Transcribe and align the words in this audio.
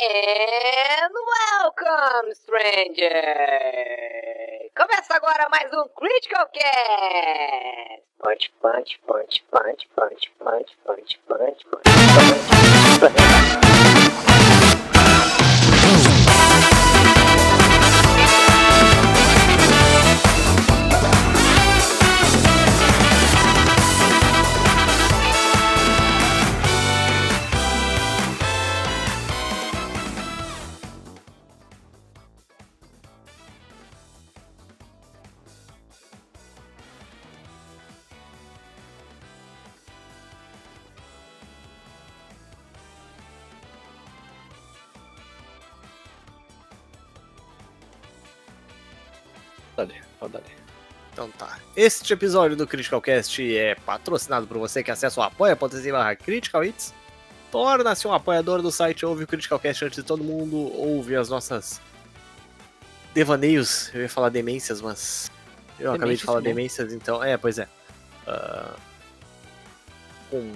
And 0.00 1.12
welcome, 1.58 2.32
stranger! 2.32 3.10
Começa 4.76 5.16
agora 5.16 5.48
mais 5.50 5.72
um 5.72 5.88
Critical 5.88 6.46
Cast! 6.54 8.04
Punch, 8.20 8.52
punch, 8.62 9.00
punch, 9.08 9.42
punch, 9.50 9.88
punch, 9.96 10.30
punch, 10.38 10.78
punch, 10.84 11.18
punch, 11.26 11.66
punch, 11.66 11.66
punch. 11.66 11.88
Dale, 13.00 14.37
Este 51.80 52.12
episódio 52.12 52.56
do 52.56 52.66
Critical 52.66 53.00
Cast 53.00 53.56
é 53.56 53.76
patrocinado 53.76 54.48
por 54.48 54.58
você 54.58 54.82
que 54.82 54.90
acessa 54.90 55.20
o 55.20 55.22
apoia.se 55.22 55.92
barra 55.92 56.16
Critical 56.16 56.64
Hits. 56.64 56.92
Torna-se 57.52 58.04
um 58.08 58.12
apoiador 58.12 58.60
do 58.60 58.72
site, 58.72 59.06
ouve 59.06 59.22
o 59.22 59.26
Critical 59.28 59.60
Cast 59.60 59.84
antes 59.84 59.96
de 59.96 60.02
todo 60.02 60.24
mundo, 60.24 60.56
ouve 60.56 61.14
as 61.14 61.28
nossas 61.28 61.80
devaneios. 63.14 63.94
Eu 63.94 64.00
ia 64.02 64.08
falar 64.08 64.28
demências, 64.28 64.80
mas 64.80 65.30
eu 65.78 65.92
acabei 65.92 65.98
de 65.98 66.22
Demências, 66.22 66.26
falar 66.26 66.40
bom. 66.40 66.44
demências, 66.44 66.92
então. 66.92 67.22
É, 67.22 67.36
pois 67.36 67.60
é. 67.60 67.68
Ah, 68.26 68.74
com 70.30 70.52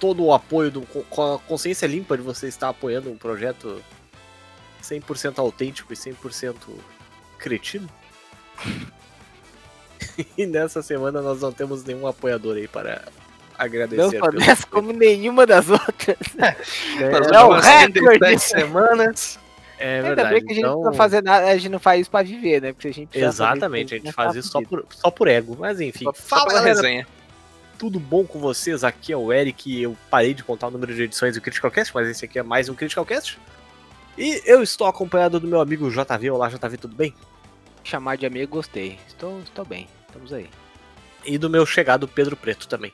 todo 0.00 0.24
o 0.24 0.34
apoio, 0.34 0.68
do, 0.72 0.82
com- 0.82 1.04
com 1.04 1.34
a 1.34 1.38
consciência 1.38 1.86
limpa 1.86 2.16
de 2.16 2.24
você 2.24 2.48
estar 2.48 2.70
apoiando 2.70 3.08
um 3.08 3.16
projeto 3.16 3.80
100% 4.82 5.38
autêntico 5.38 5.92
e 5.92 5.96
100% 5.96 6.56
cretino. 7.38 7.88
e 10.36 10.46
nessa 10.46 10.82
semana 10.82 11.20
nós 11.22 11.40
não 11.40 11.52
temos 11.52 11.84
nenhum 11.84 12.06
apoiador 12.06 12.56
aí 12.56 12.68
para 12.68 13.04
Não 13.98 14.08
agradecer. 14.08 14.18
só 14.18 14.30
dessa 14.30 14.64
apoio. 14.64 14.84
como 14.84 14.92
nenhuma 14.92 15.46
das 15.46 15.68
outras. 15.70 16.16
É, 16.98 17.08
Nas 17.10 17.30
é 17.30 17.40
o 17.42 17.48
últimas 17.48 17.66
recorde. 17.66 18.00
110 18.00 18.42
semanas. 18.42 19.38
é 19.78 20.00
Ainda 20.00 20.14
verdade. 20.14 20.30
bem 20.30 20.44
que 20.44 20.52
a 20.52 20.54
gente 20.54 20.64
então, 20.64 20.82
não 20.82 20.92
fazer 20.94 21.22
nada, 21.22 21.46
a 21.46 21.56
gente 21.56 21.68
não 21.70 21.78
faz 21.80 22.00
isso 22.02 22.10
pra 22.10 22.22
viver, 22.22 22.62
né? 22.62 22.72
Porque 22.72 22.88
a 22.88 22.92
gente 22.94 23.08
precisa 23.10 23.32
fazer 23.32 23.42
Exatamente, 23.54 23.94
a 23.94 23.96
isso 23.98 24.06
gente 24.06 24.14
faz 24.14 24.34
isso 24.34 24.48
só 24.48 24.62
por, 24.62 24.86
só 24.90 25.10
por 25.10 25.28
ego. 25.28 25.56
Mas 25.58 25.80
enfim, 25.80 26.04
Só, 26.04 26.12
só 26.14 26.22
fala 26.36 26.54
galera, 26.54 26.64
resenha. 26.68 27.06
tudo 27.78 27.98
bom 28.00 28.24
com 28.26 28.38
vocês? 28.38 28.82
Aqui 28.84 29.12
é 29.12 29.16
o 29.16 29.32
Eric. 29.32 29.80
Eu 29.82 29.96
parei 30.10 30.32
de 30.34 30.42
contar 30.44 30.68
o 30.68 30.70
número 30.70 30.94
de 30.94 31.02
edições 31.02 31.34
do 31.34 31.40
Critical 31.40 31.70
Cast, 31.70 31.94
mas 31.94 32.08
esse 32.08 32.24
aqui 32.24 32.38
é 32.38 32.42
mais 32.42 32.68
um 32.68 32.74
Critical 32.74 33.04
Cast. 33.04 33.38
E 34.18 34.40
eu 34.46 34.62
estou 34.62 34.86
acompanhado 34.86 35.38
do 35.38 35.46
meu 35.46 35.60
amigo 35.60 35.90
JV. 35.90 36.30
Olá, 36.30 36.48
JV, 36.48 36.78
tudo 36.78 36.96
bem? 36.96 37.14
Chamar 37.84 38.16
de 38.16 38.24
amigo, 38.26 38.50
gostei. 38.56 38.98
Estou, 39.06 39.40
estou 39.40 39.64
bem, 39.64 39.86
estamos 40.16 40.32
aí. 40.32 40.48
E 41.24 41.38
do 41.38 41.50
meu 41.50 41.66
chegado 41.66 42.08
Pedro 42.08 42.36
Preto 42.36 42.66
também. 42.66 42.92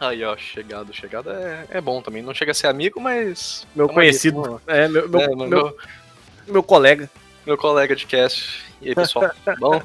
Aí, 0.00 0.24
ó, 0.24 0.36
chegado. 0.36 0.92
Chegado 0.92 1.30
é, 1.30 1.66
é 1.70 1.80
bom 1.80 2.02
também. 2.02 2.22
Não 2.22 2.34
chega 2.34 2.52
a 2.52 2.54
ser 2.54 2.66
amigo, 2.66 3.00
mas. 3.00 3.66
Meu 3.74 3.88
aí, 3.88 3.94
conhecido, 3.94 4.60
é, 4.66 4.88
meu, 4.88 5.08
meu, 5.08 5.20
é, 5.20 5.26
meu, 5.28 5.36
meu, 5.36 5.48
meu, 5.48 5.76
meu, 6.46 6.62
colega. 6.62 7.08
colega 7.58 7.94
de 7.94 8.06
cast. 8.06 8.64
E 8.80 8.88
aí, 8.88 8.94
pessoal? 8.94 9.30
bom? 9.58 9.80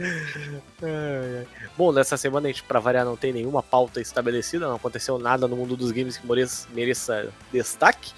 Ai, 0.00 1.38
ai. 1.38 1.46
Bom, 1.76 1.92
nessa 1.92 2.16
semana 2.16 2.48
a 2.48 2.52
gente, 2.52 2.62
pra 2.62 2.80
variar, 2.80 3.04
não 3.04 3.16
tem 3.16 3.32
nenhuma 3.32 3.62
pauta 3.62 4.00
estabelecida, 4.00 4.66
não 4.66 4.76
aconteceu 4.76 5.18
nada 5.18 5.46
no 5.46 5.56
mundo 5.56 5.76
dos 5.76 5.90
games 5.92 6.16
que 6.16 6.26
mereça, 6.72 7.28
destaque. 7.52 8.12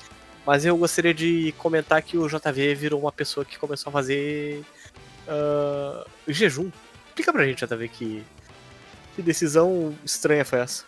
Mas 0.44 0.64
eu 0.64 0.76
gostaria 0.76 1.14
de 1.14 1.54
comentar 1.58 2.02
que 2.02 2.18
o 2.18 2.26
JV 2.26 2.74
virou 2.74 3.00
uma 3.00 3.12
pessoa 3.12 3.44
que 3.44 3.58
começou 3.58 3.90
a 3.90 3.92
fazer 3.92 4.64
ah, 5.28 6.04
jejum. 6.26 6.70
Explica 7.12 7.30
pra 7.30 7.44
gente, 7.44 7.66
JV, 7.66 7.88
que, 7.88 8.24
que 9.14 9.20
decisão 9.20 9.94
estranha 10.02 10.46
foi 10.46 10.60
essa. 10.60 10.86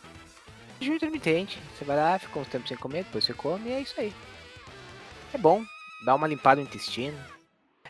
Jejum 0.81 0.95
intermitente. 0.95 1.61
Você 1.77 1.85
vai 1.85 1.97
lá, 1.97 2.19
fica 2.19 2.39
um 2.39 2.45
tempo 2.45 2.67
sem 2.67 2.79
comer, 2.79 3.05
depois 3.05 3.25
você 3.25 3.35
come 3.35 3.69
e 3.69 3.73
é 3.75 3.81
isso 3.81 3.95
aí. 3.99 4.11
É 5.35 5.39
bom. 5.39 5.63
Dá 6.03 6.15
uma 6.15 6.27
limpada 6.27 6.63
no 6.63 6.67
intestino. 6.67 7.15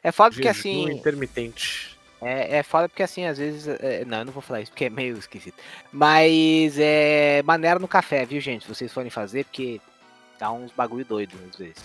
É 0.03 0.11
foda 0.11 0.31
porque 0.34 0.53
Jejum 0.53 0.59
assim. 0.59 0.91
intermitente. 0.91 1.97
É, 2.21 2.59
é 2.59 2.62
foda 2.65 2.89
porque 2.89 3.05
assim, 3.05 3.25
às 3.25 3.39
vezes. 3.39 3.69
é, 3.69 4.05
não, 4.05 4.19
eu 4.19 4.25
não 4.25 4.33
vou 4.33 4.43
falar 4.43 4.62
isso 4.62 4.72
porque 4.72 4.87
é 4.87 4.91
meio 4.91 5.16
esquisito. 5.16 5.56
Mas 5.93 6.77
é. 6.77 7.41
Maneira 7.45 7.78
no 7.78 7.87
café, 7.87 8.27
viu, 8.27 8.41
gente? 8.41 8.62
Se 8.62 8.69
vocês 8.69 8.93
forem 8.93 9.11
fazer, 9.11 9.45
porque 9.45 9.81
dá 10.41 10.51
uns 10.51 10.72
bagulho 10.72 11.05
doido 11.05 11.39
às 11.49 11.56
vezes. 11.56 11.84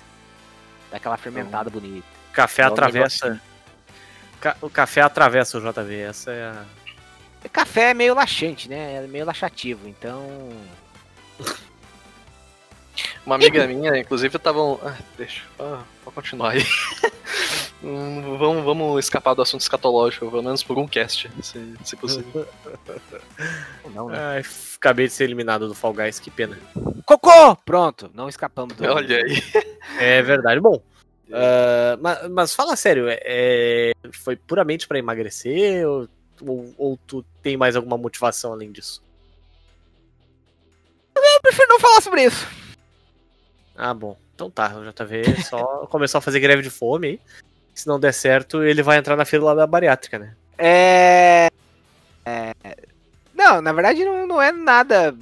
Dá 0.89 0.97
aquela 0.97 1.17
fermentada 1.17 1.69
bonita. 1.69 2.07
Café 2.33 2.63
É 2.63 2.65
atravessa. 2.65 3.39
Ca- 4.39 4.55
o 4.61 4.69
café 4.69 5.01
atravessa 5.01 5.57
o 5.57 5.61
JV, 5.61 5.95
essa 5.99 6.31
é 6.31 6.43
a. 6.43 6.65
Café 7.51 7.91
é 7.91 7.93
meio 7.93 8.13
laxante, 8.15 8.69
né? 8.69 8.95
É 9.03 9.07
meio 9.07 9.25
laxativo, 9.25 9.87
então. 9.87 10.49
Uma 13.25 13.35
amiga 13.35 13.65
minha, 13.67 13.97
inclusive, 13.97 14.35
estavam. 14.35 14.79
Ah, 14.83 14.95
deixa. 15.17 15.43
Ah, 15.59 15.81
pode 16.03 16.15
continuar 16.15 16.51
aí. 16.51 16.63
Hum, 17.81 18.37
vamos, 18.37 18.65
vamos 18.65 19.05
escapar 19.05 19.33
do 19.33 19.41
assunto 19.41 19.61
escatológico, 19.61 20.29
pelo 20.29 20.43
menos 20.43 20.61
por 20.61 20.77
um 20.77 20.85
cast, 20.85 21.31
se, 21.41 21.73
se 21.81 21.95
possível. 21.95 22.45
Não, 23.95 24.09
né? 24.09 24.17
Ai, 24.19 24.43
acabei 24.75 25.07
de 25.07 25.13
ser 25.13 25.23
eliminado 25.23 25.65
do 25.65 25.73
Fall 25.73 25.93
Guys, 25.93 26.19
que 26.19 26.29
pena. 26.29 26.59
Cocô! 27.05 27.55
Pronto, 27.63 28.11
não 28.13 28.27
escapamos 28.27 28.75
do. 28.75 28.85
Olha 28.85 29.23
aí. 29.23 29.41
É 29.97 30.21
verdade. 30.21 30.59
Bom, 30.59 30.81
ah, 31.31 31.97
ma- 31.99 32.29
mas, 32.29 32.53
fala 32.53 32.75
sério, 32.75 33.07
é- 33.07 33.19
é, 33.23 33.91
foi 34.13 34.35
puramente 34.35 34.87
pra 34.87 34.99
emagrecer 34.99 35.87
ou, 35.87 36.07
ou, 36.41 36.73
ou 36.77 36.97
tu 37.07 37.23
tem 37.41 37.55
mais 37.57 37.75
alguma 37.75 37.97
motivação 37.97 38.51
além 38.53 38.71
disso? 38.71 39.01
Eu 41.15 41.41
prefiro 41.41 41.67
não 41.69 41.79
falar 41.79 42.01
sobre 42.01 42.23
isso. 42.23 42.47
Ah, 43.75 43.93
bom. 43.93 44.17
Então 44.35 44.49
tá, 44.49 44.73
o 44.77 44.83
JV 44.83 45.41
só 45.43 45.85
começou 45.87 46.19
a 46.19 46.21
fazer 46.21 46.39
greve 46.39 46.61
de 46.61 46.69
fome 46.69 47.07
aí. 47.07 47.19
Se 47.73 47.87
não 47.87 47.99
der 47.99 48.13
certo, 48.13 48.63
ele 48.63 48.83
vai 48.83 48.97
entrar 48.97 49.15
na 49.15 49.25
fila 49.25 49.55
da 49.55 49.65
bariátrica, 49.65 50.19
né? 50.19 50.35
É. 50.57 51.49
é, 52.25 52.53
Não, 53.33 53.61
na 53.61 53.71
verdade 53.71 54.03
não, 54.03 54.27
não 54.27 54.41
é 54.41 54.51
nada. 54.51 55.15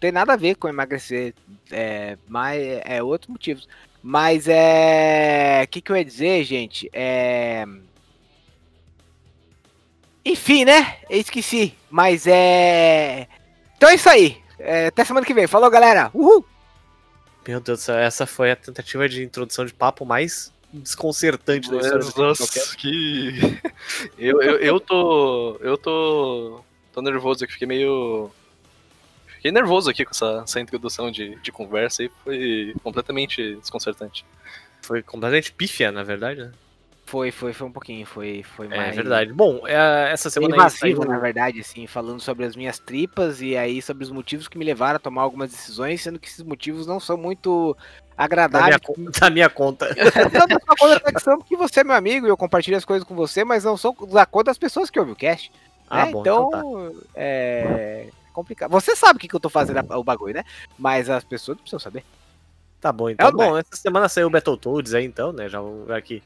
Tem 0.00 0.10
nada 0.12 0.32
a 0.32 0.36
ver 0.36 0.54
com 0.54 0.68
emagrecer. 0.68 1.34
É, 1.70 2.16
mas 2.28 2.62
é 2.84 3.02
outros 3.02 3.28
motivos. 3.28 3.68
Mas 4.08 4.46
é. 4.46 5.62
O 5.64 5.68
que, 5.68 5.80
que 5.80 5.90
eu 5.90 5.96
ia 5.96 6.04
dizer, 6.04 6.44
gente? 6.44 6.88
É. 6.92 7.66
Enfim, 10.24 10.64
né? 10.64 10.98
Eu 11.10 11.18
esqueci. 11.18 11.74
Mas 11.90 12.24
é. 12.24 13.26
Então 13.76 13.88
é 13.88 13.96
isso 13.96 14.08
aí. 14.08 14.40
É, 14.60 14.86
até 14.86 15.04
semana 15.04 15.26
que 15.26 15.34
vem. 15.34 15.48
Falou, 15.48 15.68
galera. 15.68 16.08
Uhul! 16.14 16.46
Meu 17.48 17.58
Deus 17.58 17.80
do 17.80 17.82
céu, 17.82 17.96
essa 17.96 18.26
foi 18.26 18.52
a 18.52 18.56
tentativa 18.56 19.08
de 19.08 19.24
introdução 19.24 19.66
de 19.66 19.74
papo 19.74 20.06
mais 20.06 20.52
desconcertante 20.72 21.68
da 21.68 21.78
história. 21.78 22.06
Nossa, 22.16 22.76
que. 22.76 23.60
Eu, 24.16 24.40
eu, 24.40 24.58
eu 24.58 24.78
tô. 24.78 25.56
Eu 25.60 25.76
tô. 25.76 26.60
tô 26.92 27.02
nervoso 27.02 27.42
aqui, 27.42 27.54
fiquei 27.54 27.66
meio. 27.66 28.30
Fiquei 29.46 29.52
nervoso 29.52 29.88
aqui 29.88 30.04
com 30.04 30.10
essa, 30.10 30.42
essa 30.42 30.58
introdução 30.60 31.08
de, 31.08 31.36
de 31.36 31.52
conversa 31.52 32.02
aí, 32.02 32.10
foi 32.24 32.74
completamente 32.82 33.54
desconcertante. 33.54 34.26
Foi 34.82 35.04
completamente 35.04 35.52
pífia, 35.52 35.92
na 35.92 36.02
verdade, 36.02 36.40
né? 36.40 36.52
Foi, 37.04 37.30
foi, 37.30 37.52
foi 37.52 37.68
um 37.68 37.70
pouquinho. 37.70 38.04
Foi, 38.04 38.42
foi 38.42 38.66
É 38.66 38.76
mais. 38.76 38.96
verdade. 38.96 39.32
Bom, 39.32 39.64
é, 39.64 40.10
essa 40.10 40.28
semana 40.30 40.56
invasivo, 40.56 41.02
saiu- 41.02 41.12
na 41.12 41.20
verdade, 41.20 41.60
assim, 41.60 41.86
falando 41.86 42.18
sobre 42.20 42.44
as 42.44 42.56
minhas 42.56 42.80
tripas 42.80 43.40
e 43.40 43.56
aí 43.56 43.80
sobre 43.80 44.02
os 44.02 44.10
motivos 44.10 44.48
que 44.48 44.58
me 44.58 44.64
levaram 44.64 44.96
a 44.96 44.98
tomar 44.98 45.22
algumas 45.22 45.52
decisões, 45.52 46.02
sendo 46.02 46.18
que 46.18 46.26
esses 46.26 46.42
motivos 46.42 46.84
não 46.84 46.98
são 46.98 47.16
muito 47.16 47.72
da 47.74 47.78
minha, 47.84 47.94
agradáveis. 48.16 48.80
da 49.20 49.30
minha 49.30 49.48
conta. 49.48 49.86
Não 50.34 50.48
da 50.48 50.58
sua 50.58 50.76
conta 50.76 50.96
até 50.96 51.12
que 51.12 51.22
são, 51.22 51.38
porque 51.38 51.56
você 51.56 51.80
é 51.80 51.84
meu 51.84 51.94
amigo 51.94 52.26
e 52.26 52.30
eu 52.30 52.36
compartilho 52.36 52.76
as 52.76 52.84
coisas 52.84 53.06
com 53.06 53.14
você, 53.14 53.44
mas 53.44 53.62
não 53.62 53.76
são 53.76 53.94
da 54.10 54.26
conta 54.26 54.46
das 54.46 54.58
pessoas 54.58 54.90
que 54.90 54.98
ouvem 54.98 55.14
o 55.14 55.16
cast. 55.16 55.52
Ah, 55.88 56.06
né? 56.06 56.10
bom, 56.10 56.20
então, 56.22 56.48
então 56.48 56.90
tá. 56.90 57.00
é 57.14 58.08
complicado. 58.36 58.70
Você 58.70 58.94
sabe 58.94 59.16
o 59.16 59.20
que, 59.20 59.26
que 59.28 59.34
eu 59.34 59.40
tô 59.40 59.48
fazendo 59.48 59.78
a- 59.78 59.98
o 59.98 60.04
bagulho, 60.04 60.34
né? 60.34 60.44
Mas 60.78 61.10
as 61.10 61.24
pessoas 61.24 61.56
não 61.56 61.62
precisam 61.62 61.80
saber. 61.80 62.04
Tá 62.80 62.92
bom, 62.92 63.10
então. 63.10 63.26
É 63.28 63.32
não 63.32 63.42
é? 63.42 63.48
bom, 63.48 63.58
essa 63.58 63.74
semana 63.74 64.08
saiu 64.08 64.26
o 64.28 64.30
Battletoads 64.30 64.94
aí, 64.94 65.04
então, 65.04 65.32
né? 65.32 65.48
Já, 65.48 65.58
já 65.88 66.00
que 66.00 66.22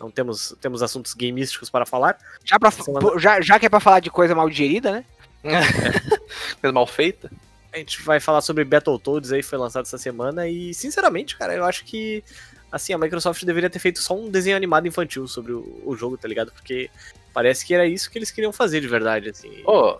não 0.00 0.10
temos, 0.10 0.54
temos 0.60 0.82
assuntos 0.82 1.12
gamísticos 1.12 1.68
para 1.68 1.84
falar. 1.84 2.16
Já, 2.44 2.58
pra, 2.58 2.70
Semana- 2.70 3.18
já, 3.18 3.40
já 3.40 3.58
que 3.58 3.66
é 3.66 3.68
pra 3.68 3.80
falar 3.80 4.00
de 4.00 4.10
coisa 4.10 4.34
mal 4.34 4.48
digerida, 4.48 4.92
né? 4.92 5.04
Coisa 6.60 6.72
mal 6.72 6.86
feita. 6.86 7.30
A 7.72 7.78
gente 7.78 8.02
vai 8.02 8.18
falar 8.20 8.40
sobre 8.40 8.64
Battletoads 8.64 9.30
aí, 9.32 9.42
foi 9.42 9.58
lançado 9.58 9.84
essa 9.84 9.98
semana. 9.98 10.48
E, 10.48 10.72
sinceramente, 10.72 11.36
cara, 11.36 11.54
eu 11.54 11.64
acho 11.64 11.84
que 11.84 12.24
assim, 12.70 12.92
a 12.92 12.98
Microsoft 12.98 13.44
deveria 13.44 13.70
ter 13.70 13.78
feito 13.78 13.98
só 14.00 14.14
um 14.16 14.28
desenho 14.30 14.56
animado 14.56 14.86
infantil 14.86 15.26
sobre 15.26 15.52
o, 15.52 15.82
o 15.86 15.96
jogo, 15.96 16.16
tá 16.18 16.28
ligado? 16.28 16.52
Porque 16.52 16.90
parece 17.32 17.64
que 17.64 17.72
era 17.74 17.86
isso 17.86 18.10
que 18.10 18.18
eles 18.18 18.30
queriam 18.30 18.52
fazer 18.52 18.80
de 18.80 18.88
verdade, 18.88 19.30
assim. 19.30 19.62
Oh. 19.64 19.96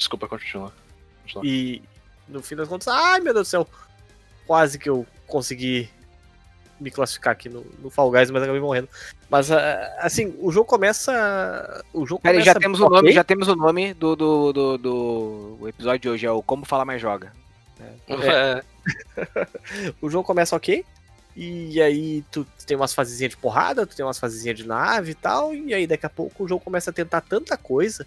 Desculpa, 0.00 0.26
continua. 0.26 0.72
continua. 1.22 1.44
E 1.44 1.82
no 2.26 2.42
fim 2.42 2.56
das 2.56 2.66
contas, 2.66 2.88
ai 2.88 3.20
meu 3.20 3.34
Deus 3.34 3.48
do 3.48 3.50
céu, 3.50 3.68
quase 4.46 4.78
que 4.78 4.88
eu 4.88 5.06
consegui 5.26 5.90
me 6.80 6.90
classificar 6.90 7.32
aqui 7.32 7.50
no, 7.50 7.66
no 7.82 7.90
Fall 7.90 8.10
Guys, 8.10 8.30
mas 8.30 8.42
acabei 8.42 8.62
morrendo. 8.62 8.88
Mas 9.28 9.52
ah, 9.52 9.98
assim, 9.98 10.34
o 10.38 10.50
jogo 10.50 10.66
começa. 10.66 11.84
O 11.92 12.06
jogo 12.06 12.22
Peraí, 12.22 12.38
começa 12.38 12.54
já 12.54 12.58
temos 12.58 12.80
o 12.80 12.88
nome, 12.88 13.12
já 13.12 13.22
temos 13.22 13.48
o 13.48 13.54
nome 13.54 13.92
do, 13.92 14.16
do, 14.16 14.52
do, 14.54 14.78
do 14.78 15.58
o 15.60 15.68
episódio 15.68 16.00
de 16.00 16.08
hoje, 16.08 16.26
é 16.26 16.30
o 16.32 16.42
Como 16.42 16.64
Falar 16.64 16.86
Mais 16.86 17.00
Joga. 17.00 17.32
É. 17.78 18.64
O 20.00 20.08
jogo 20.08 20.24
começa 20.24 20.56
ok. 20.56 20.82
E 21.36 21.80
aí 21.80 22.24
tu 22.32 22.46
tem 22.66 22.76
umas 22.76 22.94
fasezinhas 22.94 23.30
de 23.30 23.36
porrada, 23.36 23.86
tu 23.86 23.94
tem 23.94 24.04
umas 24.04 24.18
fasezinhas 24.18 24.56
de 24.56 24.66
nave 24.66 25.12
e 25.12 25.14
tal, 25.14 25.54
e 25.54 25.74
aí 25.74 25.86
daqui 25.86 26.06
a 26.06 26.10
pouco 26.10 26.44
o 26.44 26.48
jogo 26.48 26.64
começa 26.64 26.90
a 26.90 26.92
tentar 26.92 27.20
tanta 27.20 27.56
coisa 27.56 28.06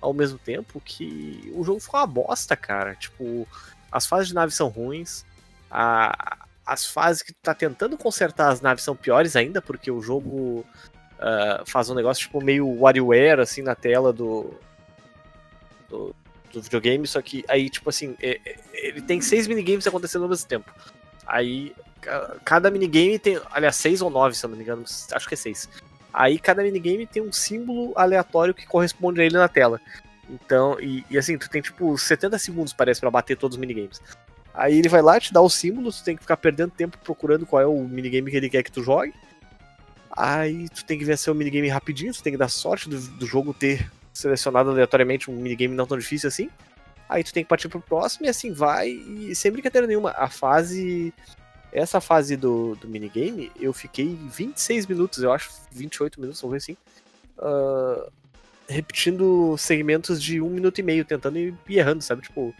ao 0.00 0.12
mesmo 0.14 0.38
tempo 0.38 0.80
que 0.84 1.50
o 1.54 1.64
jogo 1.64 1.80
fica 1.80 1.98
uma 1.98 2.06
bosta, 2.06 2.56
cara. 2.56 2.94
Tipo, 2.94 3.46
as 3.90 4.06
fases 4.06 4.28
de 4.28 4.34
nave 4.34 4.52
são 4.52 4.68
ruins, 4.68 5.24
a- 5.70 6.46
as 6.64 6.84
fases 6.86 7.22
que 7.22 7.32
tu 7.32 7.38
tá 7.42 7.54
tentando 7.54 7.96
consertar 7.96 8.50
as 8.50 8.60
naves 8.60 8.84
são 8.84 8.94
piores 8.94 9.34
ainda, 9.36 9.60
porque 9.62 9.90
o 9.90 10.00
jogo 10.02 10.64
ah, 11.18 11.62
faz 11.66 11.88
um 11.90 11.94
negócio 11.94 12.22
tipo 12.26 12.40
meio 12.42 12.68
WarioWare 12.80 13.40
assim 13.40 13.60
na 13.62 13.74
tela 13.74 14.12
do, 14.12 14.54
do, 15.88 16.14
do 16.52 16.62
videogame, 16.62 17.06
só 17.06 17.20
que 17.22 17.44
aí, 17.48 17.68
tipo 17.68 17.88
assim, 17.90 18.14
é- 18.20 18.40
é- 18.44 18.56
ele 18.72 19.02
tem 19.02 19.20
seis 19.20 19.46
minigames 19.46 19.86
acontecendo 19.86 20.22
ao 20.22 20.28
mesmo 20.28 20.46
tempo. 20.46 20.70
Aí 21.26 21.74
ca- 22.00 22.36
cada 22.44 22.70
minigame 22.70 23.18
tem. 23.18 23.40
Aliás, 23.50 23.76
seis 23.76 24.00
ou 24.00 24.10
nove, 24.10 24.34
se 24.36 24.44
eu 24.44 24.50
não 24.50 24.56
me 24.56 24.62
engano. 24.62 24.84
Acho 25.12 25.26
que 25.28 25.34
é 25.34 25.36
seis. 25.36 25.68
Aí 26.12 26.38
cada 26.38 26.62
minigame 26.62 27.06
tem 27.06 27.22
um 27.22 27.32
símbolo 27.32 27.92
aleatório 27.96 28.54
que 28.54 28.66
corresponde 28.66 29.20
a 29.20 29.24
ele 29.24 29.36
na 29.36 29.48
tela. 29.48 29.80
Então, 30.28 30.78
e, 30.80 31.04
e 31.10 31.16
assim, 31.16 31.38
tu 31.38 31.48
tem 31.48 31.62
tipo 31.62 31.96
70 31.96 32.38
segundos, 32.38 32.72
parece, 32.72 33.00
pra 33.00 33.10
bater 33.10 33.36
todos 33.36 33.56
os 33.56 33.60
minigames. 33.60 34.00
Aí 34.52 34.78
ele 34.78 34.88
vai 34.88 35.00
lá, 35.00 35.20
te 35.20 35.32
dá 35.32 35.40
o 35.40 35.48
símbolo, 35.48 35.92
tu 35.92 36.02
tem 36.02 36.16
que 36.16 36.22
ficar 36.22 36.36
perdendo 36.36 36.72
tempo 36.72 36.98
procurando 36.98 37.46
qual 37.46 37.62
é 37.62 37.66
o 37.66 37.80
minigame 37.84 38.30
que 38.30 38.36
ele 38.36 38.50
quer 38.50 38.62
que 38.62 38.72
tu 38.72 38.82
jogue. 38.82 39.14
Aí 40.10 40.68
tu 40.68 40.84
tem 40.84 40.98
que 40.98 41.04
vencer 41.04 41.32
o 41.32 41.36
minigame 41.36 41.68
rapidinho, 41.68 42.12
tu 42.12 42.22
tem 42.22 42.32
que 42.32 42.38
dar 42.38 42.48
sorte 42.48 42.88
do, 42.88 42.98
do 42.98 43.26
jogo 43.26 43.54
ter 43.54 43.88
selecionado 44.12 44.70
aleatoriamente 44.70 45.30
um 45.30 45.36
minigame 45.36 45.76
não 45.76 45.86
tão 45.86 45.96
difícil 45.96 46.28
assim. 46.28 46.50
Aí 47.08 47.22
tu 47.22 47.32
tem 47.32 47.42
que 47.44 47.48
partir 47.48 47.68
pro 47.68 47.80
próximo 47.80 48.26
e 48.26 48.28
assim 48.28 48.52
vai, 48.52 48.88
e 48.88 49.34
sem 49.34 49.50
brincadeira 49.50 49.86
nenhuma. 49.86 50.10
A 50.10 50.28
fase. 50.28 51.14
Essa 51.72 52.00
fase 52.00 52.36
do, 52.36 52.74
do 52.76 52.88
minigame, 52.88 53.52
eu 53.60 53.72
fiquei 53.72 54.18
26 54.32 54.86
minutos, 54.86 55.22
eu 55.22 55.32
acho, 55.32 55.50
28 55.70 56.20
minutos, 56.20 56.40
vamos 56.40 56.52
ver 56.52 56.58
assim. 56.58 56.76
ah, 57.38 58.08
repetindo 58.68 59.56
segmentos 59.56 60.22
de 60.22 60.40
um 60.40 60.50
minuto 60.50 60.78
e 60.78 60.82
meio, 60.82 61.04
tentando 61.04 61.38
e 61.38 61.54
errando, 61.68 62.02
sabe? 62.02 62.22
Tipo. 62.22 62.54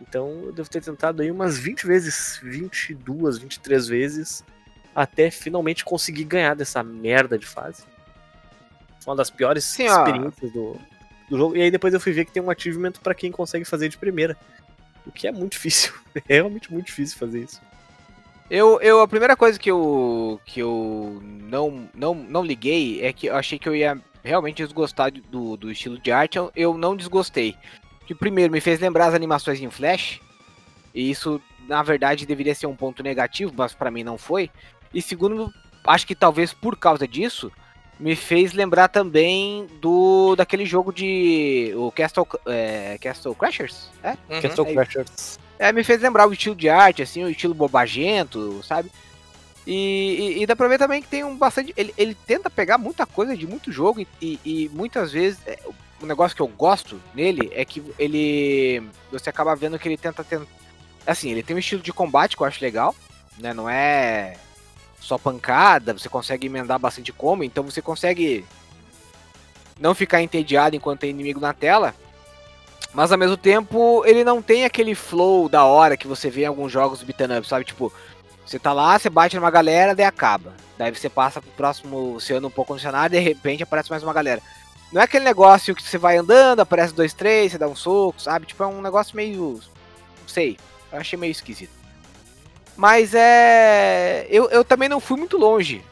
Então 0.00 0.46
eu 0.46 0.52
devo 0.52 0.68
ter 0.68 0.82
tentado 0.82 1.22
aí 1.22 1.30
umas 1.30 1.56
20 1.56 1.86
vezes, 1.86 2.40
22, 2.42 3.38
23 3.38 3.86
vezes, 3.86 4.44
até 4.92 5.30
finalmente 5.30 5.84
conseguir 5.84 6.24
ganhar 6.24 6.54
dessa 6.54 6.82
merda 6.82 7.38
de 7.38 7.46
fase. 7.46 7.84
Uma 9.06 9.14
das 9.14 9.30
piores 9.30 9.62
Sim, 9.62 9.84
experiências 9.84 10.52
do, 10.52 10.76
do 11.30 11.38
jogo. 11.38 11.56
E 11.56 11.62
aí 11.62 11.70
depois 11.70 11.94
eu 11.94 12.00
fui 12.00 12.12
ver 12.12 12.24
que 12.24 12.32
tem 12.32 12.42
um 12.42 12.50
achievement 12.50 12.92
pra 13.00 13.14
quem 13.14 13.30
consegue 13.30 13.64
fazer 13.64 13.88
de 13.88 13.96
primeira. 13.96 14.36
O 15.06 15.12
que 15.12 15.28
é 15.28 15.32
muito 15.32 15.52
difícil. 15.52 15.92
É 16.28 16.34
realmente 16.34 16.70
muito 16.70 16.86
difícil 16.86 17.16
fazer 17.16 17.40
isso. 17.40 17.60
Eu, 18.54 18.78
eu, 18.82 19.00
a 19.00 19.08
primeira 19.08 19.34
coisa 19.34 19.58
que 19.58 19.70
eu, 19.70 20.38
que 20.44 20.60
eu 20.60 21.22
não, 21.24 21.88
não, 21.94 22.14
não 22.14 22.44
liguei 22.44 23.02
é 23.02 23.10
que 23.10 23.28
eu 23.28 23.34
achei 23.34 23.58
que 23.58 23.66
eu 23.66 23.74
ia 23.74 23.98
realmente 24.22 24.62
desgostar 24.62 25.10
do, 25.10 25.56
do 25.56 25.72
estilo 25.72 25.98
de 25.98 26.12
arte. 26.12 26.36
Eu, 26.36 26.52
eu 26.54 26.76
não 26.76 26.94
desgostei. 26.94 27.56
Que 28.06 28.14
primeiro 28.14 28.52
me 28.52 28.60
fez 28.60 28.78
lembrar 28.78 29.06
as 29.06 29.14
animações 29.14 29.58
em 29.58 29.70
Flash. 29.70 30.20
E 30.94 31.10
isso, 31.10 31.40
na 31.66 31.82
verdade, 31.82 32.26
deveria 32.26 32.54
ser 32.54 32.66
um 32.66 32.76
ponto 32.76 33.02
negativo, 33.02 33.54
mas 33.56 33.72
pra 33.72 33.90
mim 33.90 34.04
não 34.04 34.18
foi. 34.18 34.50
E 34.92 35.00
segundo, 35.00 35.50
acho 35.86 36.06
que 36.06 36.14
talvez 36.14 36.52
por 36.52 36.76
causa 36.76 37.08
disso, 37.08 37.50
me 37.98 38.14
fez 38.14 38.52
lembrar 38.52 38.88
também 38.88 39.66
do 39.80 40.36
daquele 40.36 40.66
jogo 40.66 40.92
de. 40.92 41.72
O 41.74 41.90
Castle, 41.90 42.28
é, 42.44 42.98
Castle 43.00 43.34
Crashers? 43.34 43.88
É? 44.02 44.10
Uhum. 44.28 44.42
Castle 44.42 44.66
Crashers. 44.74 45.38
É, 45.62 45.70
me 45.70 45.84
fez 45.84 46.02
lembrar 46.02 46.28
o 46.28 46.32
estilo 46.32 46.56
de 46.56 46.68
arte, 46.68 47.02
assim, 47.02 47.22
o 47.22 47.30
estilo 47.30 47.54
bobagento, 47.54 48.60
sabe? 48.64 48.90
E, 49.64 50.34
e, 50.38 50.42
e 50.42 50.46
dá 50.46 50.56
pra 50.56 50.66
ver 50.66 50.76
também 50.76 51.00
que 51.00 51.06
tem 51.06 51.22
um 51.22 51.36
bastante. 51.36 51.72
Ele, 51.76 51.94
ele 51.96 52.16
tenta 52.16 52.50
pegar 52.50 52.78
muita 52.78 53.06
coisa 53.06 53.36
de 53.36 53.46
muito 53.46 53.70
jogo 53.70 54.00
e, 54.00 54.08
e, 54.20 54.40
e 54.44 54.68
muitas 54.70 55.12
vezes. 55.12 55.38
é, 55.46 55.56
o 56.00 56.06
negócio 56.06 56.34
que 56.34 56.42
eu 56.42 56.48
gosto 56.48 57.00
nele 57.14 57.48
é 57.54 57.64
que 57.64 57.80
ele. 57.96 58.82
Você 59.12 59.30
acaba 59.30 59.54
vendo 59.54 59.78
que 59.78 59.86
ele 59.86 59.96
tenta. 59.96 60.24
tenta 60.24 60.48
assim, 61.06 61.30
ele 61.30 61.44
tem 61.44 61.54
um 61.54 61.60
estilo 61.60 61.80
de 61.80 61.92
combate 61.92 62.36
que 62.36 62.42
eu 62.42 62.46
acho 62.48 62.60
legal, 62.60 62.92
né? 63.38 63.54
Não 63.54 63.70
é 63.70 64.34
só 64.98 65.16
pancada, 65.16 65.92
você 65.92 66.08
consegue 66.08 66.48
emendar 66.48 66.80
bastante 66.80 67.12
combo, 67.12 67.44
então 67.44 67.62
você 67.62 67.80
consegue 67.80 68.44
não 69.78 69.94
ficar 69.94 70.22
entediado 70.22 70.74
enquanto 70.74 71.00
tem 71.00 71.10
inimigo 71.10 71.38
na 71.38 71.54
tela. 71.54 71.94
Mas 72.94 73.10
ao 73.10 73.18
mesmo 73.18 73.36
tempo, 73.36 74.02
ele 74.04 74.22
não 74.22 74.42
tem 74.42 74.64
aquele 74.64 74.94
flow 74.94 75.48
da 75.48 75.64
hora 75.64 75.96
que 75.96 76.06
você 76.06 76.28
vê 76.28 76.42
em 76.42 76.46
alguns 76.46 76.70
jogos 76.70 77.02
beat'em 77.02 77.38
up, 77.38 77.48
sabe? 77.48 77.64
Tipo, 77.64 77.92
você 78.44 78.58
tá 78.58 78.72
lá, 78.72 78.98
você 78.98 79.08
bate 79.08 79.36
numa 79.36 79.50
galera, 79.50 79.94
daí 79.94 80.04
acaba. 80.04 80.52
Daí 80.76 80.90
você 80.94 81.08
passa 81.08 81.40
pro 81.40 81.50
próximo, 81.52 82.14
você 82.20 82.34
anda 82.34 82.46
um 82.46 82.50
pouco 82.50 82.74
no 82.74 82.80
cenário, 82.80 83.16
de 83.16 83.18
repente 83.18 83.62
aparece 83.62 83.90
mais 83.90 84.02
uma 84.02 84.12
galera. 84.12 84.42
Não 84.92 85.00
é 85.00 85.04
aquele 85.04 85.24
negócio 85.24 85.74
que 85.74 85.82
você 85.82 85.96
vai 85.96 86.18
andando, 86.18 86.60
aparece 86.60 86.92
dois, 86.92 87.14
três, 87.14 87.52
você 87.52 87.58
dá 87.58 87.66
um 87.66 87.74
soco, 87.74 88.20
sabe? 88.20 88.44
Tipo, 88.44 88.62
é 88.62 88.66
um 88.66 88.82
negócio 88.82 89.16
meio. 89.16 89.58
Não 90.20 90.28
sei. 90.28 90.58
Eu 90.92 90.98
achei 90.98 91.18
meio 91.18 91.30
esquisito. 91.30 91.72
Mas 92.76 93.14
é. 93.14 94.26
Eu, 94.28 94.50
eu 94.50 94.62
também 94.62 94.90
não 94.90 95.00
fui 95.00 95.16
muito 95.16 95.38
longe. 95.38 95.82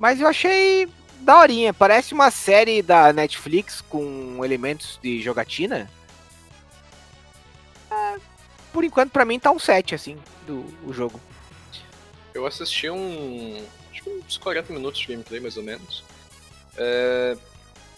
Mas 0.00 0.20
eu 0.20 0.26
achei 0.26 0.88
daorinha. 1.20 1.72
Parece 1.72 2.12
uma 2.12 2.30
série 2.32 2.82
da 2.82 3.12
Netflix 3.12 3.80
com 3.80 4.44
elementos 4.44 4.98
de 5.00 5.22
jogatina. 5.22 5.88
Por 8.74 8.82
enquanto, 8.84 9.12
pra 9.12 9.24
mim, 9.24 9.38
tá 9.38 9.52
um 9.52 9.58
7, 9.58 9.94
assim, 9.94 10.18
do 10.48 10.64
o 10.84 10.92
jogo. 10.92 11.20
Eu 12.34 12.44
assisti 12.44 12.90
um. 12.90 13.64
Acho 13.92 14.02
que 14.02 14.10
uns 14.10 14.36
40 14.36 14.72
minutos 14.72 15.00
de 15.00 15.06
gameplay, 15.06 15.38
mais 15.38 15.56
ou 15.56 15.62
menos. 15.62 16.02
É. 16.76 17.36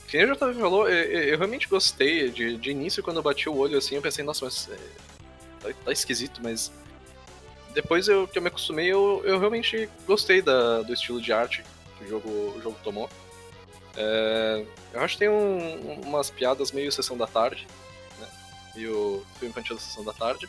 Que 0.06 0.18
nem 0.18 0.30
o 0.30 0.36
falou, 0.36 0.86
eu- 0.86 1.22
eu 1.30 1.38
realmente 1.38 1.66
gostei. 1.66 2.28
De, 2.30 2.58
de 2.58 2.70
início, 2.70 3.02
quando 3.02 3.16
eu 3.16 3.22
bati 3.22 3.48
o 3.48 3.56
olho 3.56 3.78
assim, 3.78 3.94
eu 3.94 4.02
pensei, 4.02 4.22
nossa, 4.22 4.44
mas. 4.44 4.68
é, 4.70 4.76
tá, 5.62 5.74
tá 5.86 5.92
esquisito, 5.92 6.40
mas. 6.44 6.70
Depois 7.72 8.06
eu, 8.06 8.28
que 8.28 8.36
eu 8.36 8.42
me 8.42 8.48
acostumei, 8.48 8.86
eu, 8.92 9.22
eu 9.24 9.38
realmente 9.38 9.88
gostei 10.06 10.42
da, 10.42 10.82
do 10.82 10.92
estilo 10.92 11.20
de 11.22 11.32
arte 11.32 11.64
que 11.98 12.04
o 12.04 12.08
jogo, 12.08 12.28
o 12.30 12.60
jogo 12.62 12.76
tomou. 12.84 13.08
É, 13.96 14.62
eu 14.92 15.00
acho 15.00 15.14
que 15.14 15.20
tem 15.20 15.28
um- 15.30 16.02
umas 16.02 16.28
piadas 16.28 16.70
meio 16.70 16.92
sessão 16.92 17.16
da 17.16 17.26
tarde, 17.26 17.66
né? 18.20 18.28
E 18.76 18.86
o 18.86 19.24
filme 19.38 19.50
infantil 19.50 19.74
da 19.76 19.80
sessão 19.80 20.04
da 20.04 20.12
tarde. 20.12 20.46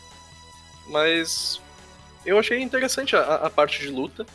Mas 0.90 1.62
eu 2.26 2.38
achei 2.38 2.60
interessante 2.62 3.16
a, 3.16 3.36
a 3.36 3.50
parte 3.50 3.82
de 3.82 3.90
luta 3.90 4.26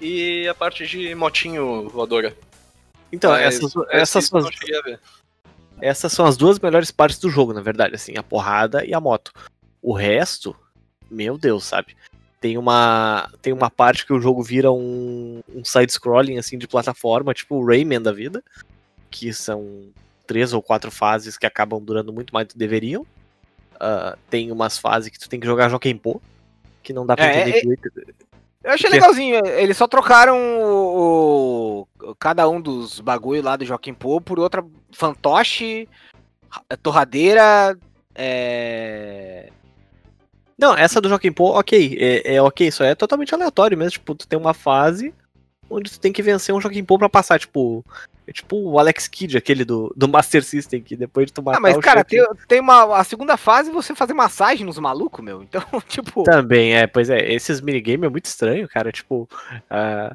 e 0.00 0.46
a 0.48 0.54
parte 0.54 0.86
de 0.86 1.14
motinho 1.14 1.88
voadora. 1.88 2.36
Então, 3.12 3.30
Mas 3.30 3.54
essas, 3.54 3.74
essa 3.76 4.18
essas, 4.18 4.24
são 4.26 4.38
as, 4.38 4.46
essas 5.80 6.12
são 6.12 6.26
as 6.26 6.36
duas 6.36 6.58
melhores 6.58 6.90
partes 6.90 7.18
do 7.18 7.30
jogo, 7.30 7.52
na 7.52 7.60
verdade, 7.60 7.94
assim, 7.94 8.16
a 8.16 8.22
porrada 8.22 8.84
e 8.84 8.92
a 8.92 9.00
moto. 9.00 9.32
O 9.82 9.92
resto, 9.92 10.54
meu 11.10 11.38
Deus, 11.38 11.64
sabe? 11.64 11.96
Tem 12.40 12.56
uma, 12.56 13.30
tem 13.42 13.52
uma 13.52 13.70
parte 13.70 14.06
que 14.06 14.12
o 14.12 14.20
jogo 14.20 14.42
vira 14.42 14.70
um, 14.70 15.42
um 15.52 15.64
side-scrolling, 15.64 16.38
assim, 16.38 16.58
de 16.58 16.68
plataforma, 16.68 17.34
tipo 17.34 17.56
o 17.56 17.66
Rayman 17.66 18.00
da 18.00 18.12
vida, 18.12 18.44
que 19.10 19.32
são 19.32 19.90
três 20.26 20.52
ou 20.52 20.62
quatro 20.62 20.90
fases 20.90 21.38
que 21.38 21.46
acabam 21.46 21.82
durando 21.82 22.12
muito 22.12 22.32
mais 22.32 22.46
do 22.46 22.52
que 22.52 22.58
deveriam. 22.58 23.06
Ah, 23.80 24.16
tem 24.28 24.50
umas 24.50 24.78
fases 24.78 25.08
que 25.10 25.18
tu 25.18 25.28
tem 25.28 25.38
que 25.38 25.46
jogar 25.46 25.68
Jokenpô, 25.68 26.20
que 26.82 26.92
não 26.92 27.06
dá 27.06 27.14
pra 27.16 27.26
É, 27.26 27.40
entender 27.42 27.58
é- 27.58 27.60
direito. 27.60 27.90
Eu 28.64 28.72
achei 28.72 28.90
Que- 28.90 28.96
legalzinho. 28.96 29.46
Eles 29.46 29.76
só 29.76 29.86
trocaram 29.86 30.36
o, 30.60 31.86
o- 32.02 32.14
cada 32.16 32.48
um 32.48 32.60
dos 32.60 33.00
bagulho 33.00 33.42
lá 33.42 33.56
do 33.56 33.64
Joaquim 33.64 33.94
Pô 33.94 34.20
por 34.20 34.38
outra 34.38 34.64
fantoche, 34.92 35.88
ra- 36.50 36.62
torradeira, 36.82 37.78
é... 38.14 39.50
Não, 40.58 40.74
essa 40.76 41.00
do 41.00 41.08
Joaquim 41.08 41.30
Pô, 41.32 41.56
ok, 41.58 41.96
é, 42.00 42.34
é 42.34 42.42
ok, 42.42 42.66
isso 42.66 42.82
é 42.82 42.94
totalmente 42.96 43.32
aleatório 43.32 43.78
mesmo, 43.78 43.92
tipo, 43.92 44.14
tu 44.14 44.26
tem 44.26 44.38
uma 44.38 44.52
fase 44.52 45.14
onde 45.70 45.90
tu 45.90 46.00
tem 46.00 46.12
que 46.12 46.20
vencer 46.22 46.52
um 46.54 46.60
Joaquim 46.60 46.84
Pô 46.84 46.98
pra 46.98 47.08
passar, 47.08 47.38
tipo, 47.38 47.84
É 48.28 48.32
tipo 48.32 48.56
o 48.56 48.78
Alex 48.78 49.08
Kidd, 49.08 49.38
aquele 49.38 49.64
do, 49.64 49.90
do 49.96 50.06
Master 50.06 50.44
System, 50.44 50.82
que 50.82 50.94
depois 50.94 51.28
de 51.28 51.32
tu 51.32 51.42
matar 51.42 51.56
Ah, 51.56 51.60
mas 51.62 51.78
cara, 51.78 52.04
tem, 52.04 52.22
tem 52.46 52.60
uma. 52.60 52.98
A 52.98 53.02
segunda 53.02 53.38
fase 53.38 53.70
você 53.70 53.94
fazer 53.94 54.12
massagem 54.12 54.66
nos 54.66 54.78
malucos, 54.78 55.24
meu. 55.24 55.42
Então, 55.42 55.62
tipo. 55.88 56.24
Também, 56.24 56.76
é, 56.76 56.86
pois 56.86 57.08
é, 57.08 57.32
esses 57.32 57.62
minigames 57.62 58.04
é 58.06 58.10
muito 58.10 58.26
estranho, 58.26 58.68
cara. 58.68 58.92
Tipo, 58.92 59.26
ah, 59.70 60.14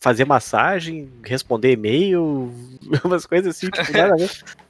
fazer 0.00 0.24
massagem, 0.24 1.12
responder 1.22 1.72
e-mail, 1.72 2.50
umas 3.04 3.26
coisas 3.26 3.54
assim, 3.54 3.68
tipo, 3.68 3.92
nada 3.92 4.14
a 4.14 4.16
ver. 4.16 4.30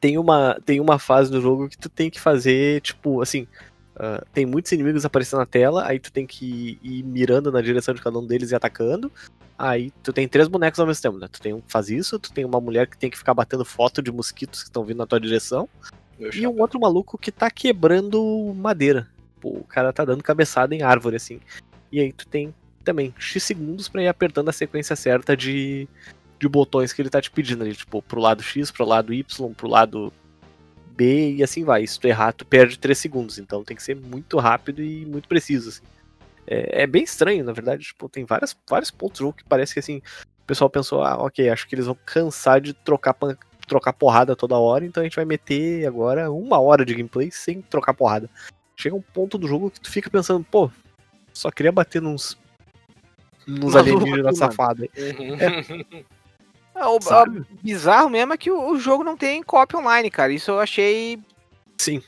Tem 0.00 0.18
uma, 0.18 0.60
tem 0.66 0.80
uma 0.80 0.98
fase 0.98 1.30
do 1.30 1.40
jogo 1.40 1.66
que 1.66 1.78
tu 1.78 1.88
tem 1.88 2.10
que 2.10 2.20
fazer, 2.20 2.82
tipo, 2.82 3.22
assim, 3.22 3.48
ah, 3.96 4.22
tem 4.34 4.44
muitos 4.44 4.70
inimigos 4.72 5.04
aparecendo 5.04 5.38
na 5.38 5.46
tela, 5.46 5.86
aí 5.86 5.98
tu 5.98 6.12
tem 6.12 6.26
que 6.26 6.78
ir 6.82 7.02
mirando 7.04 7.50
na 7.50 7.62
direção 7.62 7.94
de 7.94 8.02
cada 8.02 8.18
um 8.18 8.26
deles 8.26 8.50
e 8.50 8.54
atacando. 8.54 9.10
Aí 9.56 9.92
tu 10.02 10.12
tem 10.12 10.26
três 10.26 10.48
bonecos 10.48 10.80
ao 10.80 10.86
mesmo 10.86 11.02
tempo, 11.02 11.18
né? 11.18 11.28
Tu 11.30 11.40
tem 11.40 11.52
um 11.52 11.60
que 11.60 11.70
faz 11.70 11.88
isso, 11.88 12.18
tu 12.18 12.32
tem 12.32 12.44
uma 12.44 12.60
mulher 12.60 12.88
que 12.88 12.98
tem 12.98 13.08
que 13.08 13.18
ficar 13.18 13.34
batendo 13.34 13.64
foto 13.64 14.02
de 14.02 14.10
mosquitos 14.10 14.62
que 14.62 14.68
estão 14.68 14.84
vindo 14.84 14.98
na 14.98 15.06
tua 15.06 15.20
direção. 15.20 15.68
Meu 16.18 16.32
E 16.34 16.46
um 16.46 16.60
outro 16.60 16.80
maluco 16.80 17.16
que 17.16 17.30
tá 17.30 17.50
quebrando 17.50 18.52
madeira. 18.56 19.08
Pô, 19.40 19.50
o 19.50 19.64
cara 19.64 19.92
tá 19.92 20.04
dando 20.04 20.22
cabeçada 20.22 20.74
em 20.74 20.82
árvore, 20.82 21.16
assim. 21.16 21.40
E 21.92 22.00
aí 22.00 22.12
tu 22.12 22.26
tem 22.26 22.52
também 22.82 23.14
X 23.16 23.42
segundos 23.42 23.88
pra 23.88 24.02
ir 24.02 24.08
apertando 24.08 24.48
a 24.48 24.52
sequência 24.52 24.96
certa 24.96 25.36
de, 25.36 25.88
de 26.38 26.48
botões 26.48 26.92
que 26.92 27.00
ele 27.00 27.10
tá 27.10 27.20
te 27.20 27.30
pedindo 27.30 27.62
ali. 27.62 27.74
Tipo, 27.74 28.02
pro 28.02 28.20
lado 28.20 28.42
X, 28.42 28.70
pro 28.72 28.84
lado 28.84 29.14
Y, 29.14 29.54
pro 29.54 29.68
lado 29.68 30.12
B 30.96 31.36
e 31.36 31.42
assim 31.42 31.64
vai. 31.64 31.86
Se 31.86 31.98
tu 31.98 32.08
errar, 32.08 32.32
tu 32.32 32.44
perde 32.44 32.78
3 32.78 32.96
segundos. 32.98 33.38
Então 33.38 33.62
tem 33.62 33.76
que 33.76 33.82
ser 33.82 33.94
muito 33.94 34.38
rápido 34.38 34.82
e 34.82 35.06
muito 35.06 35.28
preciso, 35.28 35.68
assim. 35.68 35.82
É, 36.46 36.82
é 36.82 36.86
bem 36.86 37.02
estranho, 37.02 37.44
na 37.44 37.52
verdade. 37.52 37.84
Tipo, 37.84 38.08
tem 38.08 38.24
várias, 38.24 38.56
vários 38.68 38.90
pontos 38.90 39.18
do 39.18 39.24
jogo 39.24 39.36
que 39.38 39.44
parece 39.44 39.74
que 39.74 39.80
assim. 39.80 39.98
O 40.42 40.46
pessoal 40.46 40.68
pensou, 40.68 41.02
ah, 41.02 41.16
ok, 41.16 41.48
acho 41.48 41.66
que 41.66 41.74
eles 41.74 41.86
vão 41.86 41.96
cansar 42.04 42.60
de 42.60 42.74
trocar 42.74 43.14
pan- 43.14 43.36
trocar 43.66 43.94
porrada 43.94 44.36
toda 44.36 44.58
hora, 44.58 44.84
então 44.84 45.00
a 45.00 45.04
gente 45.04 45.16
vai 45.16 45.24
meter 45.24 45.86
agora 45.86 46.30
uma 46.30 46.60
hora 46.60 46.84
de 46.84 46.94
gameplay 46.94 47.30
sem 47.30 47.62
trocar 47.62 47.94
porrada. 47.94 48.28
Chega 48.76 48.94
um 48.94 49.00
ponto 49.00 49.38
do 49.38 49.48
jogo 49.48 49.70
que 49.70 49.80
tu 49.80 49.90
fica 49.90 50.10
pensando, 50.10 50.44
pô, 50.44 50.70
só 51.32 51.50
queria 51.50 51.72
bater 51.72 52.02
nos. 52.02 52.36
nos 53.46 53.74
alienígenas 53.74 54.36
safados. 54.38 54.86
Uhum. 54.96 56.04
É, 56.74 56.84
o, 56.86 57.00
Sabe? 57.00 57.40
o 57.40 57.46
bizarro 57.62 58.10
mesmo 58.10 58.32
é 58.32 58.36
que 58.36 58.50
o, 58.50 58.72
o 58.72 58.78
jogo 58.78 59.02
não 59.02 59.16
tem 59.16 59.42
co-op 59.42 59.76
online, 59.76 60.10
cara. 60.10 60.32
Isso 60.32 60.50
eu 60.50 60.60
achei. 60.60 61.18
Sim. 61.78 62.02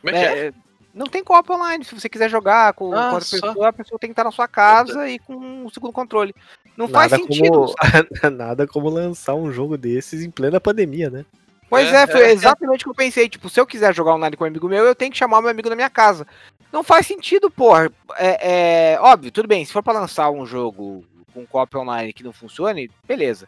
Como 0.00 0.14
é 0.14 0.18
que 0.20 0.26
é? 0.26 0.46
é, 0.46 0.52
não 0.94 1.06
tem 1.06 1.22
co-op 1.24 1.50
online. 1.52 1.84
Se 1.84 1.94
você 1.94 2.08
quiser 2.08 2.28
jogar 2.28 2.72
com, 2.74 2.92
Ah, 2.92 3.08
com 3.10 3.14
outra 3.14 3.28
pessoa, 3.30 3.68
a 3.68 3.72
pessoa 3.72 3.98
tem 3.98 4.08
que 4.08 4.12
estar 4.12 4.24
na 4.24 4.30
sua 4.30 4.48
casa 4.48 5.08
e 5.08 5.18
com 5.18 5.34
um 5.34 5.70
segundo 5.70 5.92
controle. 5.92 6.34
Não 6.76 6.88
faz 6.88 7.10
Nada 7.12 7.22
sentido. 7.22 7.50
como, 7.50 7.74
nada 8.36 8.66
como 8.66 8.88
lançar 8.88 9.34
um 9.34 9.52
jogo 9.52 9.76
desses 9.76 10.22
em 10.22 10.30
plena 10.30 10.60
pandemia, 10.60 11.10
né? 11.10 11.24
Pois 11.68 11.90
É, 11.92 12.02
é, 12.02 12.06
foi 12.06 12.20
é, 12.22 12.26
é. 12.28 12.32
exatamente 12.32 12.82
o 12.82 12.84
que 12.84 12.90
eu 12.90 12.94
pensei. 12.94 13.28
Tipo, 13.28 13.48
se 13.48 13.58
eu 13.58 13.66
quiser 13.66 13.94
jogar 13.94 14.14
online 14.14 14.36
com 14.36 14.44
um 14.44 14.46
amigo 14.46 14.68
meu, 14.68 14.84
eu 14.84 14.94
tenho 14.94 15.10
que 15.10 15.18
chamar 15.18 15.40
meu 15.40 15.50
amigo 15.50 15.68
na 15.70 15.76
minha 15.76 15.90
casa. 15.90 16.26
Não 16.70 16.82
faz 16.82 17.06
sentido, 17.06 17.50
porra. 17.50 17.90
É, 18.16 18.92
é, 18.94 19.00
óbvio, 19.00 19.30
tudo 19.30 19.48
bem. 19.48 19.64
Se 19.64 19.72
for 19.72 19.82
pra 19.82 19.92
lançar 19.92 20.30
um 20.30 20.44
jogo 20.44 21.04
com 21.32 21.46
copy 21.46 21.76
online 21.78 22.12
que 22.12 22.22
não 22.24 22.32
funcione, 22.32 22.90
beleza. 23.06 23.46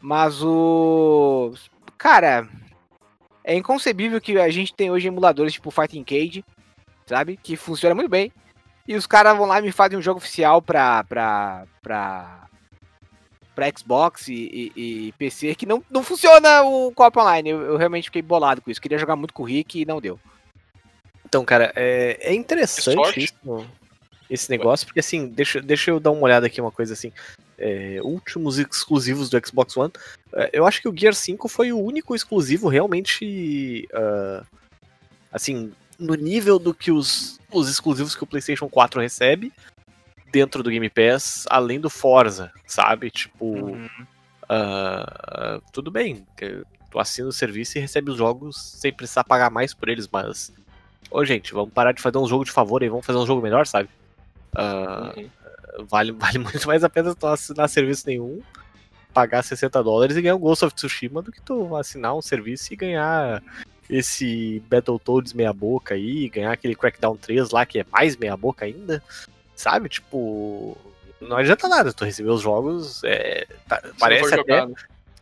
Mas 0.00 0.42
o. 0.42 1.52
Cara, 1.98 2.48
é 3.44 3.54
inconcebível 3.54 4.20
que 4.20 4.38
a 4.38 4.48
gente 4.50 4.74
tem 4.74 4.90
hoje 4.90 5.08
emuladores 5.08 5.52
tipo 5.52 5.70
Fighting 5.70 6.04
Cage, 6.04 6.44
sabe? 7.10 7.36
Que 7.42 7.56
funciona 7.56 7.94
muito 7.94 8.08
bem. 8.10 8.32
E 8.88 8.96
os 8.96 9.06
caras 9.06 9.36
vão 9.36 9.46
lá 9.46 9.58
e 9.58 9.62
me 9.62 9.70
fazem 9.72 9.98
um 9.98 10.02
jogo 10.02 10.18
oficial 10.18 10.62
pra. 10.62 11.04
pra. 11.04 11.66
pra. 11.82 12.46
pra 13.54 13.70
Xbox 13.76 14.28
e, 14.28 14.32
e- 14.34 14.72
e 15.08 15.12
PC 15.18 15.54
que 15.54 15.66
não, 15.66 15.84
não 15.90 16.02
funciona 16.02 16.62
o 16.62 16.90
co-op 16.92 17.18
online. 17.18 17.50
Eu, 17.50 17.60
eu 17.62 17.76
realmente 17.76 18.04
fiquei 18.06 18.22
bolado 18.22 18.60
com 18.62 18.70
isso. 18.70 18.80
Queria 18.80 18.98
jogar 18.98 19.16
muito 19.16 19.34
com 19.34 19.42
o 19.42 19.46
Rick 19.46 19.80
e 19.80 19.84
não 19.84 20.00
deu. 20.00 20.18
Então, 21.26 21.44
cara, 21.44 21.72
é, 21.76 22.18
é 22.20 22.34
interessante 22.34 23.20
isso, 23.20 23.34
esse 24.28 24.50
negócio, 24.50 24.86
porque 24.86 24.98
assim, 25.00 25.28
deixa, 25.28 25.60
deixa 25.60 25.90
eu 25.90 26.00
dar 26.00 26.10
uma 26.10 26.22
olhada 26.22 26.46
aqui, 26.46 26.60
uma 26.60 26.72
coisa 26.72 26.92
assim. 26.94 27.12
é, 27.58 27.98
últimos 28.02 28.58
exclusivos 28.58 29.28
do 29.30 29.46
Xbox 29.46 29.76
One. 29.76 29.92
É, 30.34 30.50
eu 30.52 30.66
acho 30.66 30.80
que 30.80 30.88
o 30.88 30.96
Gear 30.96 31.14
5 31.14 31.46
foi 31.48 31.70
o 31.72 31.78
único 31.78 32.14
exclusivo 32.16 32.66
realmente. 32.68 33.86
ah, 33.94 34.42
assim, 35.30 35.72
no 36.00 36.14
nível 36.14 36.58
do 36.58 36.72
que 36.74 36.90
os, 36.90 37.38
os 37.52 37.68
exclusivos 37.68 38.16
que 38.16 38.24
o 38.24 38.26
PlayStation 38.26 38.68
4 38.68 39.00
recebe 39.00 39.52
dentro 40.32 40.62
do 40.62 40.70
Game 40.70 40.88
Pass, 40.90 41.46
além 41.50 41.78
do 41.78 41.90
Forza, 41.90 42.50
sabe? 42.66 43.10
Tipo. 43.10 43.44
Uhum. 43.44 43.88
Ah, 44.48 45.60
tudo 45.72 45.92
bem, 45.92 46.26
tu 46.90 46.98
assina 46.98 47.28
o 47.28 47.32
serviço 47.32 47.78
e 47.78 47.80
recebe 47.80 48.10
os 48.10 48.16
jogos 48.16 48.56
sem 48.60 48.92
precisar 48.92 49.22
pagar 49.22 49.48
mais 49.50 49.72
por 49.72 49.88
eles, 49.88 50.08
mas. 50.10 50.52
Ô, 51.08 51.24
gente, 51.24 51.52
vamos 51.52 51.72
parar 51.72 51.92
de 51.92 52.02
fazer 52.02 52.18
um 52.18 52.26
jogo 52.26 52.44
de 52.44 52.50
favor 52.50 52.82
e 52.82 52.88
vamos 52.88 53.06
fazer 53.06 53.18
um 53.18 53.26
jogo 53.26 53.42
melhor, 53.42 53.66
sabe? 53.66 53.88
Ah, 54.56 55.12
Uhum. 55.16 55.28
vale, 55.88 56.10
vale 56.18 56.38
muito 56.38 56.66
mais 56.66 56.82
a 56.82 56.88
pena 56.88 57.14
tu 57.14 57.26
assinar 57.28 57.68
serviço 57.68 58.06
nenhum, 58.08 58.40
pagar 59.14 59.42
60 59.44 59.82
dólares 59.84 60.16
e 60.16 60.22
ganhar 60.22 60.34
um 60.34 60.40
Ghost 60.40 60.64
of 60.64 60.74
Tsushima 60.74 61.22
do 61.22 61.30
que 61.30 61.40
tu 61.40 61.76
assinar 61.76 62.14
um 62.16 62.22
serviço 62.22 62.72
e 62.72 62.76
ganhar 62.76 63.40
esse 63.90 64.62
Battletoads 64.70 65.32
meia 65.32 65.52
boca 65.52 65.94
aí, 65.94 66.28
ganhar 66.28 66.52
aquele 66.52 66.76
Crackdown 66.76 67.16
3 67.16 67.50
lá 67.50 67.66
que 67.66 67.80
é 67.80 67.84
mais 67.90 68.16
meia 68.16 68.36
boca 68.36 68.64
ainda, 68.64 69.02
sabe? 69.56 69.88
Tipo, 69.88 70.78
não 71.20 71.36
adianta 71.36 71.68
nada 71.68 71.92
tu 71.92 72.04
receber 72.04 72.30
os 72.30 72.40
jogos, 72.40 73.02
é, 73.04 73.46
tá- 73.68 73.80
não 73.84 73.94
parece 73.96 74.30
for 74.30 74.40
até, 74.40 74.66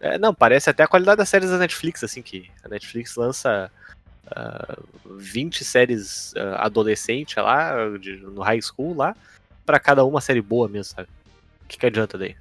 é, 0.00 0.18
não, 0.18 0.34
parece 0.34 0.68
até 0.70 0.82
a 0.82 0.86
qualidade 0.88 1.16
das 1.18 1.28
séries 1.28 1.50
da 1.50 1.58
Netflix, 1.58 2.04
assim, 2.04 2.20
que 2.22 2.50
a 2.62 2.68
Netflix 2.68 3.16
lança 3.16 3.70
ah, 4.30 4.76
20 5.16 5.64
séries 5.64 6.34
ah, 6.36 6.66
adolescente 6.66 7.40
lá, 7.40 7.72
de- 7.98 8.18
no 8.18 8.42
high 8.42 8.60
school 8.60 8.94
lá, 8.94 9.16
pra 9.64 9.80
cada 9.80 10.04
uma 10.04 10.20
série 10.20 10.42
boa 10.42 10.68
mesmo, 10.68 10.92
sabe? 10.94 11.08
O 11.64 11.68
que, 11.68 11.78
que 11.78 11.86
adianta 11.86 12.18
daí? 12.18 12.36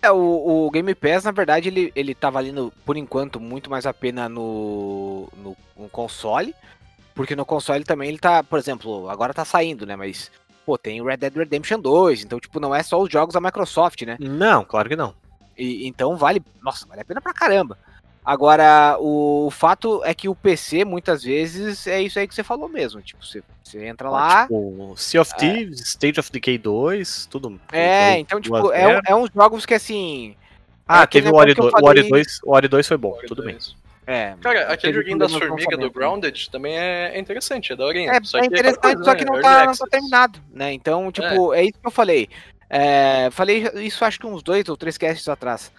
É, 0.00 0.10
o, 0.10 0.66
o 0.66 0.70
Game 0.70 0.94
Pass, 0.94 1.24
na 1.24 1.32
verdade, 1.32 1.68
ele, 1.68 1.92
ele 1.94 2.14
tá 2.14 2.30
valendo, 2.30 2.72
por 2.84 2.96
enquanto, 2.96 3.40
muito 3.40 3.68
mais 3.68 3.86
a 3.86 3.92
pena 3.92 4.28
no, 4.28 5.28
no, 5.36 5.56
no 5.76 5.88
console. 5.88 6.54
Porque 7.14 7.34
no 7.34 7.44
console 7.44 7.82
também 7.82 8.08
ele 8.08 8.18
tá, 8.18 8.44
por 8.44 8.60
exemplo, 8.60 9.10
agora 9.10 9.34
tá 9.34 9.44
saindo, 9.44 9.84
né? 9.84 9.96
Mas, 9.96 10.30
pô, 10.64 10.78
tem 10.78 11.00
o 11.00 11.04
Red 11.04 11.16
Dead 11.16 11.34
Redemption 11.34 11.80
2, 11.80 12.22
então, 12.22 12.38
tipo, 12.38 12.60
não 12.60 12.72
é 12.72 12.80
só 12.82 13.00
os 13.00 13.10
jogos 13.10 13.34
da 13.34 13.40
Microsoft, 13.40 14.02
né? 14.02 14.16
Não, 14.20 14.64
claro 14.64 14.88
que 14.88 14.94
não. 14.94 15.12
E, 15.56 15.88
então 15.88 16.16
vale, 16.16 16.40
nossa, 16.62 16.86
vale 16.86 17.00
a 17.00 17.04
pena 17.04 17.20
pra 17.20 17.34
caramba. 17.34 17.76
Agora, 18.28 18.98
o, 19.00 19.46
o 19.46 19.50
fato 19.50 20.04
é 20.04 20.12
que 20.12 20.28
o 20.28 20.34
PC, 20.34 20.84
muitas 20.84 21.22
vezes, 21.22 21.86
é 21.86 22.02
isso 22.02 22.18
aí 22.18 22.28
que 22.28 22.34
você 22.34 22.42
falou 22.44 22.68
mesmo. 22.68 23.00
Tipo, 23.00 23.24
você, 23.24 23.42
você 23.64 23.86
entra 23.86 24.10
lá. 24.10 24.42
Tipo, 24.42 24.92
Sea 24.98 25.22
of 25.22 25.34
Thieves, 25.34 25.80
State 25.80 26.20
of 26.20 26.30
Decay 26.30 26.58
2, 26.58 27.24
tudo. 27.24 27.58
é, 27.72 28.10
tudo- 28.10 28.20
então, 28.20 28.40
tipo, 28.42 28.70
é, 28.70 28.86
um- 28.98 29.00
é 29.06 29.14
uns 29.14 29.30
jogos 29.34 29.64
que 29.64 29.72
assim. 29.72 30.36
Ah, 30.86 31.00
é 31.00 31.02
aquele 31.04 31.24
teve 31.24 31.34
o 31.34 31.38
Ori, 31.38 31.50
eu 31.52 31.54
2, 31.56 31.72
o 31.72 31.76
Ori 31.86 31.96
falei- 31.96 32.10
2, 32.10 32.40
o 32.44 32.50
Ori 32.54 32.68
2 32.68 32.86
foi 32.86 32.96
bom, 32.98 33.18
tudo 33.26 33.42
bem. 33.44 33.56
É, 34.06 34.34
Cara, 34.42 34.72
aquele 34.74 34.92
joguinho 34.92 35.18
das 35.18 35.32
formigas 35.32 35.78
do? 35.78 35.90
Grounded 35.90 36.50
também 36.50 36.78
é 36.78 37.12
é 37.14 37.18
interessante, 37.18 37.72
é 37.72 37.76
daorinha. 37.76 38.10
É, 38.12 38.20
só 38.22 38.36
é 38.36 38.40
que 38.42 38.46
interessante, 38.48 38.80
coisa, 38.82 39.04
só 39.04 39.14
que 39.14 39.24
né, 39.24 39.30
não 39.32 39.40
tá, 39.40 39.64
não 39.64 39.74
tá 39.74 39.86
terminado, 39.90 40.38
né? 40.52 40.72
Então, 40.74 41.10
tipo, 41.10 41.54
é, 41.54 41.62
isso 41.64 41.78
que 41.80 41.86
eu 41.86 41.90
falei. 41.90 42.28
É, 42.68 43.30
falei 43.30 43.64
isso 43.76 44.04
acho 44.04 44.20
que 44.20 44.26
uns 44.26 44.42
dois 44.42 44.68
ou 44.68 44.76
três 44.76 44.98
casts 44.98 45.26
atrás. 45.28 45.72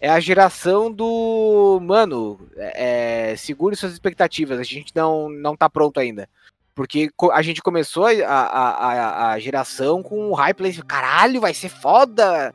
É 0.00 0.08
a 0.08 0.18
geração 0.18 0.90
do. 0.90 1.78
Mano, 1.82 2.40
é, 2.56 3.34
segure 3.36 3.76
suas 3.76 3.92
expectativas. 3.92 4.58
A 4.58 4.62
gente 4.62 4.92
não, 4.94 5.28
não 5.28 5.54
tá 5.54 5.68
pronto 5.68 6.00
ainda. 6.00 6.28
Porque 6.74 7.10
a 7.32 7.42
gente 7.42 7.60
começou 7.60 8.06
a, 8.06 8.10
a, 8.26 8.70
a, 8.70 9.32
a 9.32 9.38
geração 9.38 10.02
com 10.02 10.30
o 10.30 10.34
hype 10.34 10.82
caralho, 10.86 11.40
vai 11.40 11.52
ser 11.52 11.68
foda! 11.68 12.54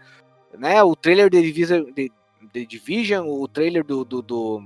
Né? 0.57 0.81
O 0.81 0.95
trailer 0.95 1.29
de 1.29 1.41
Division, 1.41 1.83
de, 1.93 2.11
de 2.51 2.65
Division 2.65 3.27
o 3.27 3.47
trailer 3.47 3.83
do, 3.83 4.03
do, 4.03 4.21
do 4.23 4.63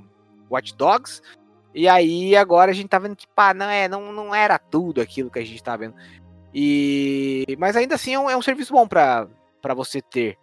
Watch 0.49 0.73
Dogs. 0.75 1.21
E 1.73 1.87
aí 1.87 2.35
agora 2.35 2.71
a 2.71 2.73
gente 2.73 2.87
tá 2.87 2.99
vendo 2.99 3.15
que, 3.15 3.27
pá, 3.27 3.53
não, 3.53 3.69
é, 3.69 3.89
não, 3.89 4.13
não 4.13 4.33
era 4.33 4.57
tudo 4.57 5.01
aquilo 5.01 5.29
que 5.29 5.39
a 5.39 5.45
gente 5.45 5.61
tá 5.61 5.75
vendo. 5.75 5.95
E 6.53 7.45
mas 7.59 7.75
ainda 7.75 7.95
assim 7.95 8.13
é 8.13 8.19
um, 8.19 8.29
é 8.29 8.37
um 8.37 8.41
serviço 8.41 8.73
bom 8.73 8.87
pra 8.87 9.27
você 9.75 10.01
ter, 10.01 10.37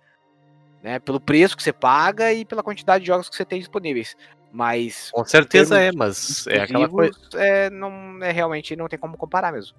né? 0.86 1.00
Pelo 1.00 1.18
preço 1.20 1.56
que 1.56 1.62
você 1.64 1.72
paga 1.72 2.32
e 2.32 2.44
pela 2.44 2.62
quantidade 2.62 3.02
de 3.02 3.08
jogos 3.08 3.28
que 3.28 3.34
você 3.34 3.44
tem 3.44 3.58
disponíveis. 3.58 4.16
Mas 4.52 5.10
Com 5.10 5.24
certeza 5.24 5.80
é, 5.80 5.90
mas 5.90 6.46
é 6.46 6.60
aquela 6.60 6.88
coisa. 6.88 7.18
é, 7.34 7.68
não 7.68 8.22
é 8.22 8.30
realmente 8.30 8.76
não 8.76 8.86
tem 8.86 8.96
como 8.96 9.16
comparar 9.16 9.52
mesmo. 9.52 9.76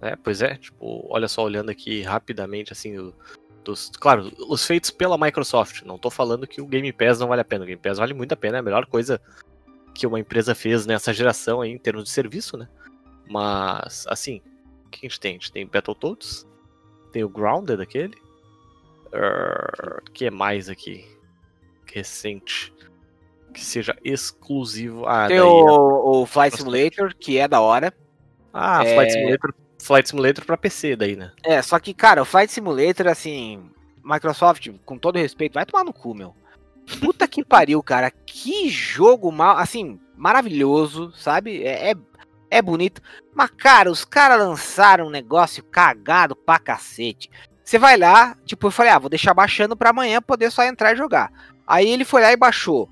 É, 0.00 0.16
pois 0.16 0.42
é, 0.42 0.56
tipo, 0.56 1.06
olha 1.08 1.28
só, 1.28 1.44
olhando 1.44 1.70
aqui 1.70 2.02
rapidamente, 2.02 2.72
assim, 2.72 2.98
o- 2.98 3.14
dos, 3.62 3.88
claro, 3.90 4.32
os 4.48 4.66
feitos 4.66 4.90
pela 4.90 5.16
Microsoft. 5.16 5.82
Não 5.82 5.96
tô 5.96 6.10
falando 6.10 6.44
que 6.48 6.60
o 6.60 6.66
Game 6.66 6.92
Pass 6.92 7.20
não 7.20 7.28
vale 7.28 7.42
a 7.42 7.44
pena. 7.44 7.62
O 7.62 7.66
Game 7.66 7.80
Pass 7.80 7.98
vale 7.98 8.12
muito 8.12 8.32
a 8.32 8.36
pena, 8.36 8.56
é 8.56 8.60
a 8.60 8.62
melhor 8.64 8.84
coisa 8.86 9.20
que 9.94 10.04
uma 10.08 10.18
empresa 10.18 10.56
fez 10.56 10.84
nessa 10.86 11.12
geração 11.14 11.60
aí, 11.60 11.70
em 11.70 11.78
termos 11.78 12.02
de 12.02 12.10
serviço, 12.10 12.56
né? 12.56 12.66
Mas, 13.30 14.04
assim, 14.08 14.42
o 14.84 14.90
que 14.90 15.06
a 15.06 15.08
gente 15.08 15.20
tem? 15.20 15.30
A 15.30 15.34
gente 15.34 15.52
tem 15.52 15.64
Battletoads, 15.64 16.44
tem 17.12 17.22
o 17.22 17.28
Grounded 17.28 17.80
aquele. 17.80 18.20
O 19.12 20.10
que 20.12 20.30
mais 20.30 20.68
aqui? 20.68 21.04
recente 21.94 22.72
que 23.52 23.62
seja 23.62 23.94
exclusivo. 24.02 25.04
Ah, 25.06 25.28
Tem 25.28 25.36
daí 25.38 25.46
é- 25.46 25.70
o, 25.70 26.22
o 26.22 26.26
Flight 26.26 26.56
Simulator, 26.56 27.14
que 27.14 27.36
é 27.38 27.46
da 27.46 27.60
hora. 27.60 27.92
Ah, 28.52 28.82
é- 28.82 28.94
Flight 28.94 29.12
Simulator, 29.12 29.54
Flight 29.82 30.08
Simulator 30.08 30.44
pra 30.46 30.56
PC 30.56 30.96
daí, 30.96 31.16
né? 31.16 31.32
É, 31.44 31.60
só 31.60 31.78
que, 31.78 31.92
cara, 31.92 32.22
o 32.22 32.24
Flight 32.24 32.50
Simulator, 32.50 33.08
assim, 33.08 33.70
Microsoft, 34.02 34.68
com 34.86 34.96
todo 34.96 35.18
respeito, 35.18 35.52
vai 35.54 35.66
tomar 35.66 35.84
no 35.84 35.92
cu, 35.92 36.14
meu. 36.14 36.34
Puta 36.98 37.28
que 37.28 37.44
pariu, 37.44 37.82
cara. 37.82 38.10
Que 38.10 38.70
jogo 38.70 39.30
mal, 39.30 39.58
assim, 39.58 40.00
maravilhoso, 40.16 41.12
sabe? 41.14 41.62
É, 41.62 41.90
é, 41.90 41.94
é 42.50 42.62
bonito. 42.62 43.02
Mas, 43.34 43.50
cara, 43.50 43.90
os 43.90 44.02
caras 44.04 44.38
lançaram 44.38 45.08
um 45.08 45.10
negócio 45.10 45.62
cagado 45.62 46.34
pra 46.34 46.58
cacete. 46.58 47.28
Você 47.72 47.78
vai 47.78 47.96
lá, 47.96 48.36
tipo, 48.44 48.66
eu 48.66 48.70
falei, 48.70 48.92
ah, 48.92 48.98
vou 48.98 49.08
deixar 49.08 49.32
baixando 49.32 49.74
pra 49.74 49.88
amanhã 49.88 50.20
poder 50.20 50.50
só 50.52 50.62
entrar 50.62 50.92
e 50.92 50.96
jogar. 50.96 51.32
Aí 51.66 51.88
ele 51.88 52.04
foi 52.04 52.20
lá 52.20 52.30
e 52.30 52.36
baixou 52.36 52.86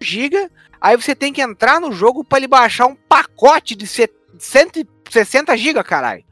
giga, 0.00 0.50
aí 0.80 0.96
você 0.96 1.14
tem 1.14 1.32
que 1.32 1.40
entrar 1.40 1.80
no 1.80 1.92
jogo 1.92 2.24
pra 2.24 2.38
ele 2.38 2.48
baixar 2.48 2.86
um 2.86 2.96
pacote 2.96 3.76
de 3.76 3.86
se- 3.86 4.12
160 4.36 5.56
GB, 5.56 5.84
caralho. 5.84 6.24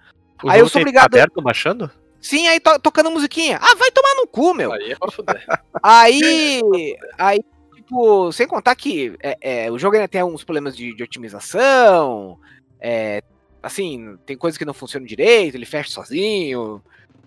O 0.43 0.51
Aí 0.51 0.59
eu 0.59 0.69
sou 0.69 0.81
obrigado- 0.81 1.05
aberto 1.15 1.41
baixando? 1.41 1.89
Sim, 2.21 2.49
aí 2.49 2.59
to- 2.59 2.77
tocando 2.81 3.09
musiquinha. 3.09 3.61
Ah, 3.63 3.77
vai 3.77 3.93
tomar 3.93 4.17
no 4.17 4.27
cu, 4.27 4.53
meu. 4.53 4.73
Aí 4.73 4.91
é 4.91 4.97
pra 4.97 5.09
fuder. 5.13 5.47
Aí, 5.81 6.21
aí, 7.17 7.39
tipo, 7.77 8.33
sem 8.33 8.49
contar 8.49 8.75
que 8.75 9.15
é, 9.23 9.67
é, 9.67 9.71
o 9.71 9.79
jogo 9.79 9.95
ainda 9.95 10.09
tem 10.09 10.21
alguns 10.21 10.43
problemas 10.43 10.77
de, 10.77 10.93
de 10.93 11.05
otimização. 11.05 12.37
é, 12.81 13.23
assim, 13.63 14.19
tem 14.27 14.37
coisas 14.37 14.59
que 14.59 14.65
não 14.65 14.75
funcionam 14.75 15.07
direito, 15.07 15.55
ele 15.55 15.65
fecha 15.67 15.89
sozinho. 15.89 16.83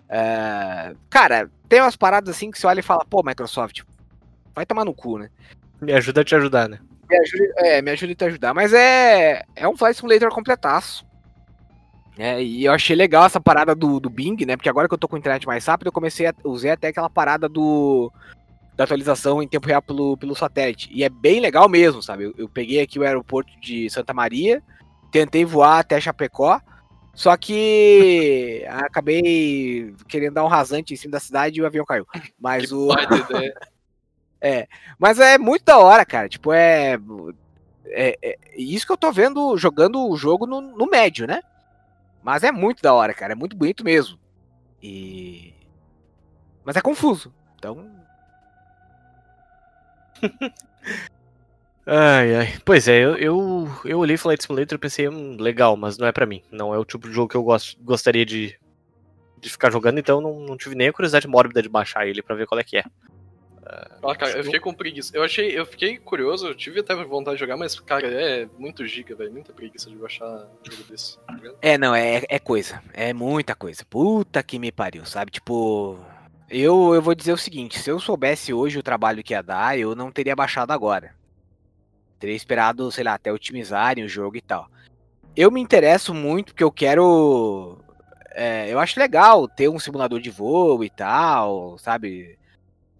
É, 0.08 0.94
cara, 1.10 1.50
tem 1.68 1.80
umas 1.80 1.96
paradas 1.96 2.34
assim 2.34 2.50
que 2.50 2.58
você 2.58 2.66
olha 2.66 2.80
e 2.80 2.82
fala, 2.82 3.04
pô, 3.04 3.22
Microsoft, 3.24 3.82
vai 4.54 4.64
tomar 4.64 4.84
no 4.84 4.94
cu, 4.94 5.18
né? 5.18 5.30
Me 5.80 5.92
ajuda 5.92 6.20
a 6.20 6.24
te 6.24 6.34
ajudar, 6.34 6.68
né? 6.68 6.78
Me 7.08 7.16
ajuda, 7.18 7.54
é, 7.58 7.82
me 7.82 7.90
ajuda 7.90 8.12
a 8.12 8.16
te 8.16 8.24
ajudar. 8.24 8.54
Mas 8.54 8.72
é, 8.72 9.44
é 9.54 9.68
um 9.68 9.76
Flight 9.76 9.96
Simulator 9.96 10.30
completaço. 10.30 11.06
É, 12.18 12.42
e 12.42 12.64
eu 12.64 12.72
achei 12.72 12.96
legal 12.96 13.26
essa 13.26 13.40
parada 13.40 13.74
do, 13.74 14.00
do 14.00 14.08
Bing, 14.08 14.36
né? 14.46 14.56
Porque 14.56 14.68
agora 14.68 14.88
que 14.88 14.94
eu 14.94 14.98
tô 14.98 15.06
com 15.06 15.16
a 15.16 15.18
internet 15.18 15.46
mais 15.46 15.66
rápido, 15.66 15.88
eu 15.88 15.92
comecei 15.92 16.26
a 16.26 16.34
usar 16.44 16.72
até 16.72 16.88
aquela 16.88 17.10
parada 17.10 17.48
do 17.48 18.10
da 18.74 18.84
atualização 18.84 19.42
em 19.42 19.48
tempo 19.48 19.66
real 19.66 19.80
pelo, 19.80 20.18
pelo 20.18 20.34
satélite. 20.34 20.90
E 20.92 21.02
é 21.02 21.08
bem 21.08 21.40
legal 21.40 21.66
mesmo, 21.66 22.02
sabe? 22.02 22.24
Eu, 22.24 22.34
eu 22.36 22.48
peguei 22.48 22.80
aqui 22.80 22.98
o 22.98 23.02
aeroporto 23.02 23.50
de 23.58 23.88
Santa 23.88 24.12
Maria, 24.12 24.62
tentei 25.10 25.46
voar 25.46 25.78
até 25.78 25.98
Chapecó, 25.98 26.60
só 27.16 27.34
que 27.36 28.64
acabei 28.68 29.94
querendo 30.06 30.34
dar 30.34 30.44
um 30.44 30.48
rasante 30.48 30.92
em 30.92 30.96
cima 30.96 31.12
da 31.12 31.20
cidade 31.20 31.58
e 31.58 31.62
o 31.62 31.66
avião 31.66 31.84
caiu. 31.84 32.06
Mas 32.38 32.70
o. 32.70 32.88
Vai 32.88 33.06
ter 33.06 33.54
ideia. 34.40 34.68
Mas 34.98 35.18
é 35.18 35.38
muito 35.38 35.64
da 35.64 35.78
hora, 35.78 36.04
cara. 36.04 36.28
Tipo, 36.28 36.52
é. 36.52 36.98
É, 37.88 38.18
é 38.20 38.36
isso 38.56 38.84
que 38.84 38.92
eu 38.92 38.96
tô 38.96 39.10
vendo 39.10 39.56
jogando 39.56 40.06
o 40.08 40.16
jogo 40.16 40.46
no, 40.46 40.60
no 40.60 40.86
médio, 40.86 41.26
né? 41.26 41.40
Mas 42.22 42.42
é 42.44 42.52
muito 42.52 42.82
da 42.82 42.92
hora, 42.92 43.14
cara. 43.14 43.32
É 43.32 43.36
muito 43.36 43.56
bonito 43.56 43.82
mesmo. 43.82 44.18
E. 44.82 45.54
Mas 46.64 46.76
é 46.76 46.82
confuso. 46.82 47.32
Então. 47.56 47.90
Ai, 51.86 52.34
ai. 52.34 52.54
Pois 52.64 52.88
é, 52.88 53.04
eu, 53.04 53.16
eu, 53.16 53.68
eu 53.84 53.98
olhei 53.98 54.16
Flight 54.16 54.42
Simulator 54.42 54.74
e 54.74 54.80
pensei, 54.80 55.08
hum, 55.08 55.36
legal, 55.38 55.76
mas 55.76 55.96
não 55.96 56.06
é 56.06 56.12
pra 56.12 56.26
mim. 56.26 56.42
Não 56.50 56.74
é 56.74 56.78
o 56.78 56.84
tipo 56.84 57.08
de 57.08 57.14
jogo 57.14 57.28
que 57.28 57.36
eu 57.36 57.44
gosto, 57.44 57.80
gostaria 57.80 58.26
de, 58.26 58.58
de 59.38 59.48
ficar 59.48 59.70
jogando, 59.70 59.98
então 60.00 60.20
não, 60.20 60.40
não 60.40 60.56
tive 60.56 60.74
nem 60.74 60.88
a 60.88 60.92
curiosidade 60.92 61.28
mórbida 61.28 61.62
de 61.62 61.68
baixar 61.68 62.06
ele 62.06 62.22
pra 62.22 62.34
ver 62.34 62.46
qual 62.46 62.58
é 62.58 62.64
que 62.64 62.78
é. 62.78 62.84
Ah, 64.02 64.14
cara, 64.14 64.38
eu 64.38 64.44
fiquei 64.44 64.60
com 64.60 64.72
preguiça. 64.72 65.16
Eu 65.16 65.24
achei, 65.24 65.58
eu 65.58 65.66
fiquei 65.66 65.98
curioso, 65.98 66.46
eu 66.46 66.54
tive 66.54 66.80
até 66.80 66.94
vontade 66.94 67.36
de 67.36 67.40
jogar, 67.40 67.56
mas, 67.56 67.78
cara, 67.80 68.06
é 68.06 68.48
muito 68.58 68.86
giga, 68.86 69.14
velho. 69.16 69.32
Muita 69.32 69.52
preguiça 69.52 69.90
de 69.90 69.96
baixar 69.96 70.26
um 70.26 70.70
jogo 70.70 70.84
desse. 70.88 71.18
tá? 71.18 71.36
É, 71.60 71.76
não, 71.76 71.94
é, 71.94 72.22
é 72.28 72.38
coisa. 72.38 72.80
É 72.92 73.12
muita 73.12 73.56
coisa. 73.56 73.84
Puta 73.84 74.42
que 74.42 74.58
me 74.58 74.70
pariu, 74.70 75.04
sabe? 75.04 75.32
Tipo. 75.32 75.98
Eu, 76.48 76.94
eu 76.94 77.02
vou 77.02 77.14
dizer 77.14 77.32
o 77.32 77.36
seguinte: 77.36 77.78
se 77.80 77.90
eu 77.90 77.98
soubesse 77.98 78.52
hoje 78.52 78.78
o 78.78 78.84
trabalho 78.84 79.22
que 79.24 79.34
ia 79.34 79.42
dar, 79.42 79.76
eu 79.76 79.96
não 79.96 80.12
teria 80.12 80.36
baixado 80.36 80.70
agora. 80.70 81.12
Teria 82.18 82.34
esperado, 82.34 82.90
sei 82.90 83.04
lá, 83.04 83.14
até 83.14 83.32
otimizarem 83.32 84.04
o 84.04 84.08
jogo 84.08 84.36
e 84.36 84.40
tal. 84.40 84.68
Eu 85.36 85.50
me 85.50 85.60
interesso 85.60 86.14
muito 86.14 86.46
porque 86.52 86.64
eu 86.64 86.72
quero. 86.72 87.78
é, 88.30 88.72
eu 88.72 88.78
acho 88.78 88.98
legal 88.98 89.48
ter 89.48 89.68
um 89.68 89.78
simulador 89.78 90.20
de 90.20 90.30
voo 90.30 90.82
e 90.84 90.90
tal, 90.90 91.78
sabe? 91.78 92.38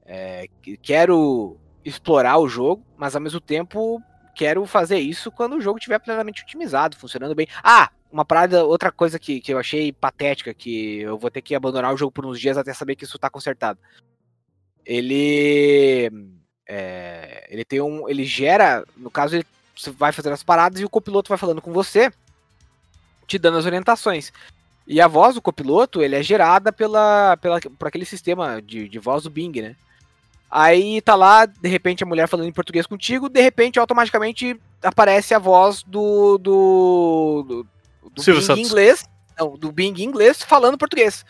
É, 0.05 0.48
que- 0.62 0.76
quero 0.76 1.59
explorar 1.85 2.38
o 2.38 2.48
jogo, 2.48 2.83
mas 2.96 3.14
ao 3.14 3.20
mesmo 3.20 3.40
tempo 3.40 4.02
quero 4.35 4.64
fazer 4.66 4.98
isso 4.98 5.33
quando 5.33 5.57
o 5.57 5.61
jogo 5.61 5.79
estiver 5.79 5.98
plenamente 5.98 6.42
otimizado, 6.42 6.96
funcionando 6.96 7.35
bem. 7.35 7.48
Ah, 7.62 7.90
uma 8.11 8.24
parada, 8.24 8.64
outra 8.64 8.92
coisa 8.92 9.18
que, 9.18 9.40
que 9.40 9.52
eu 9.52 9.59
achei 9.59 9.92
patética, 9.92 10.55
que 10.55 11.00
eu 11.00 11.18
vou 11.18 11.31
ter 11.31 11.42
que 11.42 11.55
abandonar 11.55 11.92
o 11.92 11.96
jogo 11.96 12.12
por 12.12 12.24
uns 12.26 12.38
dias 12.40 12.57
até 12.57 12.72
saber 12.72 12.96
que 12.96 13.05
isso 13.05 13.18
tá 13.18 13.29
consertado. 13.31 13.79
Ele. 14.85 16.11
É, 16.66 17.46
ele 17.48 17.64
tem 17.64 17.81
um. 17.81 18.09
Ele 18.09 18.24
gera. 18.24 18.85
No 18.96 19.11
caso, 19.11 19.37
ele 19.37 19.46
você 19.76 19.90
vai 19.90 20.11
fazendo 20.11 20.33
as 20.33 20.42
paradas 20.42 20.81
e 20.81 20.85
o 20.85 20.90
copiloto 20.90 21.29
vai 21.29 21.38
falando 21.38 21.61
com 21.61 21.72
você, 21.72 22.11
te 23.26 23.38
dando 23.38 23.59
as 23.59 23.66
orientações. 23.66 24.33
E 24.87 25.00
a 25.00 25.09
voz 25.09 25.35
do 25.35 25.42
copiloto, 25.42 26.02
ele 26.02 26.16
é 26.16 26.22
gerada 26.22 26.72
pela, 26.72 27.37
pela, 27.37 27.61
por 27.61 27.88
aquele 27.88 28.05
sistema 28.05 28.62
de, 28.62 28.88
de 28.88 28.98
voz 28.98 29.24
do 29.24 29.31
Bing, 29.31 29.61
né? 29.61 29.76
Aí 30.50 31.02
tá 31.02 31.14
lá, 31.14 31.44
de 31.44 31.68
repente 31.68 32.05
a 32.05 32.07
mulher 32.07 32.29
falando 32.29 32.48
em 32.48 32.52
português 32.52 32.87
contigo, 32.87 33.29
de 33.29 33.40
repente 33.40 33.79
automaticamente 33.79 34.59
aparece 34.81 35.35
a 35.35 35.40
voz 35.40 35.83
do 35.83 36.38
do, 36.38 37.44
do, 37.46 37.66
do 38.11 38.22
Bing 38.22 38.40
Santos. 38.40 38.64
inglês, 38.64 39.05
não, 39.38 39.59
do 39.59 39.72
Bing 39.72 40.00
inglês 40.02 40.42
falando 40.42 40.79
português. 40.79 41.24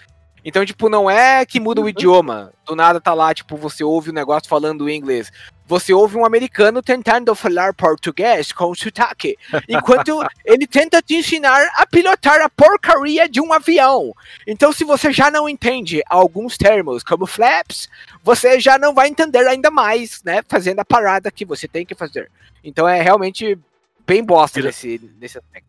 Então, 0.48 0.64
tipo, 0.64 0.88
não 0.88 1.10
é 1.10 1.44
que 1.44 1.58
muda 1.58 1.80
o 1.80 1.88
idioma. 1.88 2.52
Do 2.64 2.76
nada 2.76 3.00
tá 3.00 3.12
lá, 3.12 3.34
tipo, 3.34 3.56
você 3.56 3.82
ouve 3.82 4.10
o 4.10 4.12
negócio 4.12 4.48
falando 4.48 4.88
inglês. 4.88 5.28
Você 5.66 5.92
ouve 5.92 6.16
um 6.16 6.24
americano 6.24 6.80
tentando 6.80 7.34
falar 7.34 7.74
português 7.74 8.52
com 8.52 8.72
sotaque, 8.72 9.36
enquanto 9.68 10.24
ele 10.44 10.64
tenta 10.64 11.02
te 11.02 11.16
ensinar 11.16 11.68
a 11.74 11.84
pilotar 11.84 12.40
a 12.40 12.48
porcaria 12.48 13.28
de 13.28 13.40
um 13.40 13.52
avião. 13.52 14.14
Então, 14.46 14.72
se 14.72 14.84
você 14.84 15.10
já 15.10 15.32
não 15.32 15.48
entende 15.48 16.00
alguns 16.08 16.56
termos, 16.56 17.02
como 17.02 17.26
flaps, 17.26 17.88
você 18.22 18.60
já 18.60 18.78
não 18.78 18.94
vai 18.94 19.08
entender 19.08 19.44
ainda 19.48 19.68
mais, 19.68 20.22
né? 20.22 20.42
Fazendo 20.46 20.78
a 20.78 20.84
parada 20.84 21.28
que 21.28 21.44
você 21.44 21.66
tem 21.66 21.84
que 21.84 21.96
fazer. 21.96 22.30
Então 22.62 22.86
é 22.86 23.02
realmente 23.02 23.58
bem 24.06 24.22
bosta 24.22 24.60
Vira- 24.60 24.68
nesse, 24.68 25.10
nesse 25.18 25.38
aspecto. 25.38 25.66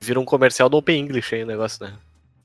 Vira 0.00 0.20
um 0.20 0.24
comercial 0.24 0.68
do 0.68 0.76
Open 0.76 1.00
English 1.00 1.34
aí 1.34 1.42
o 1.42 1.46
negócio, 1.46 1.84
né? 1.84 1.92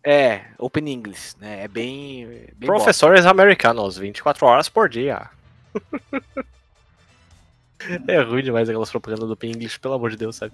É, 0.10 0.46
Open 0.58 0.88
English, 0.88 1.36
né? 1.38 1.66
É 1.66 1.68
bem. 1.68 2.26
bem 2.26 2.48
bosta. 2.62 2.66
Professores 2.66 3.26
americanos, 3.26 3.98
24 3.98 4.46
horas 4.46 4.70
por 4.70 4.88
dia. 4.88 5.30
é 8.08 8.22
ruim 8.22 8.42
demais 8.42 8.70
aquelas 8.70 8.90
propagandas 8.90 9.28
do 9.28 9.34
Open 9.34 9.52
English, 9.52 9.78
pelo 9.78 9.96
amor 9.96 10.12
de 10.12 10.16
Deus, 10.16 10.38
sabe? 10.38 10.54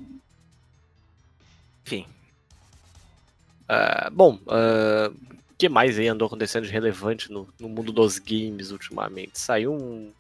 Enfim. 1.86 2.08
Ah, 3.70 4.10
bom, 4.12 4.40
o 4.44 5.56
que 5.56 5.70
mais 5.70 6.00
aí 6.00 6.08
andou 6.08 6.26
acontecendo 6.26 6.66
de 6.66 6.72
relevante 6.72 7.32
no, 7.32 7.48
no 7.60 7.70
mundo 7.70 7.92
dos 7.92 8.18
games 8.18 8.72
ultimamente? 8.72 9.38
Saiu 9.38 9.72
um, 9.72 10.12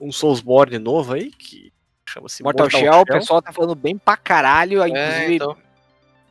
um 0.00 0.10
Soulsborne 0.10 0.78
novo 0.78 1.12
aí 1.12 1.30
que 1.30 1.70
chama-se 2.08 2.42
Mortal, 2.42 2.70
Shell, 2.70 3.00
o 3.00 3.04
pessoal 3.04 3.42
tá 3.42 3.52
falando 3.52 3.74
bem 3.74 3.98
pra 3.98 4.16
caralho. 4.16 4.78
Inclusive, 4.78 4.98
É, 4.98 5.34
então. 5.34 5.58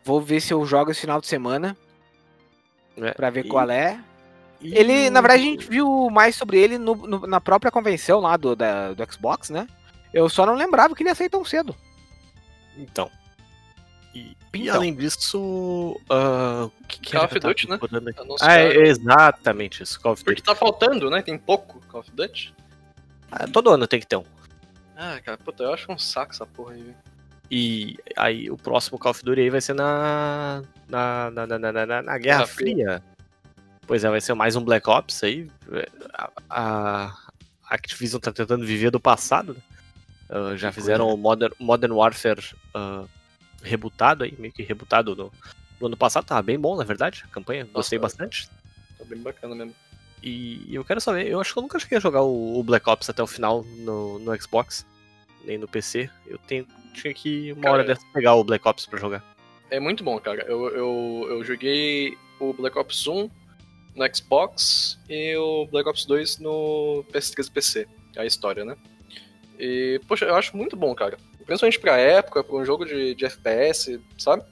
vou 0.04 0.20
ver 0.20 0.42
se 0.42 0.52
eu 0.52 0.66
jogo 0.66 0.90
esse 0.90 1.02
final 1.02 1.22
de 1.22 1.28
semana 1.28 1.78
É, 2.98 3.12
pra 3.14 3.30
ver 3.30 3.46
e- 3.46 3.50
qual 3.50 3.70
é. 3.70 4.00
e- 4.60 4.76
Ele, 4.78 5.10
na 5.10 5.22
verdade, 5.22 5.42
a 5.42 5.46
gente 5.46 5.68
viu 5.68 6.10
mais 6.10 6.36
sobre 6.36 6.58
ele 6.60 6.78
no- 6.78 6.96
no- 6.96 7.28
na 7.28 7.40
própria 7.42 7.72
convenção 7.72 8.20
lá 8.20 8.36
do, 8.38 8.56
da- 8.56 8.94
do 8.94 9.12
Xbox, 9.14 9.50
né? 9.50 9.68
Eu 10.14 10.28
só 10.30 10.46
não 10.46 10.56
lembrava 10.56 10.94
que 10.96 11.02
ele 11.04 11.10
ia 11.10 11.16
sair 11.16 11.30
tão 11.30 11.44
cedo. 11.46 11.76
Então. 12.78 13.10
E, 14.14 14.36
e 14.54 14.64
Então. 14.64 14.76
além 14.76 14.94
disso, 14.94 15.98
ah, 16.10 16.66
o 16.82 16.86
que, 16.88 17.00
que 17.00 17.12
Call 17.14 17.24
of 17.26 17.40
Duty, 17.40 17.70
né? 17.70 17.80
Ah, 18.42 18.58
é, 18.60 18.76
exatamente 18.88 19.82
isso, 19.84 20.00
Call 20.02 20.12
of 20.14 20.24
Porque 20.24 20.42
Duty. 20.42 20.46
tá 20.48 20.56
faltando, 20.56 21.10
né? 21.10 21.22
Tem 21.22 21.38
pouco 21.38 21.80
Call 21.88 22.02
of 22.02 22.12
Duty. 22.12 22.54
Ah, 23.32 23.48
todo 23.48 23.70
ano 23.70 23.88
tem 23.88 24.00
que 24.02 24.06
ter 24.08 24.18
um. 24.18 24.26
Ah, 24.98 25.20
cara, 25.24 25.38
puta, 25.38 25.64
eu 25.64 25.74
acho 25.74 25.90
um 25.92 25.98
saco 25.98 26.34
essa 26.34 26.46
porra 26.46 26.74
aí. 26.74 26.82
velho. 26.84 26.96
E 27.54 27.98
aí 28.16 28.50
o 28.50 28.56
próximo 28.56 28.98
Call 28.98 29.12
of 29.12 29.26
Duty 29.26 29.50
vai 29.50 29.60
ser 29.60 29.74
na. 29.74 30.64
na, 30.88 31.30
na, 31.32 31.46
na, 31.46 31.72
na, 31.86 32.02
na- 32.02 32.18
Guerra 32.18 32.48
Fria. 32.48 33.04
Pois 33.86 34.06
é, 34.06 34.10
vai 34.10 34.22
ser 34.22 34.34
mais 34.34 34.56
um 34.56 34.64
Black 34.64 34.90
Ops 34.90 35.22
aí. 35.22 35.52
A, 36.14 36.30
a 36.50 37.14
Activision 37.70 38.22
tá 38.22 38.32
tentando 38.32 38.66
viver 38.66 38.90
do 38.90 39.02
passado, 39.02 39.54
né? 39.54 39.60
Ah, 40.30 40.56
já 40.56 40.72
fizeram 40.72 41.10
o 41.10 41.18
Modern, 41.18 41.54
Modern 41.60 41.92
Warfare 41.92 42.42
ah, 42.74 43.04
rebutado 43.62 44.24
aí, 44.24 44.34
meio 44.40 44.54
que 44.54 44.64
rebutado 44.64 45.14
no, 45.14 45.30
no 45.78 45.88
ano 45.88 45.98
passado. 45.98 46.24
Tava 46.26 46.42
bem 46.42 46.58
bom, 46.58 46.78
na 46.78 46.86
verdade, 46.86 47.26
a 47.26 47.34
campanha. 47.34 47.68
Gostei 47.74 48.00
Nossa, 48.00 48.16
bastante. 48.18 48.48
Tá 48.98 49.04
bem 49.04 49.20
bacana 49.20 49.54
mesmo. 49.54 49.76
E 50.24 50.74
eu 50.74 50.86
quero 50.86 51.02
saber, 51.02 51.28
eu 51.28 51.42
acho 51.42 51.52
que 51.52 51.60
eu 51.60 51.64
nunca 51.64 51.80
cheguei 51.80 51.98
a 51.98 52.02
jogar 52.02 52.22
o 52.22 52.58
o 52.58 52.64
Black 52.64 52.90
Ops 52.90 53.10
até 53.10 53.22
o 53.22 53.28
final 53.28 53.66
no, 53.80 54.20
no 54.20 54.42
Xbox, 54.42 54.86
nem 55.46 55.58
no 55.58 55.68
PC. 55.68 56.10
Eu 56.28 56.38
tenho, 56.40 56.68
tinha 56.94 57.14
que 57.14 57.52
uma 57.54 57.62
Cara, 57.62 57.74
hora 57.76 57.84
dessa 57.84 58.06
pegar 58.14 58.36
o 58.36 58.44
Black 58.44 58.68
Ops 58.68 58.86
pra 58.86 59.00
jogar. 59.00 59.24
É 59.70 59.80
muito 59.80 60.04
bom, 60.04 60.20
cara. 60.20 60.44
Eu, 60.48 60.68
eu, 60.70 61.28
eu 61.30 61.44
joguei 61.44 62.18
o 62.40 62.54
Black 62.54 62.78
Ops 62.78 63.08
1 63.08 63.30
no 63.96 64.16
Xbox 64.16 65.00
e 65.10 65.36
o 65.38 65.66
Black 65.68 65.88
Ops 65.90 66.06
2 66.06 66.40
no 66.40 67.06
PS3 67.12 67.48
e 67.48 67.52
PC. 67.52 67.88
É 68.16 68.22
a 68.22 68.26
história, 68.26 68.66
né? 68.66 68.76
E, 69.60 70.00
poxa, 70.08 70.26
eu 70.26 70.36
acho 70.36 70.56
muito 70.58 70.76
bom, 70.76 70.94
cara. 70.96 71.18
Principalmente 71.46 71.80
pra 71.80 71.98
época, 71.98 72.44
pra 72.44 72.56
um 72.56 72.66
jogo 72.66 72.86
de, 72.86 73.16
de 73.16 73.26
FPS, 73.26 74.00
sabe? 74.18 74.44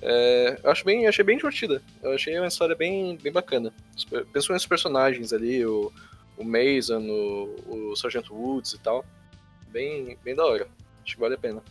É, 0.00 0.58
eu 0.64 0.70
acho 0.70 0.84
bem, 0.84 1.06
achei 1.06 1.24
bem 1.24 1.36
divertida. 1.36 1.80
Eu 2.02 2.12
achei 2.12 2.36
uma 2.38 2.48
história 2.48 2.74
bem, 2.74 3.16
bem 3.22 3.32
bacana. 3.32 3.72
Os 3.96 4.04
per- 4.04 4.26
Principalmente 4.26 4.62
os 4.62 4.66
personagens 4.66 5.32
ali, 5.32 5.64
o, 5.64 5.92
o 6.36 6.44
Mason, 6.44 7.00
o, 7.08 7.90
o 7.92 7.96
Sargento 7.96 8.34
Woods 8.34 8.72
e 8.72 8.78
tal. 8.80 9.04
Bem, 9.72 10.18
bem 10.22 10.34
da 10.34 10.44
hora. 10.44 10.68
Acho 11.02 11.14
que 11.14 11.20
vale 11.20 11.34
a 11.34 11.38
pena. 11.38 11.62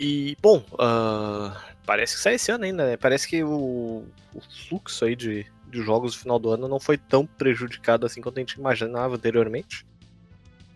E, 0.00 0.36
bom, 0.42 0.64
ah, 0.78 1.62
parece 1.86 2.16
que 2.16 2.22
sai 2.22 2.34
esse 2.34 2.50
ano 2.50 2.64
ainda, 2.64 2.86
né? 2.86 2.96
Parece 2.96 3.28
que 3.28 3.44
o, 3.44 4.04
o 4.34 4.40
fluxo 4.68 5.04
aí 5.04 5.14
de, 5.14 5.46
de 5.68 5.82
jogos 5.82 6.14
no 6.14 6.20
final 6.20 6.38
do 6.38 6.50
ano 6.50 6.66
não 6.66 6.80
foi 6.80 6.98
tão 6.98 7.26
prejudicado 7.26 8.04
assim 8.04 8.20
quanto 8.20 8.38
a 8.38 8.40
gente 8.40 8.54
imaginava 8.54 9.14
anteriormente. 9.14 9.86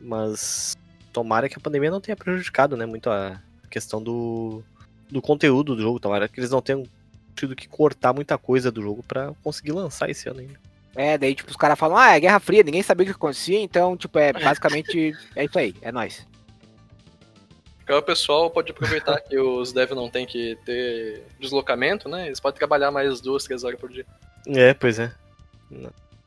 Mas 0.01 0.77
tomara 1.13 1.49
que 1.49 1.57
a 1.59 1.61
pandemia 1.61 1.91
não 1.91 2.01
tenha 2.01 2.17
prejudicado, 2.17 2.77
né, 2.77 2.87
muito 2.87 3.11
a 3.11 3.43
questão 3.69 4.01
do, 4.01 4.63
do 5.11 5.21
conteúdo 5.21 5.75
do 5.75 5.83
jogo. 5.83 5.99
Tomara 5.99 6.29
que 6.29 6.39
eles 6.39 6.51
não 6.51 6.63
tenham 6.63 6.85
tido 7.35 7.57
que 7.57 7.69
cortar 7.69 8.13
muita 8.13 8.37
coisa 8.39 8.71
do 8.71 8.83
jogo 8.83 9.03
pra 9.03 9.33
conseguir 9.43 9.73
lançar 9.73 10.09
esse 10.11 10.29
ano 10.29 10.41
ainda. 10.41 10.61
É, 10.97 11.17
daí, 11.17 11.35
tipo, 11.35 11.51
os 11.51 11.57
caras 11.57 11.79
falam, 11.79 11.97
ah, 11.97 12.17
é 12.17 12.21
Guerra 12.21 12.41
Fria, 12.41 12.63
ninguém 12.63 12.83
sabia 12.83 13.05
o 13.05 13.07
que 13.07 13.13
acontecia, 13.15 13.61
então, 13.61 13.97
tipo, 13.97 14.19
é 14.19 14.33
basicamente. 14.35 15.15
é 15.37 15.45
isso 15.45 15.59
aí, 15.59 15.75
é 15.81 15.93
nóis. 15.93 16.27
Então 17.85 17.97
o 17.99 18.03
pessoal 18.03 18.51
pode 18.51 18.71
aproveitar 18.71 19.19
que 19.21 19.39
os 19.39 19.73
devs 19.73 19.97
não 19.97 20.11
tem 20.11 20.27
que 20.27 20.59
ter 20.65 21.23
deslocamento, 21.41 22.07
né? 22.09 22.27
Eles 22.27 22.39
podem 22.39 22.59
trabalhar 22.59 22.91
mais 22.91 23.21
duas, 23.21 23.45
três 23.45 23.65
horas 23.65 23.81
por 23.81 23.89
dia. 23.91 24.05
É, 24.47 24.75
pois 24.75 24.99
é. 24.99 25.11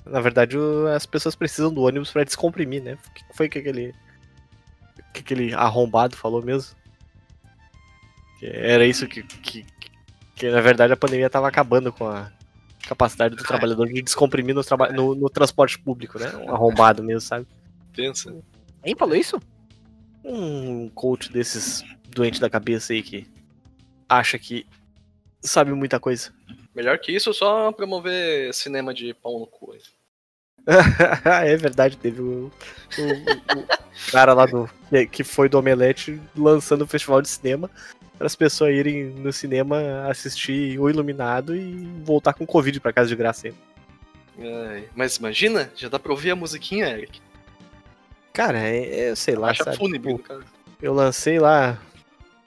Na, 0.03 0.19
verdade, 0.19 0.57
as 0.95 1.05
pessoas 1.05 1.35
precisam 1.35 1.71
do 1.71 1.83
ônibus 1.83 2.09
pra 2.11 2.23
descomprimir, 2.23 2.81
né? 2.81 2.93
O 3.07 3.13
que 3.13 3.23
foi 3.37 3.47
que 3.47 3.59
aquele. 3.59 3.93
que 5.13 5.19
aquele 5.19 5.53
arrombado 5.53 6.17
falou 6.17 6.41
mesmo? 6.41 6.75
Que 8.39 8.47
era 8.47 8.83
isso 8.83 9.07
que, 9.07 9.21
que, 9.21 9.37
que- 9.63 9.65
que, 10.35 10.49
na 10.49 10.61
verdade 10.61 10.91
a 10.93 10.97
pandemia 10.97 11.29
tava 11.29 11.47
acabando 11.47 11.93
com 11.93 12.07
a 12.07 12.31
capacidade 12.87 13.35
do 13.35 13.43
trabalhador 13.43 13.87
de 13.87 14.01
descomprimir 14.01 14.53
no, 14.55 14.63
traba- 14.63 14.89
no, 14.91 15.15
no 15.15 15.29
transporte 15.29 15.77
público, 15.79 16.19
né? 16.19 16.31
Um 16.35 16.53
arrombado 16.53 17.03
mesmo, 17.03 17.21
sabe? 17.21 17.47
Pensa. 17.93 18.35
Quem 18.83 18.95
falou 18.95 19.15
isso? 19.15 19.39
Um 20.23 20.89
coach 20.89 21.31
desses 21.31 21.83
doente 22.09 22.39
da 22.39 22.49
cabeça 22.49 22.93
aí 22.93 23.01
que 23.01 23.27
acha 24.07 24.37
que 24.37 24.65
sabe 25.41 25.71
muita 25.73 25.99
coisa. 25.99 26.31
Melhor 26.75 26.97
que 26.99 27.11
isso, 27.11 27.33
só 27.33 27.71
promover 27.71 28.53
cinema 28.53 28.93
de 28.93 29.13
pau 29.13 29.39
no 29.39 29.47
cu. 29.47 29.73
aí. 29.73 29.79
é 31.43 31.55
verdade, 31.57 31.97
teve 31.97 32.21
o, 32.21 32.51
o- 32.99 33.59
o 33.59 34.11
cara 34.11 34.33
lá 34.33 34.45
do. 34.45 34.69
que- 35.11 35.23
foi 35.23 35.49
do 35.49 35.57
Omelete 35.59 36.19
lançando 36.35 36.83
o 36.83 36.87
festival 36.87 37.21
de 37.21 37.29
cinema 37.29 37.69
para 38.17 38.27
as 38.27 38.35
pessoas 38.35 38.73
irem 38.73 39.05
no 39.05 39.33
cinema 39.33 40.07
assistir 40.09 40.79
o 40.79 40.89
Iluminado 40.89 41.55
e 41.55 41.87
voltar 42.03 42.33
com 42.33 42.45
Covid 42.45 42.79
pra 42.79 42.93
casa 42.93 43.09
de 43.09 43.15
graça 43.15 43.47
ainda. 43.47 43.57
Ai, 44.69 44.85
mas 44.95 45.17
imagina, 45.17 45.71
já 45.75 45.89
dá 45.89 45.97
pra 45.99 46.11
ouvir 46.11 46.31
a 46.31 46.35
musiquinha, 46.35 46.87
Eric. 46.89 47.19
Cara, 48.33 48.59
é, 48.59 48.77
é, 48.77 49.09
eu 49.11 49.15
sei 49.15 49.35
lá, 49.35 49.49
Acha 49.51 49.63
sabe? 49.63 49.77
fúnebre, 49.77 50.13
Tipo, 50.15 50.27
cara. 50.27 50.41
eu 50.81 50.93
lancei 50.93 51.39
lá. 51.39 51.77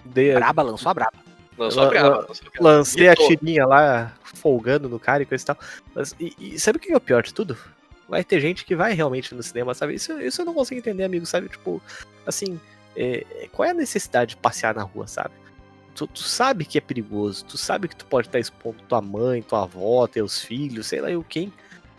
Dei, 0.04 0.34
Braba, 0.34 0.62
lançou 0.62 0.90
a 0.90 0.94
braba. 0.94 1.12
Não, 1.58 1.70
só 1.70 1.84
la- 1.84 1.88
brava, 1.90 2.26
só 2.34 2.42
brava. 2.44 2.58
lancei 2.60 3.08
a 3.08 3.14
tirinha 3.14 3.66
lá, 3.66 4.12
folgando 4.22 4.88
no 4.88 4.98
cara 4.98 5.22
e 5.22 5.26
coisa 5.26 5.42
e 5.42 5.46
tal. 5.46 5.58
Mas, 5.94 6.14
e, 6.18 6.34
e 6.38 6.58
sabe 6.60 6.78
o 6.78 6.80
que 6.80 6.92
é 6.92 6.96
o 6.96 7.00
pior 7.00 7.22
de 7.22 7.32
tudo? 7.34 7.56
Vai 8.08 8.22
ter 8.22 8.40
gente 8.40 8.64
que 8.64 8.76
vai 8.76 8.92
realmente 8.92 9.34
no 9.34 9.42
cinema, 9.42 9.74
sabe? 9.74 9.94
Isso, 9.94 10.18
isso 10.20 10.42
eu 10.42 10.46
não 10.46 10.54
consigo 10.54 10.78
entender, 10.78 11.04
amigo, 11.04 11.24
sabe? 11.24 11.48
Tipo, 11.48 11.80
assim, 12.26 12.60
é, 12.96 13.48
qual 13.52 13.66
é 13.66 13.70
a 13.70 13.74
necessidade 13.74 14.30
de 14.30 14.36
passear 14.36 14.74
na 14.74 14.82
rua, 14.82 15.06
sabe? 15.06 15.34
Tu, 15.94 16.06
tu 16.08 16.22
sabe 16.22 16.64
que 16.64 16.76
é 16.76 16.80
perigoso, 16.80 17.44
tu 17.44 17.56
sabe 17.56 17.88
que 17.88 17.96
tu 17.96 18.04
pode 18.06 18.28
estar 18.28 18.38
expondo 18.38 18.78
tua 18.88 19.00
mãe, 19.00 19.42
tua 19.42 19.62
avó, 19.62 20.06
teus 20.06 20.40
filhos, 20.40 20.88
sei 20.88 21.00
lá 21.00 21.10
eu 21.10 21.22
quem, 21.22 21.52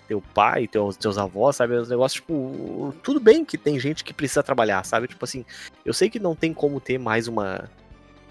teu 0.07 0.21
pai, 0.21 0.67
teus, 0.67 0.97
teus 0.97 1.17
avós, 1.17 1.55
sabe? 1.55 1.75
Os 1.75 1.89
negócios, 1.89 2.21
tipo, 2.21 2.93
tudo 3.01 3.19
bem 3.19 3.43
que 3.43 3.57
tem 3.57 3.79
gente 3.79 4.03
que 4.03 4.13
precisa 4.13 4.43
trabalhar, 4.43 4.83
sabe? 4.83 5.07
Tipo 5.07 5.23
assim, 5.23 5.45
eu 5.83 5.93
sei 5.93 6.09
que 6.09 6.19
não 6.19 6.35
tem 6.35 6.53
como 6.53 6.79
ter 6.79 6.97
mais 6.97 7.27
uma 7.27 7.69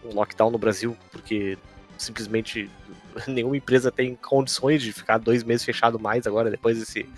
um 0.04 0.14
lockdown 0.14 0.50
no 0.50 0.58
Brasil, 0.58 0.96
porque 1.10 1.58
simplesmente 1.96 2.70
nenhuma 3.26 3.56
empresa 3.56 3.90
tem 3.90 4.14
condições 4.14 4.82
de 4.82 4.92
ficar 4.92 5.18
dois 5.18 5.42
meses 5.42 5.64
fechado 5.64 5.98
mais 5.98 6.26
agora, 6.26 6.50
depois 6.50 6.78
desse 6.78 7.08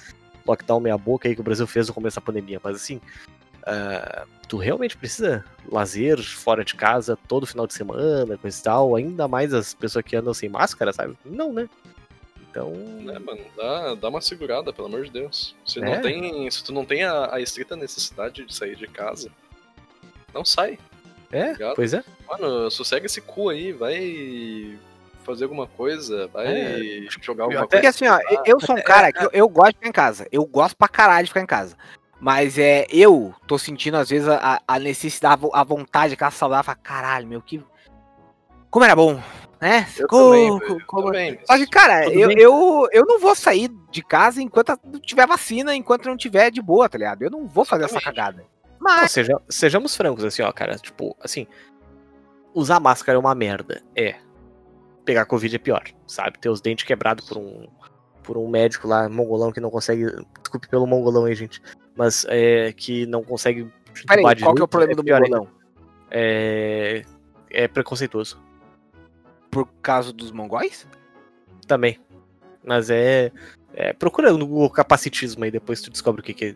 lockdown 0.46 0.80
meia 0.80 0.96
boca 0.98 1.28
aí 1.28 1.34
que 1.34 1.40
o 1.40 1.44
Brasil 1.44 1.66
fez 1.66 1.88
no 1.88 1.94
começo 1.94 2.16
da 2.16 2.20
pandemia. 2.20 2.60
Mas 2.62 2.76
assim, 2.76 3.00
ah, 3.64 4.24
tu 4.48 4.56
realmente 4.56 4.96
precisa 4.96 5.44
lazer 5.70 6.22
fora 6.22 6.64
de 6.64 6.74
casa 6.74 7.18
todo 7.28 7.46
final 7.46 7.66
de 7.66 7.74
semana, 7.74 8.36
coisa 8.38 8.58
e 8.58 8.62
tal, 8.62 8.94
ainda 8.96 9.26
mais 9.26 9.52
as 9.52 9.74
pessoas 9.74 10.04
que 10.04 10.14
andam 10.16 10.32
sem 10.32 10.48
máscara, 10.48 10.92
sabe? 10.92 11.16
Não, 11.24 11.52
né? 11.52 11.68
Então, 12.50 12.72
É, 13.14 13.18
mano, 13.18 13.44
dá, 13.56 13.94
dá 13.96 14.08
uma 14.08 14.20
segurada, 14.22 14.72
pelo 14.72 14.88
amor 14.88 15.04
de 15.04 15.10
Deus. 15.10 15.54
Se, 15.66 15.78
É. 15.78 15.84
não 15.84 16.00
tem, 16.00 16.50
se 16.50 16.64
tu 16.64 16.72
não 16.72 16.84
tem 16.86 17.04
a, 17.04 17.34
a 17.34 17.40
estrita 17.40 17.76
necessidade 17.76 18.46
de 18.46 18.54
sair 18.54 18.76
de 18.76 18.86
casa, 18.86 19.30
não 20.32 20.42
sai. 20.44 20.78
é, 21.32 21.50
Obrigado. 21.50 21.74
pois 21.76 21.92
é. 21.92 22.02
Mano, 22.26 22.70
sossega 22.70 23.04
esse 23.06 23.20
cu 23.20 23.50
aí, 23.50 23.72
vai 23.72 24.78
fazer 25.26 25.44
alguma 25.44 25.66
coisa, 25.66 26.28
vai 26.28 26.46
É, 26.46 27.06
jogar 27.20 27.44
alguma 27.44 27.64
até- 27.64 27.76
Porque 27.80 27.92
coisa. 27.92 28.16
assim, 28.16 28.32
ó, 28.36 28.40
eu 28.46 28.58
sou 28.60 28.76
um 28.76 28.82
cara 28.82 29.12
que 29.12 29.24
eu, 29.24 29.30
eu 29.32 29.48
gosto 29.48 29.72
de 29.72 29.76
ficar 29.78 29.88
em 29.88 29.92
casa. 29.92 30.26
Eu 30.32 30.44
gosto 30.46 30.76
pra 30.76 30.88
caralho 30.88 31.24
de 31.24 31.30
ficar 31.30 31.42
em 31.42 31.46
casa. 31.46 31.76
Mas 32.18 32.56
é, 32.58 32.86
eu 32.88 33.34
tô 33.46 33.58
sentindo, 33.58 33.96
às 33.98 34.08
vezes, 34.08 34.26
a, 34.28 34.62
a 34.66 34.78
necessidade, 34.78 35.34
a 35.34 35.36
vo- 35.36 35.50
a 35.54 35.62
vontade, 35.62 36.14
aquela 36.14 36.30
saudade, 36.30 36.64
falar, 36.64 36.76
caralho, 36.76 37.26
meu, 37.26 37.42
que. 37.42 37.62
Como 38.70 38.84
era 38.84 38.96
bom, 38.96 39.20
né? 39.60 39.86
Eu 39.98 40.08
Co- 40.08 40.30
também, 40.30 40.58
co-. 40.86 41.12
Só 41.44 41.56
que, 41.56 41.66
cara, 41.66 42.08
eu, 42.10 42.28
bem? 42.28 42.38
eu, 42.40 42.88
eu 42.92 43.04
não 43.04 43.18
vou 43.20 43.34
sair 43.34 43.68
de 43.90 44.02
casa 44.02 44.40
enquanto 44.42 44.78
não 44.84 44.98
tiver 45.00 45.26
vacina, 45.26 45.74
enquanto 45.74 46.06
não 46.06 46.16
tiver 46.16 46.50
de 46.50 46.60
boa, 46.62 46.88
tá 46.88 46.96
ligado? 46.98 47.22
Eu 47.22 47.30
não 47.30 47.46
vou 47.46 47.64
fazer 47.64 47.84
essa 47.84 48.00
cagada. 48.00 48.38
Não, 48.40 48.76
Mas, 48.80 49.12
seja- 49.12 49.40
sejamos 49.48 49.94
francos, 49.96 50.24
assim, 50.24 50.42
ó, 50.42 50.50
cara. 50.52 50.76
Tipo, 50.76 51.14
assim, 51.22 51.46
usar 52.54 52.80
máscara 52.80 53.16
é 53.16 53.20
uma 53.20 53.34
merda. 53.34 53.82
É. 53.94 54.16
Pegar 55.06 55.24
Covid 55.24 55.54
é 55.54 55.58
pior, 55.58 55.84
sabe? 56.06 56.38
Ter 56.38 56.50
os 56.50 56.60
dentes 56.60 56.84
quebrados 56.84 57.26
por 57.28 57.38
um, 57.38 57.66
por 58.22 58.36
um 58.36 58.48
médico 58.48 58.88
lá, 58.88 59.08
mongolão, 59.08 59.52
que 59.52 59.60
não 59.60 59.70
consegue. 59.70 60.04
Desculpe 60.42 60.68
pelo 60.68 60.86
mongolão 60.86 61.24
aí, 61.24 61.34
gente. 61.34 61.62
Mas 61.96 62.26
é 62.28 62.72
que 62.72 63.06
não 63.06 63.22
consegue. 63.22 63.72
peraí, 64.06 64.22
qual 64.22 64.34
que 64.34 64.42
é 64.42 64.42
o 64.42 64.66
direito, 64.66 64.68
problema 64.68 64.94
do 64.94 65.04
pior 65.04 65.22
ainda. 65.22 65.36
mongolão? 65.38 65.56
É. 66.10 67.04
É 67.48 67.68
preconceituoso. 67.68 68.42
Por 69.50 69.66
causa 69.80 70.12
dos 70.12 70.32
mongóis? 70.32 70.86
Também. 71.66 71.98
Mas 72.64 72.90
é. 72.90 73.30
é 73.72 73.92
procura 73.92 74.32
no 74.32 74.46
Google 74.46 74.68
capacitismo 74.68 75.44
aí, 75.44 75.50
depois 75.50 75.80
tu 75.80 75.90
descobre 75.90 76.20
o 76.20 76.24
que, 76.24 76.34
que 76.34 76.44
é. 76.46 76.54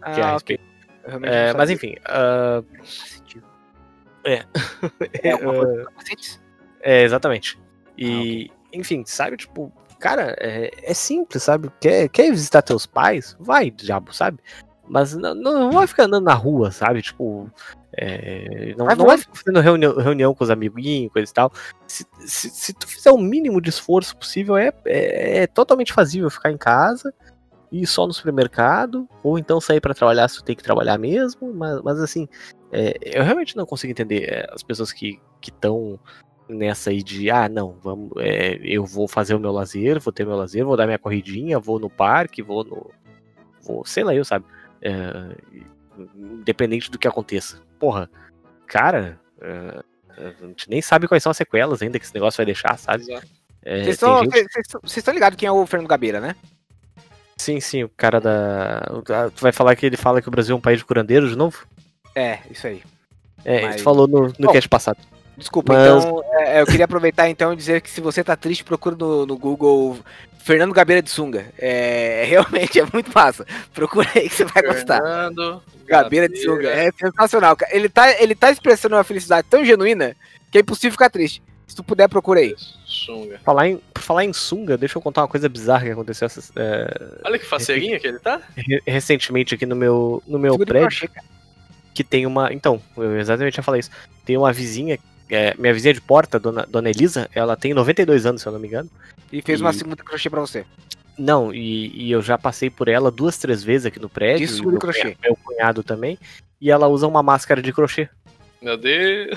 Ah, 0.00 0.12
Que 0.12 0.20
é 0.20 0.24
a 0.24 0.32
respeito. 0.32 0.64
Realmente 1.04 1.32
É, 1.32 1.52
mas 1.52 1.68
enfim. 1.68 1.96
ah, 2.06 2.62
É 5.22 5.32
alguma 5.32 5.54
coisa 5.54 5.72
ah, 5.72 5.76
com 5.84 5.84
capacetes? 5.84 6.40
É, 6.80 7.02
exatamente. 7.02 7.60
E, 7.96 8.50
enfim, 8.72 9.04
sabe, 9.06 9.36
tipo, 9.36 9.72
cara, 9.98 10.36
é, 10.40 10.70
é 10.82 10.94
simples, 10.94 11.42
sabe? 11.42 11.70
Quer, 11.80 12.08
quer 12.08 12.30
visitar 12.30 12.62
teus 12.62 12.86
pais? 12.86 13.36
Vai, 13.38 13.70
diabo, 13.70 14.12
sabe? 14.12 14.38
Mas 14.88 15.14
não, 15.14 15.34
não 15.34 15.70
vai 15.70 15.86
ficar 15.86 16.04
andando 16.04 16.24
na 16.24 16.34
rua, 16.34 16.70
sabe? 16.70 17.00
Tipo, 17.00 17.50
é, 17.96 18.74
não, 18.76 18.86
Vai 18.86 18.96
não 18.96 19.06
vai 19.06 19.18
ficar 19.18 19.34
fazendo 19.34 19.60
reunião, 19.60 19.96
reunião 19.96 20.34
com 20.34 20.44
os 20.44 20.50
amiguinhos, 20.50 21.12
coisa 21.12 21.30
e 21.30 21.34
tal. 21.34 21.52
Se, 21.86 22.06
se, 22.20 22.50
se 22.50 22.72
tu 22.72 22.86
fizer 22.86 23.10
o 23.10 23.18
mínimo 23.18 23.60
de 23.60 23.70
esforço 23.70 24.16
possível, 24.16 24.56
é, 24.56 24.72
é, 24.84 25.38
é 25.42 25.46
totalmente 25.46 25.92
fazível 25.92 26.30
ficar 26.30 26.50
em 26.50 26.56
casa, 26.56 27.14
ir 27.70 27.86
só 27.86 28.06
no 28.06 28.12
supermercado, 28.12 29.08
ou 29.22 29.38
então 29.38 29.60
sair 29.60 29.80
pra 29.80 29.94
trabalhar 29.94 30.28
se 30.28 30.36
tu 30.36 30.44
tem 30.44 30.56
que 30.56 30.62
trabalhar 30.62 30.98
mesmo. 30.98 31.52
Mas, 31.54 31.80
mas 31.82 32.00
assim, 32.00 32.26
é, 32.72 32.94
eu 33.02 33.22
realmente 33.22 33.56
não 33.56 33.66
consigo 33.66 33.90
entender 33.90 34.24
é, 34.24 34.46
as 34.52 34.62
pessoas 34.62 34.92
que 34.92 35.20
estão 35.42 35.98
nessa 36.52 36.90
aí 36.90 37.02
de, 37.02 37.30
ah, 37.30 37.48
não, 37.48 37.72
vamos, 37.82 38.12
é, 38.18 38.58
eu 38.62 38.84
vou 38.84 39.08
fazer 39.08 39.34
o 39.34 39.40
meu 39.40 39.52
lazer, 39.52 40.00
vou 40.00 40.12
ter 40.12 40.26
meu 40.26 40.36
lazer, 40.36 40.64
vou 40.64 40.76
dar 40.76 40.86
minha 40.86 40.98
corridinha, 40.98 41.58
vou 41.58 41.78
no 41.78 41.90
parque, 41.90 42.42
vou 42.42 42.64
no. 42.64 42.90
Vou, 43.62 43.84
sei 43.84 44.02
lá, 44.02 44.14
eu, 44.14 44.24
sabe? 44.24 44.44
É, 44.80 45.36
independente 46.16 46.90
do 46.90 46.98
que 46.98 47.06
aconteça. 47.06 47.60
Porra, 47.78 48.10
cara, 48.66 49.20
é, 49.40 49.82
a 50.16 50.46
gente 50.46 50.68
nem 50.68 50.82
sabe 50.82 51.06
quais 51.06 51.22
são 51.22 51.30
as 51.30 51.36
sequelas 51.36 51.80
ainda 51.82 51.98
que 51.98 52.04
esse 52.04 52.14
negócio 52.14 52.36
vai 52.36 52.46
deixar, 52.46 52.76
sabe? 52.78 53.04
É, 53.64 53.84
Vocês 53.84 54.02
estão 54.96 55.14
ligados 55.14 55.36
quem 55.36 55.46
é 55.46 55.52
o 55.52 55.66
Fernando 55.66 55.88
Gabeira, 55.88 56.20
né? 56.20 56.34
Sim, 57.36 57.60
sim, 57.60 57.84
o 57.84 57.88
cara 57.88 58.20
da. 58.20 58.82
Tu 59.34 59.40
vai 59.40 59.52
falar 59.52 59.74
que 59.74 59.86
ele 59.86 59.96
fala 59.96 60.20
que 60.20 60.28
o 60.28 60.30
Brasil 60.30 60.54
é 60.54 60.58
um 60.58 60.60
país 60.60 60.78
de 60.78 60.84
curandeiros 60.84 61.30
de 61.30 61.36
novo? 61.36 61.66
É, 62.14 62.38
isso 62.50 62.66
aí. 62.66 62.82
É, 63.44 63.62
Mas- 63.62 63.80
falou 63.80 64.06
no, 64.06 64.26
no 64.26 64.46
Bom, 64.46 64.52
cast 64.52 64.68
passado. 64.68 64.98
Desculpa, 65.42 65.72
Mas- 65.74 66.04
então 66.04 66.22
é, 66.32 66.60
eu 66.60 66.66
queria 66.66 66.84
aproveitar 66.84 67.28
então 67.28 67.52
e 67.52 67.56
dizer 67.56 67.80
que 67.80 67.90
se 67.90 68.00
você 68.00 68.22
tá 68.22 68.36
triste, 68.36 68.62
procura 68.64 68.94
no, 68.96 69.26
no 69.26 69.36
Google 69.36 69.98
Fernando 70.38 70.72
Gabeira 70.72 71.02
de 71.02 71.10
Sunga. 71.10 71.46
É, 71.58 72.24
realmente 72.26 72.78
é 72.80 72.86
muito 72.92 73.10
massa. 73.14 73.44
Procura 73.74 74.08
aí 74.14 74.28
que 74.28 74.34
você 74.36 74.44
vai 74.44 74.62
gostar. 74.62 74.96
Fernando 75.02 75.62
Gabeira 75.86 76.28
de 76.28 76.36
Sunga. 76.42 76.68
É 76.70 76.90
sensacional, 76.92 77.56
cara. 77.56 77.74
Ele 77.74 77.88
tá, 77.88 78.10
ele 78.22 78.34
tá 78.34 78.50
expressando 78.50 78.94
uma 78.96 79.04
felicidade 79.04 79.46
tão 79.50 79.64
genuína 79.64 80.16
que 80.50 80.58
é 80.58 80.60
impossível 80.60 80.92
ficar 80.92 81.10
triste. 81.10 81.42
Se 81.66 81.76
tu 81.76 81.82
puder, 81.82 82.08
procura 82.08 82.40
aí. 82.40 82.54
Sunga. 82.84 83.40
Falar 83.44 83.68
em, 83.68 83.76
por 83.94 84.02
falar 84.02 84.24
em 84.24 84.32
sunga, 84.32 84.76
deixa 84.76 84.98
eu 84.98 85.02
contar 85.02 85.22
uma 85.22 85.28
coisa 85.28 85.48
bizarra 85.48 85.84
que 85.86 85.90
aconteceu 85.90 86.26
essas- 86.26 86.52
é, 86.54 87.18
Olha 87.24 87.38
que 87.38 87.46
faceirinha 87.46 87.98
que 87.98 88.06
ele 88.06 88.18
tá. 88.18 88.40
re- 88.56 88.82
recentemente 88.86 89.54
aqui 89.54 89.64
no 89.64 89.74
meu, 89.74 90.22
no 90.26 90.38
meu 90.38 90.58
prédio. 90.58 91.08
que 91.94 92.04
tem 92.04 92.26
uma. 92.26 92.52
Então, 92.52 92.80
eu 92.96 93.18
exatamente 93.18 93.56
já 93.56 93.62
falei 93.62 93.80
isso. 93.80 93.90
Tem 94.24 94.36
uma 94.36 94.52
vizinha, 94.52 94.98
é, 95.34 95.54
minha 95.58 95.72
vizinha 95.74 95.94
de 95.94 96.00
porta, 96.00 96.38
dona, 96.38 96.66
dona 96.68 96.90
Elisa, 96.90 97.28
ela 97.34 97.56
tem 97.56 97.74
92 97.74 98.26
anos, 98.26 98.42
se 98.42 98.48
eu 98.48 98.52
não 98.52 98.60
me 98.60 98.68
engano. 98.68 98.88
E 99.32 99.42
fez 99.42 99.60
uma 99.60 99.70
E- 99.70 99.74
segunda 99.74 99.96
crochê 100.02 100.30
pra 100.30 100.40
você. 100.40 100.64
Não, 101.18 101.52
e, 101.52 102.06
e 102.06 102.10
eu 102.10 102.22
já 102.22 102.38
passei 102.38 102.70
por 102.70 102.88
ela 102.88 103.10
duas, 103.10 103.36
três 103.38 103.62
vezes 103.62 103.86
aqui 103.86 103.98
no 103.98 104.08
prédio. 104.08 104.46
De 104.46 104.62
meu 104.62 104.76
e 104.76 104.78
crochê. 104.78 105.00
cunhado- 105.02 105.18
Meu 105.22 105.36
cunhado 105.36 105.82
também. 105.82 106.18
E 106.60 106.70
ela 106.70 106.88
usa 106.88 107.06
uma 107.06 107.22
máscara 107.22 107.60
de 107.60 107.72
crochê. 107.72 108.08
Meu 108.62 108.76
Deus. 108.76 109.30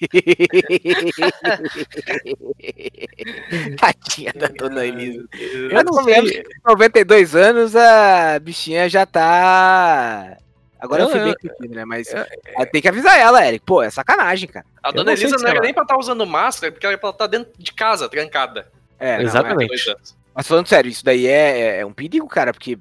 Tadinha 3.78 4.32
da 4.34 4.48
dona 4.48 4.84
Elisa. 4.84 5.24
Eu 5.32 5.70
Eu 5.70 5.84
não 5.84 6.04
lembro. 6.04 6.30
92 6.66 7.36
anos, 7.36 7.76
a 7.76 8.38
bichinha 8.40 8.88
já 8.88 9.06
tá. 9.06 10.36
Agora 10.80 11.02
eu, 11.02 11.06
Eu- 11.06 11.10
fui 11.10 11.20
bem 11.20 11.34
eu- 11.42 11.50
contigo, 11.50 11.74
né? 11.74 11.84
Mas 11.84 12.12
eu- 12.12 12.24
ah, 12.56 12.66
tem 12.66 12.80
que 12.80 12.88
avisar 12.88 13.18
ela, 13.18 13.46
Eric. 13.46 13.64
Pô, 13.64 13.82
é 13.82 13.90
sacanagem, 13.90 14.48
cara. 14.48 14.64
A 14.82 14.88
Eu 14.88 14.92
dona 14.94 15.12
Elisa 15.12 15.36
não 15.36 15.46
era 15.48 15.56
ela- 15.58 15.64
nem 15.64 15.74
pra 15.74 15.82
estar 15.82 15.98
usando 15.98 16.26
máscara, 16.26 16.72
porque 16.72 16.86
ela 16.86 16.92
era 16.94 17.00
pra 17.00 17.10
estar 17.10 17.26
dentro 17.26 17.52
de 17.58 17.72
casa, 17.72 18.08
trancada. 18.08 18.66
É, 18.98 19.16
não, 19.18 19.24
Exatamente. 19.24 19.90
É. 19.90 19.94
Mas 20.34 20.46
falando 20.46 20.66
sério, 20.68 20.88
isso 20.90 21.04
daí 21.04 21.26
é, 21.26 21.58
é- 21.60 21.80
é 21.80 21.86
um 21.86 21.92
perigo, 21.92 22.26
cara, 22.28 22.52
porque. 22.52 22.78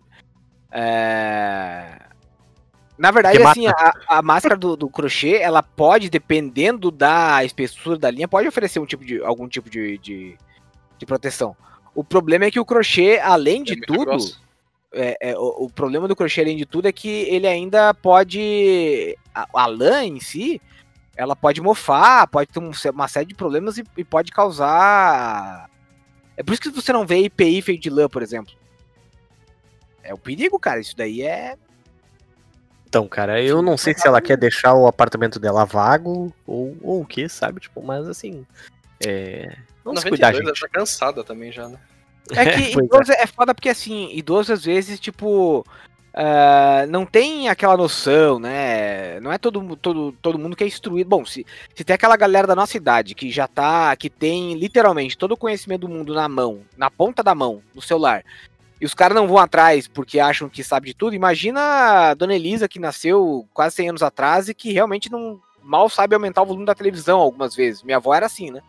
é, 0.72 2.00
Na 2.98 3.12
verdade, 3.12 3.42
assim, 3.42 3.66
a, 3.68 3.94
a 4.08 4.22
máscara 4.22 4.58
do, 4.58 4.76
do 4.76 4.90
crochê, 4.90 5.38
ela 5.38 5.64
pode, 5.64 6.10
dependendo 6.10 6.92
da 6.92 7.44
espessura 7.46 7.98
da 7.98 8.12
linha, 8.12 8.28
pode 8.28 8.48
oferecer 8.48 8.80
um 8.80 8.86
tipo 8.86 9.06
de, 9.06 9.22
algum 9.24 9.48
tipo 9.48 9.70
de, 9.70 9.98
de, 10.00 10.38
de 10.98 11.06
proteção. 11.06 11.56
O 11.96 12.04
problema 12.04 12.46
é 12.46 12.52
que 12.52 12.60
o 12.60 12.66
crochê, 12.66 13.20
além 13.24 13.64
de 13.64 13.74
É 13.74 13.86
tudo, 13.86 14.06
grosso. 14.06 14.42
É, 14.94 15.32
é, 15.32 15.38
o, 15.38 15.66
o 15.66 15.70
problema 15.70 16.08
do 16.08 16.16
crochê, 16.16 16.42
além 16.42 16.58
de 16.58 16.66
tudo, 16.66 16.88
é 16.88 16.92
que 16.92 17.08
ele 17.08 17.48
ainda 17.48 17.94
pode. 17.94 19.18
A, 19.34 19.48
a 19.54 19.66
lã 19.68 20.04
em 20.04 20.20
si, 20.20 20.62
ela 21.16 21.36
pode 21.36 21.62
mofar, 21.62 22.28
pode 22.28 22.50
ter 22.50 22.60
um- 22.60 22.72
uma 22.94 23.08
série 23.08 23.28
de 23.28 23.36
problemas 23.36 23.78
e, 23.78 23.84
e 23.98 24.04
pode 24.04 24.32
causar. 24.32 25.70
É 26.36 26.44
por 26.44 26.54
isso 26.54 26.62
que 26.62 26.70
você 26.70 26.92
não 26.94 27.06
vê 27.06 27.20
IPI 27.20 27.62
feito 27.62 27.82
de 27.82 27.90
lã, 27.90 28.08
por 28.08 28.22
exemplo. 28.22 28.54
É 30.02 30.14
o 30.14 30.18
perigo, 30.18 30.58
cara. 30.58 30.80
Isso 30.80 30.96
daí 30.96 31.22
é. 31.22 31.56
Então, 32.88 33.08
cara, 33.08 33.40
eu 33.44 33.62
não 33.62 33.78
sei 33.78 33.94
se 33.94 34.08
ela 34.08 34.20
quer 34.20 34.38
deixar 34.38 34.74
o 34.74 34.88
apartamento 34.88 35.40
dela 35.40 35.66
vago 35.66 36.34
ou, 36.48 36.76
ou 36.82 37.02
o 37.02 37.06
que, 37.06 37.30
sabe? 37.30 37.60
Tipo, 37.60 37.84
mas 37.84 38.08
assim. 38.08 38.46
É. 39.06 39.56
Vamos 39.84 40.04
cuidar, 40.04 40.32
92, 40.32 40.40
ela 40.40 40.56
gente. 40.56 40.60
tá 40.62 40.68
cansada 40.80 41.24
também 41.24 41.52
já, 41.52 41.68
né? 41.68 41.80
É 42.32 42.46
que 42.46 42.74
Pois 42.74 42.86
idoso 42.86 43.12
é. 43.12 43.28
foda 43.28 43.54
porque 43.54 43.70
assim, 43.70 44.10
idoso 44.14 44.54
às 44.54 44.64
vezes, 44.64 45.00
tipo. 45.00 45.66
ah, 46.14 46.86
não 46.90 47.06
tem 47.06 47.50
aquela 47.50 47.78
noção, 47.78 48.40
né? 48.40 49.20
Não 49.20 49.32
é 49.32 49.38
todo, 49.38 49.76
todo, 49.76 50.12
todo 50.22 50.40
mundo 50.40 50.56
que 50.56 50.64
é 50.64 50.68
instruído. 50.68 51.10
Bom, 51.10 51.26
se, 51.26 51.46
se 51.76 51.84
tem 51.84 51.94
aquela 51.94 52.18
galera 52.18 52.48
da 52.48 52.56
nossa 52.56 52.78
idade 52.78 53.16
que 53.16 53.32
já 53.32 53.48
tá. 53.48 53.96
que 53.96 54.10
tem 54.10 54.54
literalmente 54.56 55.18
todo 55.18 55.34
o 55.34 55.38
conhecimento 55.38 55.82
do 55.82 55.90
mundo 55.90 56.14
na 56.14 56.28
mão, 56.28 56.62
na 56.78 56.90
ponta 56.90 57.24
da 57.24 57.34
mão, 57.36 57.62
no 57.74 57.82
celular. 57.82 58.24
E 58.82 58.86
os 58.86 58.94
caras 58.94 59.16
não 59.16 59.28
vão 59.28 59.38
atrás 59.38 59.88
porque 59.88 60.20
acham 60.20 60.48
que 60.48 60.64
sabe 60.64 60.88
de 60.88 60.94
tudo. 60.94 61.14
Imagina 61.14 61.60
a 62.10 62.14
dona 62.14 62.34
Elisa 62.34 62.68
que 62.68 62.80
nasceu 62.80 63.46
quase 63.54 63.76
100 63.76 63.90
anos 63.90 64.04
atrás 64.04 64.48
e 64.48 64.54
que 64.54 64.72
realmente 64.72 65.12
não 65.12 65.42
mal 65.62 65.90
sabe 65.90 66.16
aumentar 66.16 66.42
o 66.42 66.46
volume 66.46 66.66
da 66.66 66.74
televisão 66.74 67.20
algumas 67.20 67.54
vezes. 67.56 67.84
Minha 67.84 67.98
avó 67.98 68.14
era 68.14 68.26
assim, 68.26 68.52
né? 68.52 68.62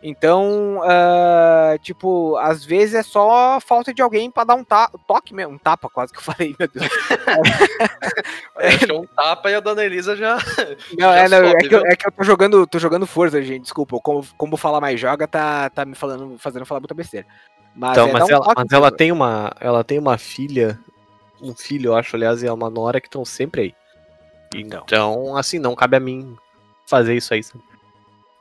Então, 0.00 0.80
ah, 0.84 1.76
tipo, 1.82 2.36
às 2.36 2.64
vezes 2.64 2.94
é 2.94 3.02
só 3.02 3.58
falta 3.60 3.92
de 3.92 4.00
alguém 4.00 4.30
pra 4.30 4.44
dar 4.44 4.54
um 4.54 4.62
ta 4.62 4.88
toque 5.08 5.34
mesmo, 5.34 5.54
um 5.54 5.58
tapa 5.58 5.88
quase 5.90 6.12
que 6.12 6.18
eu 6.20 6.22
falei, 6.22 6.54
meu 6.58 6.68
Deus. 6.68 6.86
É 8.60 8.92
um 8.92 9.06
tapa 9.06 9.50
e 9.50 9.54
a 9.54 9.60
dona 9.60 9.84
Elisa 9.84 10.16
já. 10.16 10.36
Não, 10.98 11.12
Já 11.12 11.16
é, 11.16 11.28
não, 11.28 11.38
é, 11.38 11.50
sobe, 11.50 11.68
que, 11.68 11.74
eu- 11.74 11.86
é 11.86 11.96
que 11.96 12.06
eu 12.08 12.12
tô 12.12 12.24
jogando, 12.24 12.66
tô 12.66 12.78
jogando 12.78 13.06
força, 13.06 13.40
gente, 13.42 13.62
desculpa. 13.62 13.98
Como, 14.00 14.24
como 14.36 14.56
falar 14.56 14.80
mais 14.80 14.98
joga, 15.00 15.26
tá, 15.28 15.70
tá 15.70 15.84
me 15.84 15.94
falando, 15.94 16.36
fazendo 16.38 16.66
falar 16.66 16.80
muita 16.80 16.94
besteira. 16.94 17.26
Mas, 17.74 17.92
Então, 17.92 18.08
é, 18.08 18.12
mas, 18.12 18.24
um 18.24 18.32
ela, 18.32 18.52
mas 18.56 18.66
ela 18.72 18.90
tem 18.90 19.12
uma. 19.12 19.52
Ela 19.60 19.84
tem 19.84 19.98
uma 19.98 20.18
filha. 20.18 20.78
Um 21.40 21.54
filho, 21.54 21.90
eu 21.90 21.96
acho, 21.96 22.16
aliás, 22.16 22.42
e 22.42 22.48
uma 22.48 22.68
nora 22.68 23.00
que 23.00 23.06
estão 23.06 23.24
sempre 23.24 23.60
aí. 23.60 23.74
Então, 24.54 25.36
assim, 25.36 25.58
não 25.60 25.76
cabe 25.76 25.96
a 25.96 26.00
mim 26.00 26.36
fazer 26.86 27.14
isso 27.14 27.32
aí. 27.32 27.42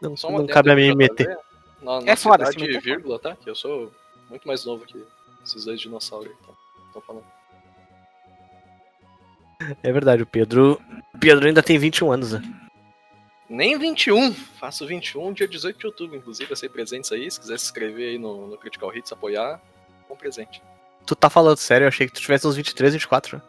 Não, 0.02 0.16
não 0.32 0.48
cabe 0.48 0.72
a 0.72 0.76
mim 0.76 0.96
meter. 0.96 1.38
Na, 1.82 2.02
na 2.02 2.12
É 2.12 2.16
foda, 2.16 2.46
cidade, 2.46 2.70
é 2.70 2.74
foda. 2.74 2.80
vírgula, 2.84 3.20
tá? 3.20 3.36
Que 3.36 3.50
eu 3.50 3.56
sou 3.56 3.92
muito 4.30 4.48
mais 4.48 4.66
novo 4.66 4.86
que 4.86 5.04
esses 5.44 5.66
dois 5.66 5.80
dinossauros 5.80 6.28
aí. 6.30 6.36
Tô 6.94 7.02
falando. 7.02 7.26
É 9.84 9.92
verdade, 9.92 10.24
o 10.24 10.26
Pedro. 10.28 10.82
O 11.14 11.18
Pedro 11.20 11.48
ainda 11.48 11.64
tem 11.64 11.78
21 11.78 12.12
anos, 12.12 12.34
né? 12.34 12.42
Nem 13.50 13.78
21. 13.78 14.34
Faço 14.34 14.86
21 14.86 15.34
dia 15.34 15.48
18 15.48 15.78
de 15.80 15.86
outubro, 15.88 16.16
inclusive. 16.18 16.50
Vai 16.50 16.58
ser 16.58 16.70
presentes 16.70 17.12
aí. 17.12 17.30
Se 17.32 17.40
quiser 17.40 17.58
se 17.58 17.66
inscrever 17.66 18.10
aí 18.10 18.18
no, 18.18 18.48
no 18.48 18.58
Critical 18.58 18.94
Hits, 18.96 19.12
apoiar, 19.12 19.62
bom 20.10 20.16
presente. 20.16 20.62
Tu 21.06 21.16
tá 21.16 21.30
falando 21.30 21.58
sério, 21.58 21.86
eu 21.86 21.88
achei 21.88 22.06
que 22.08 22.14
tu 22.14 22.20
tivesse 22.22 22.46
uns 22.46 22.56
23, 22.58 22.94
24. 22.94 23.38
né? 23.38 23.44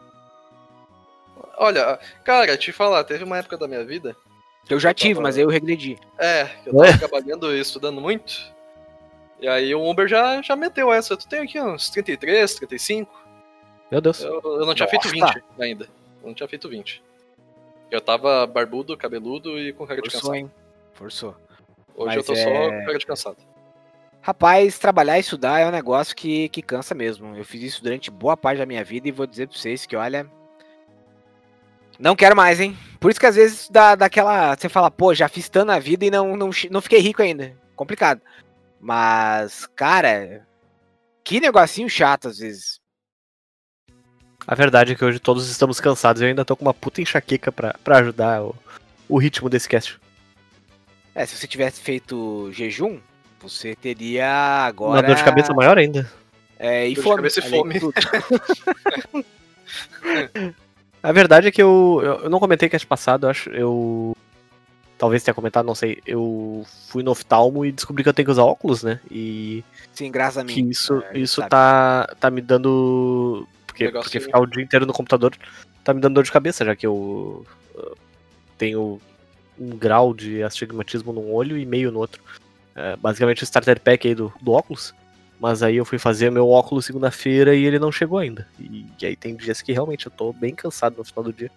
Olha, 1.57 1.99
cara, 2.25 2.57
te 2.57 2.71
falar, 2.71 3.03
teve 3.03 3.25
uma 3.25 3.39
época 3.39 3.59
da 3.59 3.67
minha 3.67 3.85
vida. 3.85 4.17
Eu 4.69 4.79
já 4.81 4.91
eu 4.91 4.95
tive, 4.95 5.15
tava- 5.15 5.23
mas 5.23 5.37
aí 5.37 5.43
eu 5.45 5.49
regredi. 5.49 5.99
É, 6.19 6.45
que 6.63 6.69
eu 6.71 6.75
tava 6.77 6.99
trabalhando 6.99 7.55
e 7.55 7.61
estudando 7.61 8.01
muito. 8.01 8.53
E 9.41 9.49
aí 9.49 9.75
o 9.75 9.89
Uber 9.89 10.07
já, 10.09 10.43
já 10.43 10.55
meteu 10.57 10.93
essa. 10.93 11.17
Tu 11.17 11.29
tem 11.29 11.41
aqui 11.41 11.61
uns 11.61 11.89
33, 11.91 12.55
35. 12.57 13.11
Meu 13.91 14.01
Deus. 14.01 14.21
Eu, 14.23 14.41
eu 14.45 14.67
não 14.67 14.75
tinha 14.75 14.89
feito 14.89 15.05
Nossa. 15.17 15.35
20 15.35 15.45
ainda. 15.63 15.85
Eu 16.23 16.27
não 16.29 16.35
tinha 16.35 16.49
feito 16.49 16.69
20. 16.69 17.03
Eu 17.91 18.01
tava 18.01 18.47
barbudo, 18.47 18.97
cabeludo 18.97 19.59
e 19.59 19.73
com 19.73 19.87
cara 19.87 20.03
de 20.03 20.11
Forçou, 20.11 20.21
cansado. 20.33 20.37
hein? 20.37 20.51
Forçou. 20.93 21.37
Hoje 21.97 22.07
Mas 22.07 22.17
eu 22.17 22.25
tô 22.25 22.33
é- 22.35 22.45
só 22.45 22.71
com 22.71 22.85
cara 22.85 22.99
de 22.99 23.07
cansado. 23.07 23.37
Rapaz, 24.21 24.79
trabalhar 24.79 25.17
e 25.17 25.21
estudar 25.21 25.61
é 25.61 25.67
um 25.67 25.71
negócio 25.71 26.15
que, 26.15 26.49
que 26.51 26.61
cansa 26.61 26.95
mesmo. 26.95 27.35
Eu 27.37 27.45
fiz 27.45 27.63
isso 27.63 27.83
durante 27.83 28.11
boa 28.11 28.37
parte 28.37 28.59
da 28.59 28.67
minha 28.67 28.85
vida 28.85 29.09
e 29.09 29.13
vou 29.13 29.27
dizer 29.27 29.49
pra 29.49 29.57
vocês 29.57 29.87
que, 29.87 29.97
olha. 29.97 30.29
Não 31.99 32.15
quero 32.15 32.37
mais, 32.37 32.61
hein? 32.61 32.77
Por 33.01 33.11
isso 33.11 33.19
que 33.19 33.27
às 33.27 33.35
vezes 33.35 33.69
dá 33.69 33.95
daquela. 33.95 34.57
Você 34.57 34.69
fala, 34.69 34.91
pô, 34.91 35.15
já 35.15 35.29
fiz 35.29 35.49
tanto 35.49 35.67
na 35.67 35.79
vida 35.79 36.05
e 36.05 36.11
não, 36.11 36.37
não, 36.37 36.51
não 36.71 36.81
fiquei 36.81 37.01
rico 37.01 37.23
ainda. 37.23 37.57
Complicado. 37.75 38.21
Mas, 38.81 39.67
cara. 39.75 40.47
Que 41.25 41.41
negocinho 41.41 41.91
chato 41.91 42.29
às 42.29 42.39
vezes. 42.39 42.81
A 44.47 44.55
verdade 44.55 44.93
é 44.93 44.95
que 44.95 45.05
hoje 45.05 45.19
todos 45.19 45.51
estamos 45.51 45.79
cansados 45.79 46.23
e 46.23 46.25
eu 46.25 46.29
ainda 46.29 46.45
tô 46.45 46.57
com 46.57 46.65
uma 46.65 46.73
puta 46.73 47.03
enxaqueca 47.03 47.53
pra, 47.53 47.75
pra 47.85 47.99
ajudar 47.99 48.43
o, 48.43 48.55
o 49.09 49.19
ritmo 49.19 49.51
desse 49.51 49.69
cast. 49.69 50.01
É, 51.15 51.27
se 51.27 51.37
você 51.37 51.47
tivesse 51.47 51.81
feito 51.81 52.51
jejum, 52.53 52.99
você 53.41 53.75
teria 53.75 54.27
agora. 54.65 55.01
Uma 55.01 55.03
dor 55.03 55.17
de 55.17 55.25
cabeça 55.25 55.53
maior 55.53 55.77
ainda. 55.77 56.11
É, 56.59 56.89
e 56.89 56.95
Dor 56.95 57.01
de 57.01 57.03
fome. 57.03 57.17
cabeça 57.17 57.41
e 57.41 57.51
fome. 57.51 57.75
A 61.03 61.13
verdade 61.13 61.49
é 61.49 61.51
que 61.51 61.63
eu, 61.63 62.01
eu, 62.23 62.31
não 62.31 62.41
comentei 62.41 62.69
cast 62.69 62.87
passado, 62.87 63.27
eu 63.27 63.31
acho. 63.31 63.51
Eu. 63.51 64.17
Talvez 64.97 65.23
tenha 65.23 65.35
comentado, 65.35 65.65
não 65.65 65.75
sei. 65.75 66.03
Eu 66.05 66.67
fui 66.89 67.05
no 67.05 67.13
oftalmo 67.13 67.65
e 67.65 67.71
descobri 67.71 68.03
que 68.03 68.09
eu 68.09 68.15
tenho 68.15 68.27
que 68.27 68.33
usar 68.33 68.43
óculos, 68.43 68.83
né? 68.83 69.01
E 69.09 69.63
Sim, 69.93 70.11
graças 70.11 70.39
a 70.39 70.45
mim. 70.45 70.53
que 70.53 70.61
isso, 70.61 71.03
é, 71.13 71.19
isso 71.19 71.37
sabe. 71.37 71.51
tá, 71.51 72.15
tá 72.19 72.31
me 72.31 72.41
dando. 72.41 73.47
Porque, 73.67 73.91
porque 73.91 74.19
ficar 74.19 74.41
o 74.41 74.47
dia 74.47 74.63
inteiro 74.63 74.87
no 74.87 74.93
computador 74.93 75.37
tá 75.85 75.95
me 75.95 76.01
dando 76.01 76.15
dor 76.15 76.25
de 76.25 76.33
cabeça, 76.33 76.65
já 76.65 76.75
que 76.75 76.87
eu 76.87 77.47
tenho 78.59 79.01
um 79.59 79.71
grau 79.71 80.13
de 80.13 80.43
astigmatismo 80.43 81.13
num 81.13 81.33
olho 81.33 81.57
e 81.57 81.65
meio 81.65 81.91
no 81.91 82.01
outro. 82.01 82.23
É, 82.75 82.97
basicamente 82.97 83.43
o 83.43 83.45
starter 83.45 83.81
pack 83.81 84.07
aí 84.07 84.15
do, 84.15 84.33
do 84.41 84.53
óculos. 84.53 84.95
Mas 85.41 85.63
aí 85.63 85.77
eu 85.77 85.85
fui 85.85 85.99
fazer 85.99 86.31
meu 86.31 86.49
óculos 86.49 86.85
segunda-feira 86.85 87.55
e 87.55 87.65
ele 87.65 87.79
não 87.79 87.93
chegou 87.93 88.19
ainda. 88.19 88.47
E, 88.59 88.87
e 89.01 89.07
aí 89.07 89.15
tem 89.17 89.37
dias 89.37 89.63
que 89.63 89.73
realmente 89.73 90.07
eu 90.07 90.13
tô 90.13 90.33
bem 90.33 90.55
cansado 90.55 90.97
no 90.99 91.05
final 91.05 91.23
do 91.25 91.33
dia. 91.33 91.51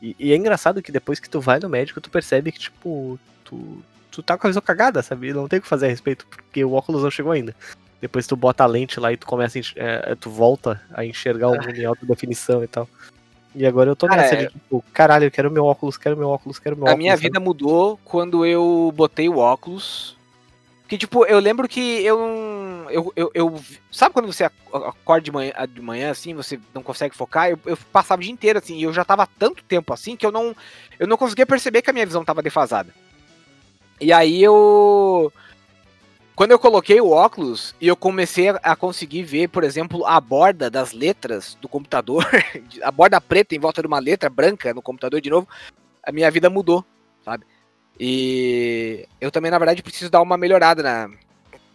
E, 0.00 0.16
e 0.18 0.32
é 0.32 0.36
engraçado 0.36 0.80
que 0.82 0.90
depois 0.92 1.20
que 1.20 1.28
tu 1.28 1.40
vai 1.40 1.58
no 1.58 1.68
médico, 1.68 2.00
tu 2.00 2.08
percebe 2.08 2.50
que, 2.52 2.58
tipo, 2.58 3.18
tu, 3.44 3.82
tu 4.10 4.22
tá 4.22 4.38
com 4.38 4.46
a 4.46 4.50
visão 4.50 4.62
cagada, 4.62 5.02
sabe? 5.02 5.32
Não 5.32 5.46
tem 5.48 5.58
o 5.58 5.62
que 5.62 5.68
fazer 5.68 5.86
a 5.86 5.90
respeito, 5.90 6.26
porque 6.26 6.64
o 6.64 6.72
óculos 6.72 7.02
não 7.02 7.10
chegou 7.10 7.32
ainda. 7.32 7.54
Depois 8.00 8.26
tu 8.26 8.36
bota 8.36 8.62
a 8.62 8.66
lente 8.66 9.00
lá 9.00 9.12
e 9.12 9.16
tu 9.16 9.26
começa 9.26 9.58
a 9.58 9.60
enx- 9.60 9.74
é, 9.76 10.14
tu 10.14 10.30
volta 10.30 10.80
a 10.94 11.04
enxergar 11.04 11.48
o 11.48 11.60
mundo 11.60 11.78
em 11.80 11.84
alta 11.84 12.06
definição 12.06 12.62
e 12.62 12.68
tal. 12.68 12.88
E 13.54 13.66
agora 13.66 13.90
eu 13.90 13.96
tô 13.96 14.06
nessa 14.06 14.34
é- 14.36 14.44
de 14.44 14.46
tipo, 14.48 14.84
caralho, 14.92 15.24
eu 15.24 15.30
quero 15.30 15.50
meu 15.50 15.64
óculos, 15.64 15.98
quero 15.98 16.16
meu 16.16 16.28
óculos, 16.28 16.58
quero 16.58 16.76
meu 16.76 16.86
A 16.86 16.90
óculos. 16.90 16.98
minha 17.02 17.12
sabe? 17.16 17.22
vida 17.24 17.40
mudou 17.40 17.98
quando 18.04 18.46
eu 18.46 18.92
botei 18.94 19.28
o 19.28 19.38
óculos. 19.38 20.16
Que, 20.88 20.96
tipo, 20.96 21.26
eu 21.26 21.38
lembro 21.38 21.68
que 21.68 21.80
eu 22.02 22.18
não. 22.18 22.90
Eu, 22.90 23.12
eu, 23.14 23.30
eu- 23.34 23.60
sabe 23.92 24.14
quando 24.14 24.32
você 24.32 24.44
ac- 24.44 24.54
acorda 24.72 25.20
de 25.20 25.30
manhã, 25.30 25.52
de 25.68 25.82
manhã 25.82 26.10
assim, 26.10 26.32
você 26.34 26.58
não 26.74 26.82
consegue 26.82 27.14
focar? 27.14 27.50
Eu, 27.50 27.58
eu 27.66 27.76
passava 27.92 28.20
o 28.20 28.22
dia 28.22 28.32
inteiro 28.32 28.58
assim, 28.58 28.78
e 28.78 28.84
eu 28.84 28.92
já 28.92 29.04
tava 29.04 29.28
tanto 29.38 29.62
tempo 29.64 29.92
assim 29.92 30.16
que 30.16 30.24
eu 30.24 30.32
não. 30.32 30.56
Eu 30.98 31.06
não 31.06 31.18
conseguia 31.18 31.44
perceber 31.44 31.82
que 31.82 31.90
a 31.90 31.92
minha 31.92 32.06
visão 32.06 32.24
tava 32.24 32.42
defasada. 32.42 32.92
E 34.00 34.10
aí 34.12 34.42
eu. 34.42 35.30
Quando 36.34 36.52
eu 36.52 36.58
coloquei 36.58 37.00
o 37.00 37.10
óculos 37.10 37.74
e 37.80 37.88
eu 37.88 37.96
comecei 37.96 38.48
a 38.62 38.74
conseguir 38.76 39.24
ver, 39.24 39.48
por 39.48 39.64
exemplo, 39.64 40.06
a 40.06 40.18
borda 40.20 40.70
das 40.70 40.92
letras 40.92 41.58
do 41.60 41.68
computador, 41.68 42.24
a 42.82 42.90
borda 42.90 43.20
preta 43.20 43.54
em 43.54 43.58
volta 43.58 43.82
de 43.82 43.88
uma 43.88 43.98
letra 43.98 44.30
branca 44.30 44.72
no 44.72 44.80
computador 44.80 45.20
de 45.20 45.28
novo, 45.28 45.46
a 46.02 46.12
minha 46.12 46.30
vida 46.30 46.48
mudou, 46.48 46.82
sabe? 47.24 47.44
E 47.98 49.08
eu 49.20 49.30
também, 49.30 49.50
na 49.50 49.58
verdade, 49.58 49.82
preciso 49.82 50.10
dar 50.10 50.22
uma 50.22 50.36
melhorada 50.36 50.82
na, 50.82 51.10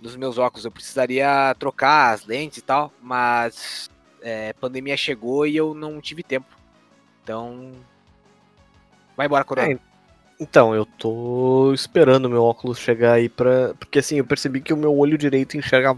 nos 0.01 0.15
meus 0.15 0.38
óculos. 0.38 0.65
Eu 0.65 0.71
precisaria 0.71 1.55
trocar 1.59 2.13
as 2.13 2.25
lentes 2.25 2.59
e 2.59 2.62
tal, 2.62 2.93
mas 3.01 3.89
é, 4.21 4.53
pandemia 4.53 4.95
chegou 4.95 5.45
e 5.45 5.55
eu 5.55 5.73
não 5.73 5.99
tive 5.99 6.23
tempo. 6.23 6.47
Então. 7.23 7.71
Vai 9.15 9.27
embora, 9.27 9.43
Corona. 9.43 9.73
É, 9.73 9.79
Então, 10.39 10.73
eu 10.73 10.86
tô 10.86 11.73
esperando 11.73 12.25
o 12.25 12.29
meu 12.29 12.43
óculos 12.43 12.79
chegar 12.79 13.13
aí 13.13 13.27
pra. 13.29 13.73
Porque 13.75 13.99
assim, 13.99 14.17
eu 14.17 14.25
percebi 14.25 14.62
que 14.62 14.73
o 14.73 14.77
meu 14.77 14.97
olho 14.97 15.17
direito 15.17 15.57
enxerga 15.57 15.95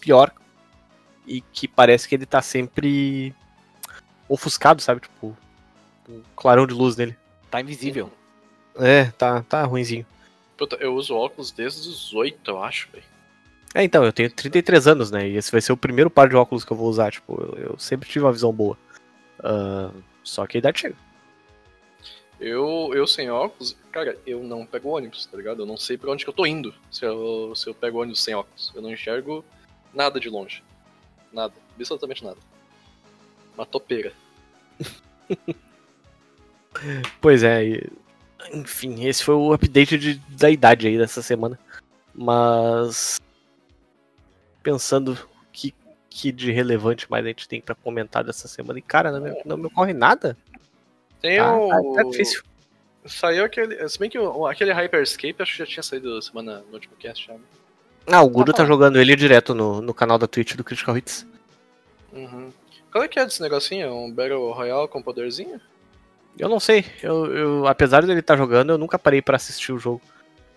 pior. 0.00 0.32
E 1.26 1.42
que 1.42 1.68
parece 1.68 2.08
que 2.08 2.14
ele 2.14 2.24
tá 2.24 2.40
sempre 2.40 3.34
ofuscado, 4.26 4.80
sabe? 4.80 5.02
Tipo, 5.02 5.36
um 6.08 6.22
clarão 6.34 6.66
de 6.66 6.72
luz 6.72 6.96
nele. 6.96 7.14
Tá 7.50 7.60
invisível. 7.60 8.10
É, 8.78 9.06
tá, 9.12 9.42
tá 9.42 9.64
ruinzinho. 9.64 10.06
Puta, 10.56 10.76
eu 10.76 10.94
uso 10.94 11.14
óculos 11.14 11.50
desde 11.50 11.88
os 11.88 12.12
8, 12.14 12.50
eu 12.50 12.62
acho, 12.62 12.88
velho. 12.92 13.04
É, 13.74 13.84
então, 13.84 14.04
eu 14.04 14.12
tenho 14.12 14.30
33 14.30 14.86
anos, 14.86 15.10
né? 15.10 15.28
E 15.28 15.36
esse 15.36 15.52
vai 15.52 15.60
ser 15.60 15.72
o 15.72 15.76
primeiro 15.76 16.10
par 16.10 16.28
de 16.28 16.36
óculos 16.36 16.64
que 16.64 16.72
eu 16.72 16.76
vou 16.76 16.88
usar. 16.88 17.12
Tipo, 17.12 17.40
eu, 17.40 17.70
eu 17.70 17.78
sempre 17.78 18.08
tive 18.08 18.24
uma 18.24 18.32
visão 18.32 18.52
boa. 18.52 18.76
Ah, 19.40 19.90
só 20.24 20.46
que 20.46 20.56
a 20.56 20.60
idade 20.60 20.80
chega. 20.80 20.96
Eu, 22.40 22.92
eu 22.94 23.06
sem 23.06 23.28
óculos, 23.30 23.76
cara, 23.90 24.16
eu 24.24 24.42
não 24.44 24.64
pego 24.64 24.90
ônibus, 24.90 25.26
tá 25.26 25.36
ligado? 25.36 25.62
Eu 25.62 25.66
não 25.66 25.76
sei 25.76 25.98
pra 25.98 26.10
onde 26.10 26.24
que 26.24 26.30
eu 26.30 26.34
tô 26.34 26.46
indo 26.46 26.72
se 26.90 27.04
eu, 27.04 27.52
se 27.54 27.68
eu 27.68 27.74
pego 27.74 28.00
ônibus 28.00 28.22
sem 28.22 28.34
óculos. 28.34 28.72
Eu 28.74 28.80
não 28.80 28.92
enxergo 28.92 29.44
nada 29.92 30.20
de 30.20 30.28
longe. 30.30 30.62
Nada. 31.32 31.52
Absolutamente 31.76 32.24
nada. 32.24 32.38
Uma 33.54 33.66
topeira. 33.66 34.12
Pois 37.20 37.42
é, 37.42 37.64
e- 37.64 37.90
enfim, 38.52 39.04
esse 39.06 39.22
foi 39.24 39.34
o 39.34 39.52
update 39.52 39.98
de- 39.98 40.14
da 40.30 40.50
idade 40.50 40.86
aí 40.86 40.96
dessa 40.98 41.22
semana. 41.22 41.58
Mas 42.14 43.20
pensando 44.62 45.12
o 45.12 45.18
que, 45.52 45.74
que 46.10 46.32
de 46.32 46.50
relevante 46.50 47.10
mais 47.10 47.24
a 47.24 47.28
gente 47.28 47.48
tem 47.48 47.60
pra 47.60 47.74
comentar 47.74 48.24
dessa 48.24 48.48
semana. 48.48 48.78
E 48.78 48.82
cara, 48.82 49.10
não 49.12 49.20
me, 49.20 49.42
não 49.44 49.56
me 49.56 49.66
ocorre 49.66 49.92
nada. 49.92 50.36
Tem 51.20 51.38
Tá, 51.38 51.56
o. 51.56 51.68
tá, 51.68 52.02
tá 52.02 52.10
difícil. 52.10 52.42
Saiu 53.06 53.44
aquele. 53.44 53.88
Se 53.88 53.98
bem 53.98 54.10
que 54.10 54.18
o- 54.18 54.46
aquele 54.46 54.72
Hyperscape 54.72 55.40
acho 55.42 55.52
que 55.52 55.58
já 55.58 55.66
tinha 55.66 55.82
saído 55.82 56.20
semana 56.20 56.62
no 56.68 56.74
último 56.74 56.94
cast 56.96 57.26
já. 57.26 57.34
né? 57.34 57.40
Ah, 58.06 58.22
o 58.22 58.28
Guru 58.28 58.52
Tá 58.52 58.58
tá 58.58 58.64
jogando 58.64 58.98
ele 58.98 59.14
direto 59.14 59.54
no, 59.54 59.80
no 59.80 59.92
canal 59.94 60.18
da 60.18 60.26
Twitch 60.26 60.54
do 60.54 60.64
Critical 60.64 60.96
Hits. 60.96 61.26
Uhum. 62.12 62.50
Qual 62.90 63.04
é 63.04 63.08
que 63.08 63.18
é 63.18 63.24
desse 63.24 63.42
negocinho? 63.42 63.92
Um 63.94 64.10
Battle 64.10 64.50
Royale 64.52 64.88
com 64.88 65.02
poderzinho? 65.02 65.60
Eu 66.36 66.48
não 66.48 66.58
sei, 66.60 66.84
eu, 67.02 67.26
eu- 67.34 67.66
apesar 67.66 68.04
dele 68.04 68.20
estar 68.20 68.36
jogando, 68.36 68.70
eu 68.70 68.78
nunca 68.78 68.98
parei 68.98 69.20
pra 69.22 69.36
assistir 69.36 69.72
o 69.72 69.78
jogo. 69.78 70.00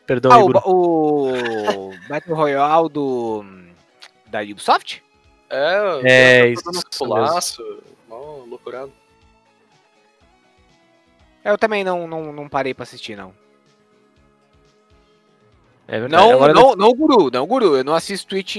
Perdão 0.05 0.31
Ah, 0.31 0.35
aí, 0.37 0.43
o, 0.65 1.89
o 1.89 1.93
Battle 2.09 2.35
Royale 2.35 2.89
do. 2.89 3.45
Da 4.27 4.41
Ubisoft? 4.41 5.03
É, 5.49 5.99
É, 6.03 6.41
tá 6.41 6.47
isso 6.47 6.81
pulaço, 6.97 7.83
mó 8.07 8.43
loucurado. 8.47 8.91
Eu 11.43 11.57
também 11.57 11.83
não, 11.83 12.07
não, 12.07 12.31
não 12.31 12.47
parei 12.47 12.73
pra 12.73 12.83
assistir, 12.83 13.15
não. 13.15 13.33
É 15.87 15.99
verdade. 15.99 16.23
Não, 16.23 16.31
Agora 16.31 16.53
não, 16.53 16.75
não, 16.75 16.93
Guru, 16.93 17.29
não, 17.31 17.45
Guru. 17.45 17.75
Eu 17.75 17.83
não 17.83 17.93
assisto 17.93 18.27
Twitch 18.29 18.55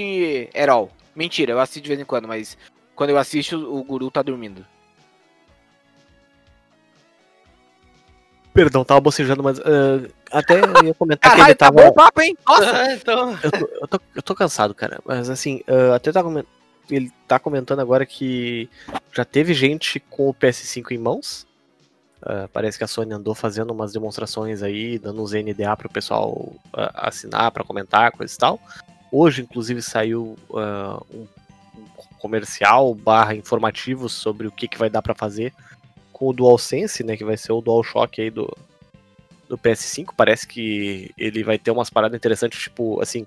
at 0.53 0.69
all. 0.69 0.91
Mentira, 1.15 1.53
eu 1.53 1.59
assisto 1.59 1.81
de 1.81 1.87
vez 1.87 1.99
em 1.99 2.05
quando, 2.05 2.27
mas 2.27 2.57
quando 2.95 3.09
eu 3.09 3.17
assisto, 3.17 3.57
o 3.75 3.83
Guru 3.83 4.11
tá 4.11 4.21
dormindo. 4.21 4.65
Perdão, 8.53 8.85
tava 8.85 9.01
bocejando, 9.01 9.41
mas 9.41 9.59
ah, 9.59 10.07
até 10.31 10.59
eu 10.59 10.85
ia 10.85 10.93
comentar 10.93 11.31
que 11.31 11.37
Caralho, 11.37 11.51
ele 11.51 11.55
tá 11.55 11.71
tava. 11.71 11.81
bom 11.81 11.87
o 11.89 11.93
papo, 11.93 12.21
hein? 12.21 12.37
Nossa! 12.47 12.71
Ah, 12.71 12.93
então. 12.93 13.39
Eu 13.41 13.51
tô, 13.51 13.69
eu, 13.81 13.87
tô, 13.87 14.01
eu 14.15 14.21
tô 14.21 14.35
cansado, 14.35 14.75
cara. 14.75 14.99
Mas 15.05 15.29
assim, 15.29 15.61
ah, 15.67 15.95
até 15.95 16.11
tá 16.11 16.21
ele 16.89 17.11
tá 17.27 17.39
comentando 17.39 17.79
agora 17.79 18.05
que 18.05 18.69
já 19.11 19.23
teve 19.23 19.53
gente 19.53 19.99
com 19.99 20.29
o 20.29 20.33
PS5 20.33 20.91
em 20.91 20.97
mãos. 20.97 21.47
Ah, 22.21 22.47
parece 22.51 22.77
que 22.77 22.83
a 22.83 22.87
Sony 22.87 23.13
andou 23.13 23.35
fazendo 23.35 23.71
umas 23.71 23.91
demonstrações 23.91 24.61
aí, 24.61 24.97
dando 24.97 25.21
uns 25.21 25.33
NDA 25.33 25.75
pro 25.75 25.89
pessoal 25.89 26.53
ah, 26.73 27.07
assinar 27.07 27.51
pra 27.51 27.63
comentar, 27.63 28.11
coisa 28.11 28.33
e 28.33 28.37
tal. 28.37 28.59
Hoje, 29.11 29.41
inclusive, 29.41 29.81
saiu 29.81 30.37
ah, 30.55 31.01
um, 31.13 31.25
comercial 32.19 32.93
barra 32.95 33.35
informativo 33.35 34.07
sobre 34.07 34.47
o 34.47 34.51
que, 34.51 34.67
que 34.67 34.77
vai 34.77 34.89
dar 34.89 35.01
pra 35.01 35.13
fazer 35.13 35.53
com 36.13 36.29
o 36.29 36.33
DualSense, 36.33 37.03
né? 37.03 37.17
Que 37.17 37.25
vai 37.25 37.35
ser 37.35 37.51
o 37.51 37.61
DualShock 37.61 38.21
aí 38.21 38.29
do, 38.29 38.49
do 39.49 39.57
PS5. 39.57 40.09
Parece 40.15 40.47
que 40.47 41.11
ele 41.17 41.43
vai 41.43 41.57
ter 41.57 41.71
umas 41.71 41.89
paradas 41.89 42.15
interessantes, 42.15 42.61
tipo, 42.61 43.01
assim. 43.01 43.25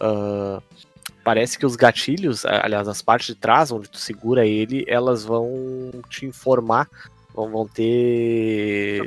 ah, 0.00 0.60
parece 1.22 1.56
que 1.58 1.64
os 1.66 1.76
gatilhos, 1.76 2.44
aliás, 2.44 2.88
as 2.88 3.00
partes 3.02 3.28
de 3.28 3.34
trás, 3.36 3.70
onde 3.70 3.88
tu 3.88 3.98
segura 3.98 4.44
ele, 4.44 4.84
elas 4.88 5.24
vão 5.24 5.90
te 6.08 6.26
informar, 6.26 6.88
vão, 7.34 7.48
vão 7.50 7.68
ter. 7.68 9.02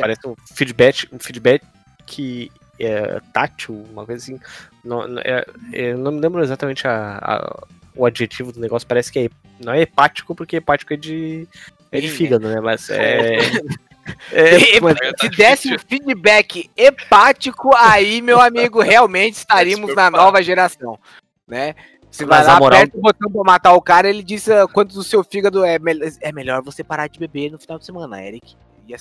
Parece 0.00 0.26
um 0.26 0.34
feedback, 0.52 1.08
um 1.12 1.18
feedback 1.18 1.62
que 2.06 2.50
é 2.78 3.20
tátil, 3.32 3.74
uma 3.92 4.04
coisa 4.06 4.22
assim. 4.24 4.40
Não, 4.82 5.04
é- 5.18 5.46
é, 5.72 5.94
não 5.94 6.10
me 6.12 6.20
lembro 6.20 6.42
exatamente 6.42 6.86
a- 6.88 7.18
a- 7.22 7.66
o 7.94 8.06
adjetivo 8.06 8.50
do 8.52 8.58
negócio, 8.60 8.88
parece 8.88 9.12
que 9.12 9.18
é, 9.18 9.30
não 9.62 9.72
é 9.72 9.82
hepático, 9.82 10.34
porque 10.34 10.56
hepático 10.56 10.94
é 10.94 10.96
de, 10.96 11.46
é 11.92 12.00
de 12.00 12.08
né? 12.08 12.12
fígado, 12.12 12.48
né? 12.48 12.60
Mas 12.60 12.88
é. 12.90 13.38
é, 14.32 14.80
mas- 14.80 14.96
Se 15.20 15.28
desse 15.28 15.74
um 15.74 15.78
feedback 15.78 16.70
hepático, 16.76 17.70
aí, 17.76 18.20
meu 18.22 18.40
amigo, 18.40 18.80
realmente 18.80 19.34
estaríamos 19.38 19.94
na 19.94 20.10
nova 20.10 20.42
geração, 20.42 20.98
né? 21.46 21.74
Você 22.10 22.24
vai 22.24 22.44
lá, 22.44 22.58
moral- 22.58 22.78
aperta 22.80 22.98
o 22.98 23.00
botão 23.00 23.30
pra 23.30 23.44
matar 23.44 23.72
o 23.72 23.80
cara, 23.80 24.08
ele 24.08 24.22
diz 24.22 24.48
ah, 24.48 24.66
quanto 24.66 24.94
do 24.94 25.02
seu 25.04 25.22
fígado 25.22 25.64
é, 25.64 25.78
mel- 25.78 26.00
é 26.20 26.32
melhor 26.32 26.60
você 26.60 26.82
parar 26.82 27.06
de 27.06 27.18
beber 27.20 27.52
no 27.52 27.58
final 27.58 27.78
de 27.78 27.86
semana, 27.86 28.20
Eric. 28.24 28.56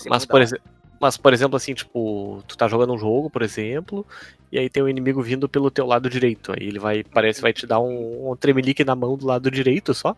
Mas 0.07 0.25
por, 0.25 0.41
exe- 0.43 0.59
mas, 1.01 1.17
por 1.17 1.33
exemplo, 1.33 1.55
assim, 1.57 1.73
tipo, 1.73 2.43
tu 2.47 2.55
tá 2.55 2.67
jogando 2.67 2.93
um 2.93 2.99
jogo, 2.99 3.27
por 3.29 3.41
exemplo, 3.41 4.05
e 4.51 4.59
aí 4.59 4.69
tem 4.69 4.83
um 4.83 4.89
inimigo 4.89 5.23
vindo 5.23 5.49
pelo 5.49 5.71
teu 5.71 5.87
lado 5.87 6.07
direito. 6.07 6.51
Aí 6.51 6.67
ele 6.67 6.77
vai, 6.77 7.03
parece, 7.03 7.41
vai 7.41 7.51
te 7.51 7.65
dar 7.65 7.79
um, 7.79 8.29
um 8.31 8.35
tremelique 8.35 8.83
na 8.83 8.95
mão 8.95 9.17
do 9.17 9.25
lado 9.25 9.49
direito 9.49 9.91
só. 9.95 10.15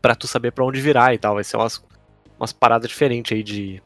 Pra 0.00 0.14
tu 0.14 0.26
saber 0.26 0.52
pra 0.52 0.64
onde 0.64 0.80
virar 0.80 1.12
e 1.14 1.18
tal. 1.18 1.34
Vai 1.34 1.44
ser 1.44 1.56
umas, 1.56 1.82
umas 2.38 2.52
paradas 2.52 2.88
diferentes 2.88 3.32
aí 3.32 3.42
de. 3.42 3.82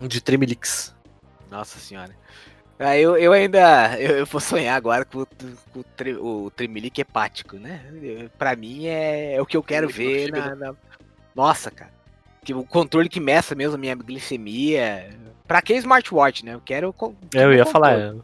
De 0.00 0.20
hora. 0.20 0.94
Nossa 1.50 1.78
senhora. 1.78 2.14
Ah, 2.78 2.96
eu, 2.96 3.16
eu 3.18 3.32
ainda. 3.32 3.98
Eu, 4.00 4.16
eu 4.18 4.26
vou 4.26 4.40
sonhar 4.40 4.74
agora 4.76 5.04
com, 5.04 5.20
o- 5.20 5.26
com 5.26 5.80
o, 5.80 5.84
tre, 5.84 6.14
o 6.16 6.50
hepático, 7.00 7.56
né? 7.56 7.82
Eu- 8.02 8.30
Pra 8.38 8.56
mim 8.56 8.86
é, 8.86 9.34
é 9.34 9.42
o 9.42 9.44
que 9.46 9.56
eu 9.56 9.62
quero 9.62 9.88
ver 9.88 10.30
no 10.32 10.38
na, 10.38 10.54
na- 10.56 10.74
Nossa, 11.34 11.70
cara. 11.70 11.90
Que 12.42 12.54
o 12.54 12.64
controle 12.64 13.08
que 13.10 13.20
meça 13.20 13.54
mesmo 13.54 13.74
a 13.74 13.78
minha 13.78 13.94
glicemia. 13.94 15.10
Pra 15.46 15.60
que 15.60 15.74
smartwatch, 15.74 16.42
né? 16.44 16.54
Eu 16.54 16.60
quero. 16.60 16.90
co- 16.94 17.14
É, 17.34 17.44
eu 17.44 17.52
ia 17.52 17.64
controle. 17.64 17.70
falar, 17.72 17.98
é, 17.98 18.14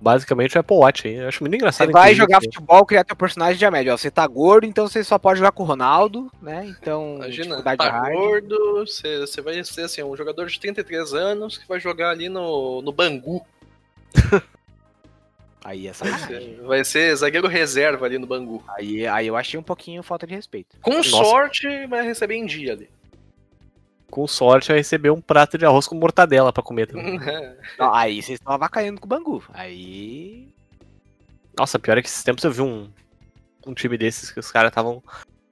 basicamente 0.00 0.56
o 0.56 0.60
Apple 0.60 0.76
Watch 0.76 1.06
aí. 1.08 1.14
Eu 1.16 1.28
acho 1.28 1.42
muito 1.42 1.54
engraçado. 1.54 1.86
Você 1.88 1.92
vai 1.92 2.14
jogar 2.14 2.38
que- 2.40 2.46
futebol, 2.46 2.84
criar 2.86 3.04
teu 3.04 3.16
personagem 3.16 3.58
de 3.58 3.70
médio. 3.70 3.92
Ó, 3.92 3.96
você 3.96 4.10
tá 4.10 4.26
gordo, 4.26 4.66
então 4.66 4.88
você 4.88 5.02
só 5.02 5.18
pode 5.18 5.38
jogar 5.38 5.52
com 5.52 5.62
o 5.62 5.66
Ronaldo, 5.66 6.30
né? 6.40 6.66
Então, 6.80 7.16
Imagina, 7.16 7.62
tá 7.62 7.74
hard. 7.78 8.14
gordo, 8.14 8.86
você 8.86 9.18
você 9.20 9.40
vai 9.40 9.62
ser 9.64 9.82
assim, 9.82 10.02
um 10.02 10.16
jogador 10.16 10.46
de 10.46 10.58
33 10.58 11.12
anos 11.14 11.58
que 11.58 11.66
vai 11.68 11.80
jogar 11.80 12.10
ali 12.10 12.28
no, 12.28 12.80
no 12.82 12.92
Bangu. 12.92 13.44
Aí 15.64 15.88
é 15.88 15.92
Vai 15.92 16.18
ser, 16.18 16.60
vai 16.62 16.84
ser 16.84 17.16
zagueiro 17.16 17.48
reserva 17.48 18.06
ali 18.06 18.16
no 18.16 18.26
Bangu. 18.26 18.62
Aí, 18.68 19.06
aí 19.06 19.26
eu 19.26 19.36
achei 19.36 19.58
um 19.58 19.62
pouquinho 19.62 20.02
falta 20.02 20.26
de 20.26 20.34
respeito. 20.34 20.76
Com 20.80 20.94
Nossa. 20.94 21.10
sorte, 21.10 21.86
vai 21.88 22.02
receber 22.06 22.36
em 22.36 22.46
dia 22.46 22.72
ali. 22.72 22.88
Com 24.10 24.26
sorte, 24.26 24.68
vai 24.68 24.78
receber 24.78 25.10
um 25.10 25.20
prato 25.20 25.58
de 25.58 25.64
arroz 25.66 25.86
com 25.86 25.94
mortadela 25.94 26.52
pra 26.52 26.62
comer 26.62 26.86
também. 26.86 27.18
Não, 27.78 27.92
aí 27.94 28.22
vocês 28.22 28.38
estão 28.38 28.52
avacalhando 28.52 29.00
com 29.00 29.06
o 29.06 29.08
Bangu. 29.08 29.44
Aí. 29.52 30.48
Nossa, 31.58 31.78
pior 31.78 31.98
é 31.98 32.02
que 32.02 32.08
esses 32.08 32.22
tempos 32.22 32.42
eu 32.44 32.50
vi 32.52 32.62
um, 32.62 32.88
um 33.66 33.74
time 33.74 33.98
desses 33.98 34.30
que 34.30 34.40
os 34.40 34.50
caras 34.50 34.70
estavam 34.70 35.02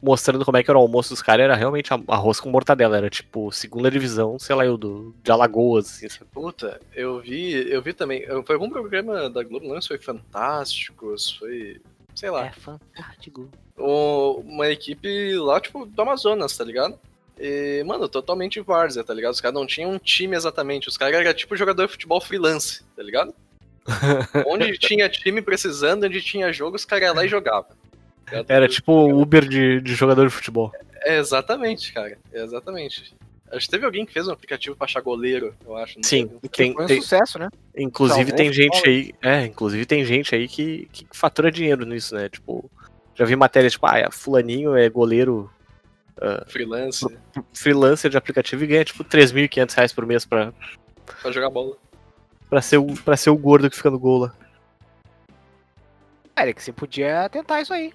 mostrando 0.00 0.44
como 0.44 0.56
é 0.56 0.62
que 0.62 0.70
era 0.70 0.78
o 0.78 0.82
almoço 0.82 1.08
dos 1.10 1.22
caras, 1.22 1.44
era 1.44 1.56
realmente 1.56 1.90
arroz 2.06 2.38
com 2.38 2.50
mortadela, 2.50 2.96
era 2.96 3.10
tipo 3.10 3.50
segunda 3.50 3.90
divisão, 3.90 4.38
sei 4.38 4.54
lá, 4.54 4.64
eu 4.64 4.76
do, 4.76 5.14
de 5.22 5.32
Alagoas, 5.32 5.86
assim, 5.86 6.08
sabe? 6.08 6.26
Puta, 6.30 6.80
eu 6.94 7.18
vi, 7.20 7.68
eu 7.70 7.82
vi 7.82 7.92
também. 7.92 8.24
Foi 8.44 8.54
algum 8.54 8.70
programa 8.70 9.28
da 9.28 9.42
Globo, 9.42 9.66
não 9.66 9.82
foi 9.82 9.98
Fantásticos, 9.98 11.32
foi. 11.32 11.80
Sei 12.14 12.30
lá. 12.30 12.46
É 12.46 12.52
fantástico. 12.52 13.48
o- 13.76 14.40
uma 14.46 14.68
equipe 14.68 15.34
lá, 15.38 15.60
tipo, 15.60 15.84
do 15.84 16.02
Amazonas, 16.02 16.56
tá 16.56 16.62
ligado? 16.64 16.98
E, 17.38 17.82
mano, 17.84 18.08
totalmente 18.08 18.60
várzea, 18.60 19.04
tá 19.04 19.12
ligado? 19.12 19.32
Os 19.34 19.40
caras 19.40 19.54
não 19.54 19.66
tinham 19.66 19.90
um 19.92 19.98
time 19.98 20.36
exatamente. 20.36 20.88
Os 20.88 20.96
caras 20.96 21.14
eram 21.14 21.34
tipo 21.34 21.56
jogador 21.56 21.86
de 21.86 21.92
futebol 21.92 22.20
freelance, 22.20 22.82
tá 22.96 23.02
ligado? 23.02 23.34
onde 24.46 24.76
tinha 24.78 25.08
time 25.08 25.40
precisando, 25.40 26.04
onde 26.04 26.20
tinha 26.20 26.52
jogo, 26.52 26.76
os 26.76 26.84
caras 26.84 27.06
iam 27.08 27.14
lá 27.14 27.24
e 27.24 27.28
jogavam. 27.28 27.70
tá? 28.26 28.44
Era 28.48 28.66
tipo 28.68 28.92
o 28.92 29.20
Uber 29.20 29.46
de, 29.46 29.80
de 29.80 29.94
jogador 29.94 30.26
de 30.26 30.32
futebol. 30.32 30.72
É, 31.02 31.18
exatamente, 31.18 31.92
cara. 31.92 32.18
É 32.32 32.42
exatamente. 32.42 33.14
Acho 33.52 33.66
que 33.66 33.70
teve 33.70 33.86
alguém 33.86 34.04
que 34.04 34.12
fez 34.12 34.26
um 34.26 34.32
aplicativo 34.32 34.74
pra 34.74 34.86
achar 34.86 35.00
goleiro, 35.00 35.54
eu 35.64 35.76
acho. 35.76 36.00
Sim, 36.02 36.28
tem, 36.50 36.72
Foi 36.72 36.84
um 36.84 36.86
tem- 36.88 37.00
sucesso, 37.00 37.38
né? 37.38 37.48
inclusive 37.76 38.30
Salvou 38.30 38.36
tem 38.36 38.48
o 38.50 38.52
gente 38.52 38.88
aí, 38.88 39.12
é, 39.22 39.44
inclusive 39.44 39.86
tem 39.86 40.04
gente 40.04 40.34
aí 40.34 40.48
que, 40.48 40.88
que 40.92 41.06
fatura 41.12 41.52
dinheiro 41.52 41.86
nisso, 41.86 42.14
né? 42.16 42.28
Tipo, 42.28 42.68
já 43.14 43.24
vi 43.24 43.36
matéria 43.36 43.70
tipo, 43.70 43.86
ah, 43.86 44.08
fulaninho 44.10 44.74
é 44.76 44.88
goleiro 44.88 45.48
Freelance, 46.48 47.06
freelancer 47.52 48.10
de 48.10 48.16
aplicativo 48.16 48.64
e 48.64 48.66
ganha 48.66 48.84
tipo 48.84 49.04
3.500 49.04 49.74
reais 49.74 49.92
por 49.92 50.06
mês 50.06 50.24
pra, 50.24 50.52
pra 51.20 51.30
jogar 51.30 51.50
bola. 51.50 51.76
pra, 52.48 52.62
ser 52.62 52.78
o, 52.78 52.86
pra 53.04 53.16
ser 53.16 53.30
o 53.30 53.36
gordo 53.36 53.68
que 53.68 53.76
fica 53.76 53.90
no 53.90 53.98
gol 53.98 54.20
lá. 54.20 54.34
Era 56.34 56.52
que 56.52 56.62
você 56.62 56.72
podia 56.72 57.28
tentar 57.28 57.60
isso 57.60 57.72
aí. 57.72 57.92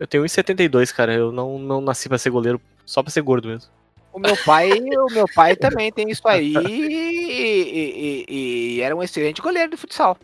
Eu 0.00 0.06
tenho 0.06 0.24
1,72, 0.24 0.92
cara. 0.92 1.14
Eu 1.14 1.30
não, 1.32 1.58
não 1.58 1.80
nasci 1.80 2.08
pra 2.08 2.18
ser 2.18 2.30
goleiro, 2.30 2.60
só 2.84 3.02
pra 3.02 3.10
ser 3.12 3.22
gordo 3.22 3.48
mesmo. 3.48 3.70
O 4.12 4.18
meu 4.18 4.36
pai, 4.44 4.70
o 4.96 5.10
meu 5.12 5.26
pai 5.34 5.56
também 5.56 5.90
tem 5.92 6.08
isso 6.10 6.26
aí 6.28 6.54
e, 6.54 6.62
e- 6.70 8.24
e- 8.28 8.76
e 8.76 8.80
era 8.80 8.94
um 8.94 9.02
excelente 9.02 9.40
goleiro 9.42 9.70
de 9.70 9.76
futsal. 9.76 10.16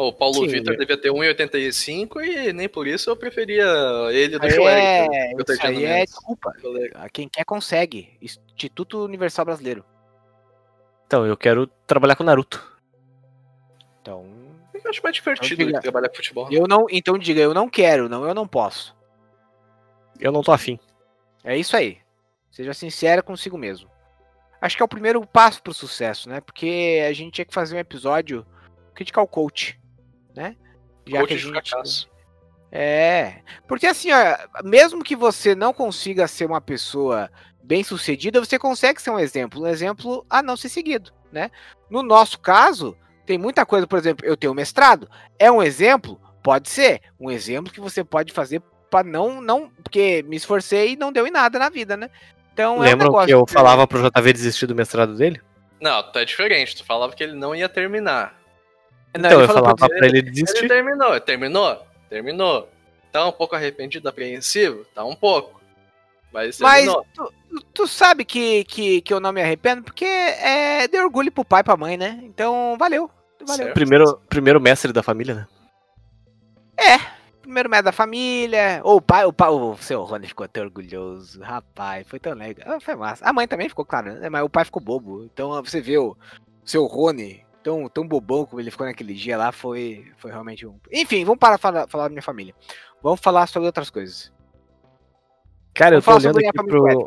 O 0.00 0.12
Paulo 0.12 0.34
Sim, 0.34 0.46
Vitor 0.46 0.76
devia 0.76 0.96
ter 0.96 1.10
1,85 1.10 2.22
e 2.24 2.52
nem 2.52 2.68
por 2.68 2.86
isso 2.86 3.10
eu 3.10 3.16
preferia 3.16 3.64
ele 4.12 4.38
do 4.38 4.44
Aí 4.46 4.52
que 4.52 4.58
o 4.60 4.68
é, 4.68 5.32
eu 5.32 5.38
isso 5.54 5.66
aí 5.66 5.84
é 5.84 6.04
desculpa. 6.04 6.52
Goleiro. 6.62 6.94
Quem 7.12 7.28
quer 7.28 7.44
consegue. 7.44 8.16
Instituto 8.22 9.04
Universal 9.04 9.44
Brasileiro. 9.44 9.84
Então, 11.04 11.26
eu 11.26 11.36
quero 11.36 11.66
trabalhar 11.84 12.14
com 12.14 12.22
Naruto. 12.22 12.64
Então, 14.00 14.24
Eu 14.72 14.88
acho 14.88 15.02
mais 15.02 15.16
divertido 15.16 15.54
Então, 15.54 15.66
diga- 15.66 15.80
trabalhar 15.80 16.08
com 16.10 16.14
futebol. 16.14 16.48
eu 16.52 16.68
não, 16.68 16.86
então 16.88 17.18
diga, 17.18 17.40
eu 17.40 17.52
não 17.52 17.68
quero, 17.68 18.08
não, 18.08 18.24
eu 18.24 18.34
não 18.34 18.46
posso. 18.46 18.96
Eu 20.20 20.30
não 20.30 20.42
tô 20.42 20.52
afim. 20.52 20.78
É 21.42 21.56
isso 21.56 21.76
aí. 21.76 21.98
Seja 22.52 22.72
sincera 22.72 23.20
consigo 23.22 23.58
mesmo. 23.58 23.90
Acho 24.60 24.76
que 24.76 24.82
é 24.82 24.84
o 24.84 24.88
primeiro 24.88 25.26
passo 25.26 25.60
pro 25.62 25.74
sucesso, 25.74 26.28
né? 26.28 26.40
Porque 26.40 27.04
a 27.08 27.12
gente 27.12 27.32
tinha 27.32 27.44
que 27.44 27.54
fazer 27.54 27.74
um 27.76 27.80
episódio 27.80 28.46
criticar 28.94 29.22
o 29.22 29.28
coach, 29.28 29.77
né? 30.38 30.56
Já 31.04 31.18
Coach 31.20 31.28
que 31.28 31.34
a 31.34 31.36
de 31.36 31.70
gente. 31.70 32.08
É. 32.70 33.40
Porque 33.66 33.86
assim, 33.86 34.10
ó, 34.12 34.62
mesmo 34.62 35.02
que 35.02 35.16
você 35.16 35.54
não 35.54 35.72
consiga 35.72 36.28
ser 36.28 36.44
uma 36.44 36.60
pessoa 36.60 37.28
bem 37.62 37.82
sucedida, 37.82 38.38
você 38.38 38.58
consegue 38.58 39.02
ser 39.02 39.10
um 39.10 39.18
exemplo. 39.18 39.62
Um 39.62 39.66
exemplo 39.66 40.24
a 40.30 40.42
não 40.42 40.56
ser 40.56 40.68
seguido, 40.68 41.12
né? 41.32 41.50
No 41.90 42.02
nosso 42.02 42.38
caso, 42.38 42.96
tem 43.26 43.36
muita 43.36 43.66
coisa, 43.66 43.86
por 43.86 43.98
exemplo, 43.98 44.24
eu 44.24 44.36
tenho 44.36 44.54
mestrado. 44.54 45.10
É 45.38 45.50
um 45.50 45.62
exemplo? 45.62 46.20
Pode 46.42 46.68
ser. 46.68 47.02
Um 47.18 47.30
exemplo 47.30 47.72
que 47.72 47.80
você 47.80 48.04
pode 48.04 48.32
fazer 48.32 48.62
para 48.88 49.06
não. 49.06 49.40
não 49.40 49.70
Porque 49.82 50.24
me 50.28 50.36
esforcei 50.36 50.92
e 50.92 50.96
não 50.96 51.10
deu 51.10 51.26
em 51.26 51.32
nada 51.32 51.58
na 51.58 51.68
vida, 51.68 51.96
né? 51.96 52.10
Então 52.52 52.76
é 52.76 52.78
um 52.78 52.80
Lembram 52.82 53.08
negócio 53.08 53.26
que 53.26 53.34
eu 53.34 53.44
falava 53.48 53.86
pro 53.86 54.08
JV 54.08 54.32
desistir 54.32 54.66
do 54.66 54.74
mestrado 54.74 55.16
dele? 55.16 55.40
Não, 55.80 56.02
tá 56.12 56.22
diferente. 56.22 56.76
Tu 56.76 56.84
falava 56.84 57.12
que 57.14 57.22
ele 57.22 57.34
não 57.34 57.54
ia 57.54 57.68
terminar. 57.68 58.37
Não, 59.16 59.28
então, 59.30 59.40
ele 59.42 59.50
eu 59.50 59.54
falava 59.54 59.76
pra 59.76 59.88
pra 59.88 60.06
ele 60.06 60.18
Ele 60.18 60.30
desistir. 60.30 60.68
terminou, 60.68 61.20
terminou, 61.20 61.86
terminou. 62.10 62.68
Tá 63.10 63.26
um 63.26 63.32
pouco 63.32 63.54
arrependido, 63.56 64.08
apreensivo? 64.08 64.84
Tá 64.94 65.04
um 65.04 65.14
pouco. 65.16 65.58
Mas 66.32 66.58
Mas 66.60 66.86
tu, 67.14 67.32
tu- 67.72 67.86
sabe 67.88 68.24
que, 68.24 68.62
que, 68.64 69.00
que 69.00 69.14
eu 69.14 69.18
não 69.18 69.32
me 69.32 69.40
arrependo, 69.40 69.82
porque 69.82 70.04
é 70.04 70.86
de 70.86 70.98
orgulho 70.98 71.32
pro 71.32 71.44
pai 71.44 71.60
e 71.62 71.64
pra 71.64 71.76
mãe, 71.76 71.96
né? 71.96 72.20
Então, 72.22 72.76
valeu. 72.78 73.10
Valeu. 73.40 73.56
Certo. 73.64 73.74
Primeiro, 73.74 74.20
primeiro 74.28 74.60
mestre 74.60 74.92
da 74.92 75.02
família, 75.02 75.34
né? 75.34 75.46
Primeiro 77.40 77.70
médio 77.70 77.84
da 77.86 77.92
família. 77.92 78.80
Ou 78.84 78.96
o 78.98 79.00
pai, 79.02 79.24
o 79.24 79.32
pai, 79.32 79.48
o 79.48 79.74
seu 79.78 80.02
Rony 80.04 80.26
ficou 80.26 80.44
até 80.44 80.60
orgulhoso. 80.60 81.40
Rapaz, 81.40 82.06
foi 82.06 82.18
tão 82.18 82.34
legal. 82.34 82.74
Ah, 82.76 82.80
Foi 82.80 82.94
massa. 82.94 83.24
A 83.24 83.32
mãe 83.32 83.48
também 83.48 83.70
ficou, 83.70 83.86
claro, 83.86 84.12
né? 84.12 84.28
Mas 84.28 84.42
o 84.44 84.50
pai 84.50 84.66
ficou 84.66 84.82
bobo. 84.82 85.24
Então 85.24 85.50
você 85.64 85.80
vê 85.80 85.96
o 85.96 86.14
seu 86.62 86.84
Rony 86.84 87.42
tão, 87.62 87.88
tão 87.88 88.06
bobão 88.06 88.44
como 88.44 88.60
ele 88.60 88.70
ficou 88.70 88.86
naquele 88.86 89.14
dia 89.14 89.36
lá, 89.36 89.52
foi, 89.52 90.06
foi 90.16 90.30
realmente 90.30 90.66
um. 90.66 90.78
Enfim, 90.92 91.24
vamos 91.24 91.38
parar 91.38 91.56
de 91.56 91.62
falar, 91.62 91.88
falar 91.88 92.04
da 92.04 92.10
minha 92.10 92.22
família. 92.22 92.54
Vamos 93.02 93.20
falar 93.20 93.46
sobre 93.46 93.66
outras 93.66 93.90
coisas. 93.90 94.32
Cara, 95.74 95.96
eu 95.96 96.00
Vamos 96.00 96.22
tô 96.22 96.28
falar 96.28 96.34
olhando 96.34 96.48
aqui 96.48 96.68
pro, 96.68 97.06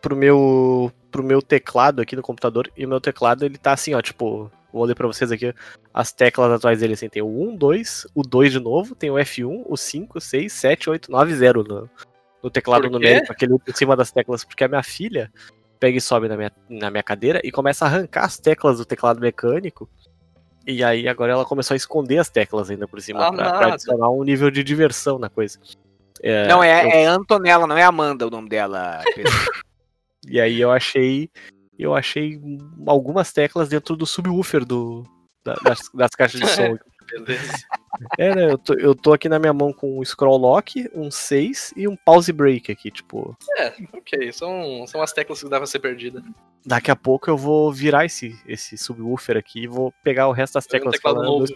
pro, 0.00 0.16
meu, 0.16 0.92
pro 1.10 1.22
meu 1.22 1.42
teclado 1.42 2.00
aqui 2.00 2.16
no 2.16 2.22
computador, 2.22 2.70
e 2.76 2.86
o 2.86 2.88
meu 2.88 3.00
teclado, 3.00 3.44
ele 3.44 3.58
tá 3.58 3.72
assim, 3.72 3.94
ó, 3.94 4.00
tipo, 4.00 4.50
vou 4.72 4.84
ler 4.84 4.94
pra 4.94 5.06
vocês 5.06 5.30
aqui 5.32 5.54
as 5.92 6.12
teclas 6.12 6.52
atuais 6.52 6.80
dele, 6.80 6.94
assim, 6.94 7.08
tem 7.08 7.22
o 7.22 7.50
1, 7.50 7.56
2, 7.56 8.06
o 8.14 8.22
2 8.22 8.52
de 8.52 8.60
novo, 8.60 8.94
tem 8.94 9.10
o 9.10 9.14
F1, 9.14 9.64
o 9.66 9.76
5, 9.76 10.20
6, 10.20 10.52
7, 10.52 10.90
8, 10.90 11.10
9, 11.10 11.34
0 11.34 11.64
no, 11.64 11.90
no 12.42 12.50
teclado 12.50 12.88
numérico, 12.88 13.32
aquele 13.32 13.58
por 13.58 13.76
cima 13.76 13.96
das 13.96 14.10
teclas, 14.10 14.44
porque 14.44 14.64
a 14.64 14.68
minha 14.68 14.82
filha 14.82 15.32
pega 15.78 15.98
e 15.98 16.00
sobe 16.00 16.28
na 16.28 16.36
minha, 16.36 16.52
na 16.68 16.90
minha 16.90 17.02
cadeira 17.02 17.40
e 17.44 17.50
começa 17.50 17.84
a 17.84 17.88
arrancar 17.88 18.24
as 18.24 18.38
teclas 18.38 18.78
do 18.78 18.84
teclado 18.84 19.20
mecânico, 19.20 19.88
e 20.66 20.82
aí 20.82 21.06
agora 21.08 21.32
ela 21.32 21.44
começou 21.44 21.74
a 21.74 21.76
esconder 21.76 22.18
as 22.18 22.28
teclas 22.28 22.70
ainda 22.70 22.88
por 22.88 23.00
cima, 23.00 23.26
Ah, 23.26 23.32
pra, 23.32 23.52
pra 23.58 23.72
adicionar 23.74 24.10
um 24.10 24.22
nível 24.24 24.50
de 24.50 24.64
diversão 24.64 25.18
na 25.18 25.28
coisa. 25.28 25.58
É, 26.22 26.48
não, 26.48 26.62
é, 26.64 26.84
eu- 26.84 26.88
é 26.90 27.04
Antonella, 27.06 27.66
não 27.66 27.76
é 27.76 27.82
Amanda 27.82 28.26
o 28.26 28.30
nome 28.30 28.48
dela. 28.48 29.02
E 30.28 30.40
aí 30.40 30.60
eu 30.60 30.72
achei. 30.72 31.30
Eu 31.78 31.94
achei 31.94 32.40
algumas 32.84 33.32
teclas 33.32 33.68
dentro 33.68 33.94
do 33.94 34.04
subwoofer 34.06 34.64
do, 34.64 35.04
da- 35.44 35.54
das, 35.62 35.88
das 35.94 36.10
caixas 36.12 36.40
de 36.40 36.48
som. 36.48 36.76
Beleza. 37.10 37.52
É, 38.18 38.34
né? 38.34 38.50
Eu 38.50 38.58
tô, 38.58 38.74
eu 38.74 38.94
tô 38.94 39.14
aqui 39.14 39.26
na 39.26 39.38
minha 39.38 39.54
mão 39.54 39.72
com 39.72 39.98
um 39.98 40.04
scroll 40.04 40.36
lock, 40.36 40.86
um 40.94 41.10
6 41.10 41.72
e 41.74 41.88
um 41.88 41.96
pause 41.96 42.30
break 42.30 42.70
aqui, 42.70 42.90
tipo. 42.90 43.34
É, 43.56 43.72
ok. 43.90 44.30
São, 44.34 44.86
são 44.86 45.00
as 45.00 45.14
teclas 45.14 45.42
que 45.42 45.48
dá 45.48 45.56
pra 45.56 45.66
ser 45.66 45.78
perdida. 45.78 46.22
Daqui 46.64 46.90
a 46.90 46.96
pouco 46.96 47.30
eu 47.30 47.38
vou 47.38 47.72
virar 47.72 48.04
esse, 48.04 48.38
esse 48.46 48.76
subwoofer 48.76 49.38
aqui 49.38 49.62
e 49.62 49.66
vou 49.66 49.94
pegar 50.04 50.28
o 50.28 50.32
resto 50.32 50.54
das 50.54 50.66
teclas 50.66 51.00
falando. 51.00 51.46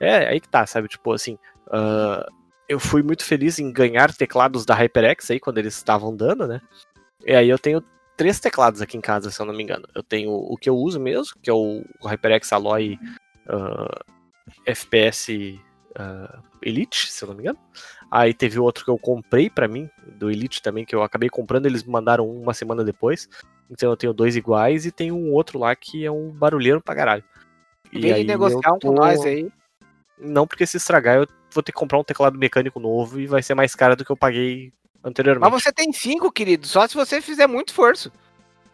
É, 0.00 0.26
aí 0.26 0.40
que 0.40 0.48
tá, 0.48 0.66
sabe? 0.66 0.88
Tipo 0.88 1.12
assim. 1.12 1.38
ah, 1.70 2.26
eu 2.68 2.80
fui 2.80 3.02
muito 3.02 3.24
feliz 3.24 3.58
em 3.58 3.70
ganhar 3.70 4.12
teclados 4.12 4.64
da 4.64 4.74
HyperX 4.74 5.30
aí 5.30 5.38
quando 5.38 5.58
eles 5.58 5.76
estavam 5.76 6.14
dando, 6.14 6.46
né? 6.46 6.60
E 7.24 7.32
aí 7.32 7.48
eu 7.48 7.58
tenho 7.58 7.82
três 8.16 8.40
teclados 8.40 8.80
aqui 8.80 8.96
em 8.96 9.00
casa, 9.00 9.30
se 9.30 9.40
eu 9.40 9.46
não 9.46 9.54
me 9.54 9.62
engano. 9.62 9.86
Eu 9.94 10.02
tenho 10.02 10.32
o 10.32 10.56
que 10.56 10.68
eu 10.68 10.76
uso 10.76 10.98
mesmo, 10.98 11.34
que 11.42 11.50
é 11.50 11.52
o 11.52 11.84
HyperX 12.02 12.52
Alloy 12.52 12.98
ah, 13.48 14.04
FPS 14.66 15.60
ah, 15.96 16.40
Elite, 16.62 17.10
se 17.10 17.22
eu 17.22 17.28
não 17.28 17.34
me 17.34 17.42
engano. 17.42 17.58
Aí 18.10 18.32
teve 18.34 18.58
outro 18.58 18.84
que 18.84 18.90
eu 18.90 18.98
comprei 18.98 19.48
pra 19.50 19.68
mim, 19.68 19.88
do 20.06 20.30
Elite 20.30 20.62
também, 20.62 20.84
que 20.84 20.94
eu 20.94 21.02
acabei 21.02 21.28
comprando, 21.28 21.66
eles 21.66 21.82
me 21.82 21.90
mandaram 21.92 22.28
um 22.28 22.42
uma 22.42 22.54
semana 22.54 22.84
depois. 22.84 23.28
Então 23.70 23.90
eu 23.90 23.96
tenho 23.96 24.12
dois 24.12 24.36
iguais 24.36 24.84
e 24.86 24.92
tem 24.92 25.10
um 25.10 25.32
outro 25.32 25.58
lá 25.58 25.74
que 25.74 26.04
é 26.04 26.10
um 26.10 26.30
barulheiro 26.30 26.80
pra 26.82 26.94
caralho. 26.94 27.24
Em 27.92 28.00
vez 28.00 28.14
de 28.14 28.20
aí 28.20 28.24
negociar 28.24 28.72
um 28.72 28.78
com 28.78 28.88
tô- 28.88 28.94
nós 28.94 29.24
aí. 29.24 29.50
Não, 30.18 30.46
porque 30.46 30.66
se 30.66 30.76
estragar 30.76 31.16
eu 31.16 31.26
vou 31.52 31.62
ter 31.62 31.72
que 31.72 31.78
comprar 31.78 31.98
um 31.98 32.04
teclado 32.04 32.38
mecânico 32.38 32.78
novo 32.78 33.18
e 33.20 33.26
vai 33.26 33.42
ser 33.42 33.54
mais 33.54 33.74
caro 33.74 33.96
do 33.96 34.04
que 34.04 34.10
eu 34.12 34.16
paguei 34.16 34.72
anteriormente. 35.02 35.50
Mas 35.50 35.62
você 35.62 35.72
tem 35.72 35.92
cinco, 35.92 36.30
querido, 36.30 36.66
só 36.66 36.86
se 36.86 36.94
você 36.94 37.20
fizer 37.20 37.46
muito 37.46 37.68
esforço. 37.68 38.12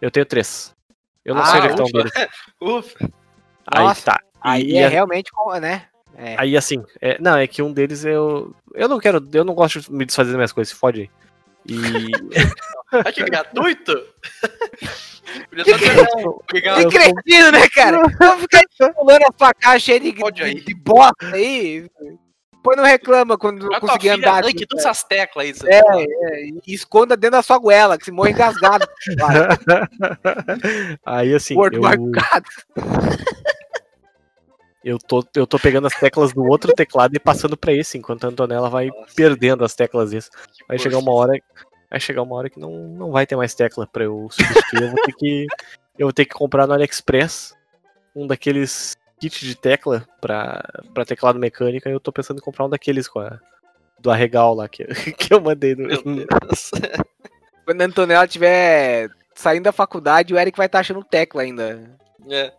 Eu 0.00 0.10
tenho 0.10 0.26
três. 0.26 0.74
Eu 1.24 1.34
não 1.34 1.42
Ah, 1.42 1.46
sei 1.46 1.60
onde 1.60 1.66
é 1.68 1.74
que 1.74 1.82
ufa. 1.82 1.92
deles. 1.92 2.12
Ufa. 2.60 3.10
Aí 3.66 3.84
Nossa, 3.84 4.04
tá. 4.04 4.20
Aí 4.40 4.62
e 4.72 4.76
é 4.76 4.86
a- 4.86 4.88
realmente, 4.88 5.30
né? 5.60 5.84
É. 6.16 6.34
Aí 6.38 6.56
assim, 6.56 6.82
é- 7.00 7.18
não, 7.20 7.36
é 7.36 7.46
que 7.46 7.62
um 7.62 7.72
deles 7.72 8.04
eu. 8.04 8.54
Eu 8.74 8.88
não 8.88 8.98
quero. 8.98 9.26
Eu 9.32 9.44
não 9.44 9.54
gosto 9.54 9.80
de 9.80 9.92
me 9.92 10.04
desfazer 10.04 10.28
das 10.30 10.36
minhas 10.36 10.52
coisas, 10.52 10.72
se 10.72 10.78
fode 10.78 11.02
aí. 11.02 11.10
E. 11.66 11.76
Ah, 12.92 13.12
que 13.12 13.22
gratuito? 13.22 13.92
Podia 15.48 15.64
só 15.64 16.16
não. 16.18 16.40
Obrigado. 16.42 16.88
Cretino, 16.90 17.52
né, 17.52 17.68
cara? 17.72 18.02
Vamos 18.18 18.40
ficar 18.42 18.62
pulando 18.94 19.22
a 19.22 19.38
sua 19.38 19.54
caixa 19.54 19.92
aí 19.92 20.00
de, 20.00 20.10
de, 20.12 20.54
de 20.64 20.74
bosta 20.74 21.26
aí. 21.32 21.88
Põe 22.64 22.74
no 22.74 22.82
reclama 22.82 23.38
quando 23.38 23.68
não 23.68 23.78
conseguir 23.78 24.08
andar. 24.08 24.32
arranque 24.38 24.56
assim, 24.56 24.66
todas 24.66 24.84
essas 24.84 25.04
teclas 25.04 25.62
aí. 25.62 25.70
É, 25.72 25.80
é, 26.02 26.46
e 26.66 26.74
esconda 26.74 27.16
dentro 27.16 27.36
da 27.36 27.42
sua 27.42 27.58
goela, 27.58 27.96
que 27.96 28.04
se 28.06 28.10
morre 28.10 28.32
engasgado. 28.32 28.84
Aí 31.06 31.32
assim, 31.32 31.54
gordo 31.54 31.76
eu, 31.76 31.82
marcado. 31.82 32.46
Eu, 34.84 34.98
tô, 34.98 35.24
eu 35.34 35.46
tô 35.46 35.58
pegando 35.58 35.86
as 35.86 35.94
teclas 35.94 36.32
do 36.32 36.42
outro 36.44 36.72
teclado 36.72 37.14
e 37.14 37.20
passando 37.20 37.56
pra 37.56 37.72
esse, 37.72 37.98
enquanto 37.98 38.24
a 38.24 38.28
Antonella 38.28 38.70
vai 38.70 38.86
Nossa. 38.88 39.14
perdendo 39.14 39.64
as 39.64 39.74
teclas 39.74 40.10
desse. 40.10 40.30
Vai 40.66 40.78
chegar 40.78 40.98
uma 40.98 41.12
hora. 41.12 41.32
Vai 41.90 42.00
chegar 42.00 42.22
uma 42.22 42.36
hora 42.36 42.48
que 42.48 42.58
não, 42.58 42.88
não 42.88 43.10
vai 43.10 43.26
ter 43.26 43.36
mais 43.36 43.54
tecla 43.54 43.86
pra 43.86 44.04
eu 44.04 44.28
substituir. 44.30 44.82
eu 44.82 44.90
vou 44.90 45.02
ter 45.02 45.12
que. 45.12 45.46
Eu 45.98 46.06
vou 46.06 46.12
ter 46.12 46.24
que 46.24 46.34
comprar 46.34 46.66
no 46.66 46.72
AliExpress 46.72 47.54
um 48.16 48.26
daqueles 48.26 48.96
kits 49.18 49.40
de 49.40 49.54
tecla 49.54 50.06
pra, 50.20 50.62
pra 50.94 51.04
teclado 51.04 51.38
mecânico. 51.38 51.88
E 51.88 51.92
eu 51.92 52.00
tô 52.00 52.10
pensando 52.10 52.38
em 52.38 52.42
comprar 52.42 52.64
um 52.64 52.70
daqueles 52.70 53.06
com 53.06 53.20
a. 53.20 53.38
Do 53.98 54.10
arregal 54.10 54.54
lá 54.54 54.66
que, 54.66 54.84
que 55.12 55.34
eu 55.34 55.42
mandei 55.42 55.74
no. 55.74 55.88
Meu 55.88 56.02
Deus. 56.02 56.70
Quando 57.66 57.82
a 57.82 57.84
Antonella 57.84 58.24
estiver 58.24 59.10
saindo 59.34 59.64
da 59.64 59.72
faculdade, 59.72 60.32
o 60.32 60.38
Eric 60.38 60.56
vai 60.56 60.66
estar 60.66 60.80
achando 60.80 61.04
tecla 61.04 61.42
ainda. 61.42 61.98
É. 62.30 62.52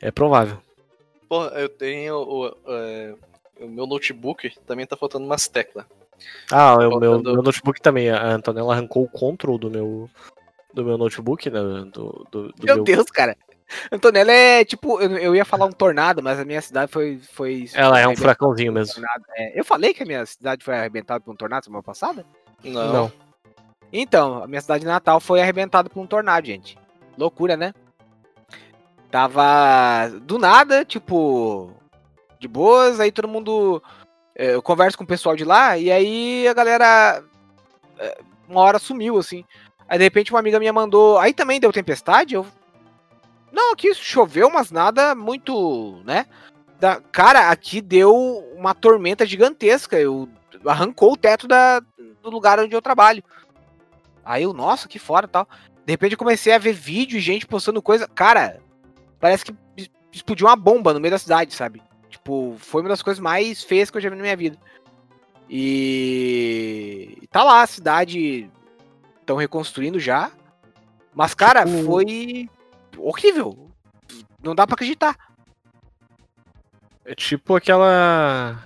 É 0.00 0.10
provável. 0.12 0.63
Porra, 1.34 1.48
eu 1.56 1.68
tenho 1.68 2.14
o, 2.16 2.56
é, 2.68 3.14
o 3.58 3.66
meu 3.66 3.88
notebook, 3.88 4.56
também 4.64 4.86
tá 4.86 4.96
faltando 4.96 5.24
umas 5.24 5.48
teclas. 5.48 5.84
Ah, 6.48 6.76
o 6.76 6.78
meu, 6.78 6.90
Faltando- 6.92 7.32
meu 7.32 7.42
notebook 7.42 7.80
também. 7.80 8.08
A 8.08 8.34
Antonella 8.34 8.72
arrancou 8.72 9.02
o 9.02 9.08
control 9.08 9.58
do 9.58 9.68
meu. 9.68 10.08
Do 10.72 10.84
meu 10.84 10.96
notebook, 10.96 11.50
né? 11.50 11.60
Do, 11.92 12.24
do, 12.30 12.52
do 12.52 12.64
Meu 12.64 12.76
meu 12.76 12.84
Deus, 12.84 13.06
cara. 13.06 13.36
Antonella 13.90 14.30
é 14.30 14.64
tipo, 14.64 15.00
eu, 15.00 15.18
eu 15.18 15.34
ia 15.34 15.44
falar 15.44 15.66
um 15.66 15.72
tornado, 15.72 16.22
mas 16.22 16.38
a 16.38 16.44
minha 16.44 16.62
cidade 16.62 16.92
foi. 16.92 17.18
foi 17.18 17.66
Ela 17.74 17.98
é 17.98 18.06
um 18.06 18.14
furacãozinho 18.14 18.70
um 18.70 18.74
mesmo. 18.74 19.04
É, 19.36 19.58
eu 19.58 19.64
falei 19.64 19.92
que 19.92 20.04
a 20.04 20.06
minha 20.06 20.24
cidade 20.24 20.64
foi 20.64 20.76
arrebentada 20.76 21.18
por 21.20 21.32
um 21.32 21.36
tornado 21.36 21.64
semana 21.64 21.82
passada? 21.82 22.24
Não. 22.62 22.92
Não. 22.92 23.12
Então, 23.92 24.40
a 24.44 24.46
minha 24.46 24.60
cidade 24.60 24.86
natal 24.86 25.18
foi 25.18 25.40
arrebentada 25.40 25.90
por 25.90 26.00
um 26.00 26.06
tornado, 26.06 26.46
gente. 26.46 26.78
Loucura, 27.18 27.56
né? 27.56 27.74
Tava 29.14 30.08
do 30.22 30.40
nada, 30.40 30.84
tipo, 30.84 31.70
de 32.40 32.48
boas, 32.48 32.98
aí 32.98 33.12
todo 33.12 33.28
mundo. 33.28 33.80
é, 34.34 34.56
Eu 34.56 34.60
converso 34.60 34.98
com 34.98 35.04
o 35.04 35.06
pessoal 35.06 35.36
de 35.36 35.44
lá, 35.44 35.78
e 35.78 35.88
aí 35.88 36.48
a 36.48 36.52
galera. 36.52 37.22
é, 37.96 38.18
Uma 38.48 38.62
hora 38.62 38.80
sumiu, 38.80 39.16
assim. 39.16 39.44
Aí 39.88 39.98
de 39.98 40.02
repente 40.02 40.32
uma 40.32 40.40
amiga 40.40 40.58
minha 40.58 40.72
mandou. 40.72 41.16
Aí 41.16 41.32
também 41.32 41.60
deu 41.60 41.72
tempestade? 41.72 42.34
Eu. 42.34 42.44
Não, 43.52 43.72
aqui 43.72 43.94
choveu, 43.94 44.50
mas 44.50 44.72
nada 44.72 45.14
muito, 45.14 46.02
né? 46.04 46.26
Da... 46.80 47.00
Cara, 47.12 47.50
aqui 47.50 47.80
deu 47.80 48.12
uma 48.56 48.74
tormenta 48.74 49.24
gigantesca. 49.24 49.96
Eu 49.96 50.28
arrancou 50.66 51.12
o 51.12 51.16
teto 51.16 51.46
da... 51.46 51.78
do 52.20 52.30
lugar 52.30 52.58
onde 52.58 52.74
eu 52.74 52.82
trabalho. 52.82 53.22
Aí 54.24 54.42
eu, 54.42 54.52
nossa, 54.52 54.88
que 54.88 54.98
fora 54.98 55.28
tal. 55.28 55.48
De 55.86 55.92
repente 55.92 56.14
eu 56.14 56.18
comecei 56.18 56.52
a 56.52 56.58
ver 56.58 56.72
vídeo 56.72 57.16
e 57.16 57.20
gente 57.20 57.46
postando 57.46 57.80
coisa. 57.80 58.08
Cara, 58.08 58.60
parece 59.20 59.44
que 59.44 59.54
explodiu 60.12 60.46
uma 60.46 60.56
bomba 60.56 60.92
no 60.94 61.00
meio 61.00 61.12
da 61.12 61.18
cidade, 61.18 61.54
sabe? 61.54 61.82
Tipo, 62.08 62.56
foi 62.58 62.82
uma 62.82 62.88
das 62.88 63.02
coisas 63.02 63.20
mais 63.20 63.62
feias 63.64 63.90
que 63.90 63.96
eu 63.96 64.00
já 64.00 64.08
vi 64.08 64.16
na 64.16 64.22
minha 64.22 64.36
vida. 64.36 64.58
E, 65.48 67.18
e 67.22 67.26
tá 67.26 67.42
lá, 67.44 67.62
a 67.62 67.66
cidade 67.66 68.50
estão 69.20 69.36
reconstruindo 69.36 69.98
já. 69.98 70.30
Mas, 71.14 71.34
cara, 71.34 71.64
Tipo- 71.64 71.84
foi 71.84 72.48
horrível. 72.98 73.70
Não 74.42 74.54
dá 74.54 74.66
pra 74.66 74.74
acreditar. 74.74 75.16
É 77.04 77.14
tipo 77.14 77.54
aquela. 77.54 78.58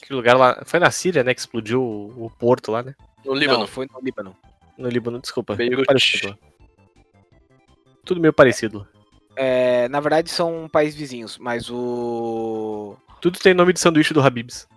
Aquele 0.00 0.16
lugar 0.16 0.36
lá. 0.36 0.62
Foi 0.64 0.78
na 0.78 0.90
Síria, 0.90 1.24
né? 1.24 1.32
Que 1.34 1.40
explodiu 1.40 1.82
o, 1.82 2.26
o 2.26 2.30
porto 2.30 2.70
lá, 2.70 2.82
né? 2.82 2.94
No 3.24 3.34
Líbano. 3.34 3.60
Não, 3.60 3.66
foi 3.66 3.86
no 3.92 4.00
Líbano. 4.00 4.36
No 4.76 4.88
Líbano, 4.88 5.20
desculpa. 5.20 5.54
Beirute. 5.54 5.86
Parecido. 5.86 6.38
Tudo 8.04 8.20
meio 8.20 8.32
parecido. 8.32 8.86
É, 9.36 9.88
na 9.88 10.00
verdade, 10.00 10.30
são 10.30 10.68
países 10.70 10.98
vizinhos, 10.98 11.38
mas 11.38 11.70
o. 11.70 12.96
Tudo 13.20 13.38
tem 13.38 13.54
nome 13.54 13.72
de 13.72 13.80
sanduíche 13.80 14.12
do 14.14 14.20
Habibs. 14.20 14.68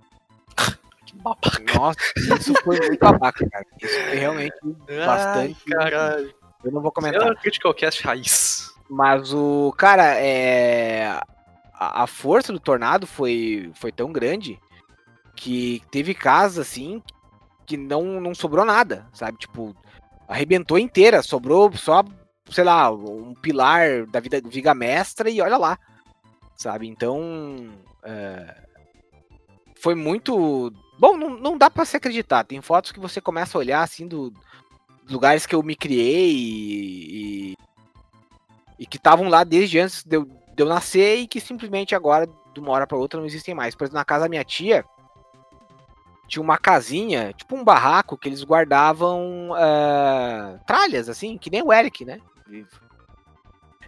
Que 1.05 1.15
babaca. 1.17 1.63
Nossa, 1.75 1.99
isso 2.39 2.53
foi 2.63 2.79
muito 2.79 2.99
babaca, 2.99 3.47
cara. 3.49 3.65
Isso 3.81 3.93
foi 3.93 4.15
realmente 4.15 4.55
bastante. 5.05 5.57
Ai, 5.67 5.73
caralho. 5.73 6.33
Eu 6.63 6.71
não 6.71 6.81
vou 6.81 6.89
É 6.89 6.93
comentar. 6.93 7.31
o 7.31 7.35
Critical 7.35 7.73
Cast 7.75 8.03
raiz. 8.03 8.71
Mas 8.89 9.31
o. 9.33 9.71
Cara, 9.77 10.15
é. 10.19 11.19
A, 11.73 12.03
a 12.03 12.07
força 12.07 12.51
do 12.53 12.59
tornado 12.59 13.05
foi, 13.05 13.69
foi 13.75 13.91
tão 13.91 14.11
grande 14.11 14.59
que 15.35 15.81
teve 15.91 16.13
casas 16.13 16.67
assim 16.67 17.03
que 17.65 17.75
não, 17.77 18.21
não 18.21 18.33
sobrou 18.33 18.63
nada, 18.65 19.05
sabe? 19.13 19.37
Tipo, 19.37 19.75
arrebentou 20.27 20.79
inteira, 20.79 21.21
sobrou 21.21 21.71
só, 21.75 22.03
sei 22.49 22.63
lá, 22.63 22.91
um 22.91 23.33
pilar 23.33 24.05
da 24.07 24.19
vida, 24.19 24.41
viga 24.45 24.73
mestra 24.73 25.29
e 25.29 25.41
olha 25.41 25.57
lá, 25.57 25.77
sabe? 26.55 26.87
Então. 26.87 27.71
é, 28.03 28.65
foi 29.85 29.95
muito. 29.95 30.71
Bom, 30.97 31.17
não, 31.17 31.29
não 31.37 31.57
dá 31.57 31.69
pra 31.69 31.85
se 31.85 31.97
acreditar. 31.97 32.43
Tem 32.43 32.61
fotos 32.61 32.91
que 32.91 32.99
você 32.99 33.21
começa 33.21 33.57
a 33.57 33.59
olhar 33.59 33.83
assim 33.83 34.07
do 34.07 34.33
lugares 35.07 35.45
que 35.45 35.53
eu 35.53 35.61
me 35.61 35.75
criei 35.75 36.31
e, 36.31 37.51
e, 37.51 37.57
e 38.79 38.85
que 38.85 38.97
estavam 38.97 39.29
lá 39.29 39.43
desde 39.43 39.79
antes 39.79 40.03
de 40.03 40.15
eu, 40.17 40.25
de 40.25 40.63
eu 40.63 40.67
nascer 40.67 41.19
e 41.19 41.27
que 41.27 41.39
simplesmente 41.39 41.93
agora, 41.93 42.27
de 42.53 42.59
uma 42.59 42.71
hora 42.71 42.87
para 42.87 42.97
outra, 42.97 43.19
não 43.19 43.27
existem 43.27 43.53
mais. 43.53 43.75
Por 43.75 43.83
exemplo, 43.83 43.99
na 43.99 44.05
casa 44.05 44.23
da 44.23 44.29
minha 44.29 44.43
tia, 44.43 44.83
tinha 46.27 46.41
uma 46.41 46.57
casinha, 46.57 47.33
tipo 47.33 47.55
um 47.55 47.63
barraco, 47.63 48.17
que 48.17 48.27
eles 48.27 48.43
guardavam 48.43 49.49
eh, 49.55 50.59
tralhas, 50.65 51.07
assim, 51.07 51.37
que 51.37 51.51
nem 51.51 51.61
o 51.61 51.71
Eric, 51.71 52.03
né? 52.03 52.19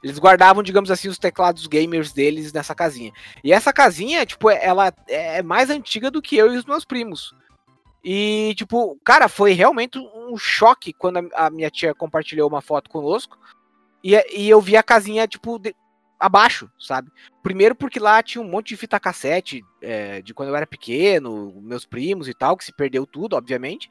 Eles 0.04 0.20
guardavam, 0.20 0.62
digamos 0.62 0.92
assim, 0.92 1.08
os 1.08 1.18
teclados 1.18 1.66
gamers 1.68 2.14
deles 2.14 2.54
nessa 2.54 2.76
casinha. 2.76 3.12
E 3.44 3.52
essa 3.52 3.74
casinha, 3.74 4.26
tipo, 4.26 4.50
ela 4.50 4.94
é 5.08 5.42
mais 5.42 5.70
antiga 5.70 6.12
do 6.12 6.22
que 6.22 6.38
eu 6.38 6.54
e 6.54 6.58
os 6.58 6.66
meus 6.66 6.86
primos. 6.86 7.36
E, 8.04 8.54
tipo, 8.56 8.98
cara, 9.04 9.28
foi 9.28 9.54
realmente 9.54 9.98
um 9.98 10.38
choque 10.38 10.94
quando 10.94 11.30
a, 11.34 11.50
minha 11.50 11.70
tia 11.70 11.94
compartilhou 11.94 12.48
uma 12.48 12.62
foto 12.62 12.90
conosco. 12.90 13.38
E, 14.04 14.16
e 14.34 14.50
eu 14.50 14.62
vi 14.62 14.78
a 14.78 14.84
casinha, 14.84 15.28
tipo, 15.28 15.58
de- 15.58 15.76
abaixo, 16.20 16.70
sabe? 16.80 17.12
Primeiro 17.44 17.76
porque 17.76 18.00
lá 18.00 18.22
tinha 18.22 18.42
um 18.42 18.50
monte 18.50 18.70
de 18.70 18.78
fita 18.78 19.00
cassete 19.00 19.64
é, 19.82 20.22
de 20.22 20.34
quando 20.34 20.50
eu 20.50 20.56
era 20.56 20.66
pequeno, 20.68 21.54
meus 21.62 21.86
primos 21.86 22.28
e 22.28 22.34
tal, 22.34 22.56
que 22.56 22.66
se 22.66 22.72
perdeu 22.72 23.06
tudo, 23.06 23.36
obviamente. 23.36 23.90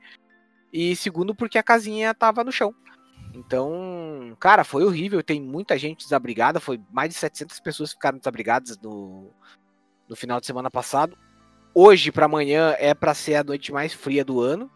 E 0.72 0.94
segundo 0.96 1.34
porque 1.34 1.58
a 1.58 1.62
casinha 1.62 2.14
tava 2.14 2.42
no 2.44 2.52
chão. 2.52 2.74
Então, 3.36 4.34
cara, 4.40 4.64
foi 4.64 4.82
horrível. 4.82 5.22
Tem 5.22 5.40
muita 5.40 5.76
gente 5.76 6.04
desabrigada. 6.04 6.58
Foi 6.58 6.80
mais 6.90 7.10
de 7.10 7.16
700 7.16 7.60
pessoas 7.60 7.90
que 7.90 7.96
ficaram 7.96 8.16
desabrigadas 8.16 8.78
no, 8.78 9.30
no 10.08 10.16
final 10.16 10.40
de 10.40 10.46
semana 10.46 10.70
passado. 10.70 11.16
Hoje 11.74 12.10
para 12.10 12.24
amanhã 12.24 12.74
é 12.78 12.94
para 12.94 13.12
ser 13.12 13.34
a 13.34 13.44
noite 13.44 13.70
mais 13.72 13.92
fria 13.92 14.24
do 14.24 14.40
ano. 14.40 14.70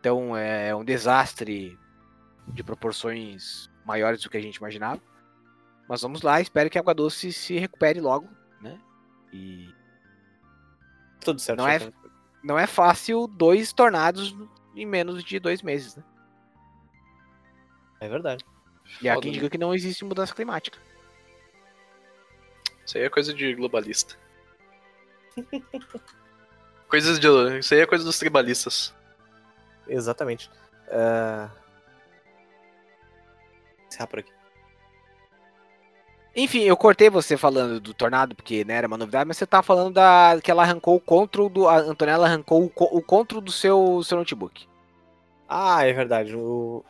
Então 0.00 0.34
é 0.34 0.74
um 0.74 0.82
desastre 0.82 1.78
de 2.48 2.64
proporções 2.64 3.70
maiores 3.84 4.22
do 4.22 4.30
que 4.30 4.38
a 4.38 4.42
gente 4.42 4.56
imaginava. 4.56 5.00
Mas 5.86 6.00
vamos 6.00 6.22
lá, 6.22 6.40
espero 6.40 6.70
que 6.70 6.78
a 6.78 6.80
Água 6.80 6.94
Doce 6.94 7.30
se 7.34 7.58
recupere 7.58 8.00
logo, 8.00 8.26
né? 8.62 8.80
E 9.30 9.68
Tudo 11.20 11.38
certo. 11.38 11.58
Não 11.58 11.68
é- 11.68 11.92
não 12.42 12.58
é 12.58 12.66
fácil 12.66 13.26
dois 13.26 13.72
tornados 13.72 14.34
em 14.74 14.86
menos 14.86 15.22
de 15.22 15.38
dois 15.38 15.62
meses, 15.62 15.96
né? 15.96 16.02
É 18.04 18.08
verdade. 18.08 18.44
E 19.00 19.08
há 19.08 19.18
quem 19.18 19.30
né? 19.30 19.38
diga 19.38 19.48
que 19.48 19.56
não 19.56 19.74
existe 19.74 20.04
mudança 20.04 20.34
climática. 20.34 20.78
Isso 22.84 22.98
aí 22.98 23.04
é 23.04 23.08
coisa 23.08 23.32
de 23.32 23.54
globalista. 23.54 24.16
Coisas 26.86 27.18
de. 27.18 27.26
Isso 27.58 27.74
aí 27.74 27.80
é 27.80 27.86
coisa 27.86 28.04
dos 28.04 28.18
tribalistas. 28.18 28.94
Exatamente. 29.88 30.48
Uh... 30.86 31.50
Encerrar 33.88 34.06
por 34.06 34.18
aqui. 34.20 34.30
Enfim, 36.36 36.60
eu 36.60 36.76
cortei 36.76 37.10
você 37.10 37.36
falando 37.36 37.80
do 37.80 37.94
tornado, 37.94 38.34
porque 38.36 38.64
né, 38.64 38.74
era 38.74 38.86
uma 38.86 38.98
novidade, 38.98 39.26
mas 39.26 39.38
você 39.38 39.46
tá 39.46 39.62
falando 39.62 39.94
da 39.94 40.38
que 40.40 40.50
ela 40.50 40.62
arrancou 40.62 40.94
o 40.94 41.00
control 41.00 41.48
do. 41.48 41.66
A 41.66 41.78
Antonella 41.78 42.26
arrancou 42.26 42.64
o, 42.64 42.70
co- 42.70 42.90
o 42.92 43.02
control 43.02 43.40
do 43.40 43.50
seu, 43.50 44.00
seu 44.04 44.18
notebook. 44.18 44.68
Ah, 45.48 45.84
é 45.84 45.92
verdade. 45.92 46.36
O 46.36 46.84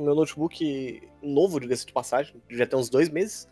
meu 0.00 0.14
notebook 0.14 1.02
novo, 1.22 1.60
diga-se 1.60 1.86
de 1.86 1.92
passagem, 1.92 2.42
já 2.48 2.66
tem 2.66 2.78
uns 2.78 2.88
dois 2.88 3.08
meses. 3.08 3.48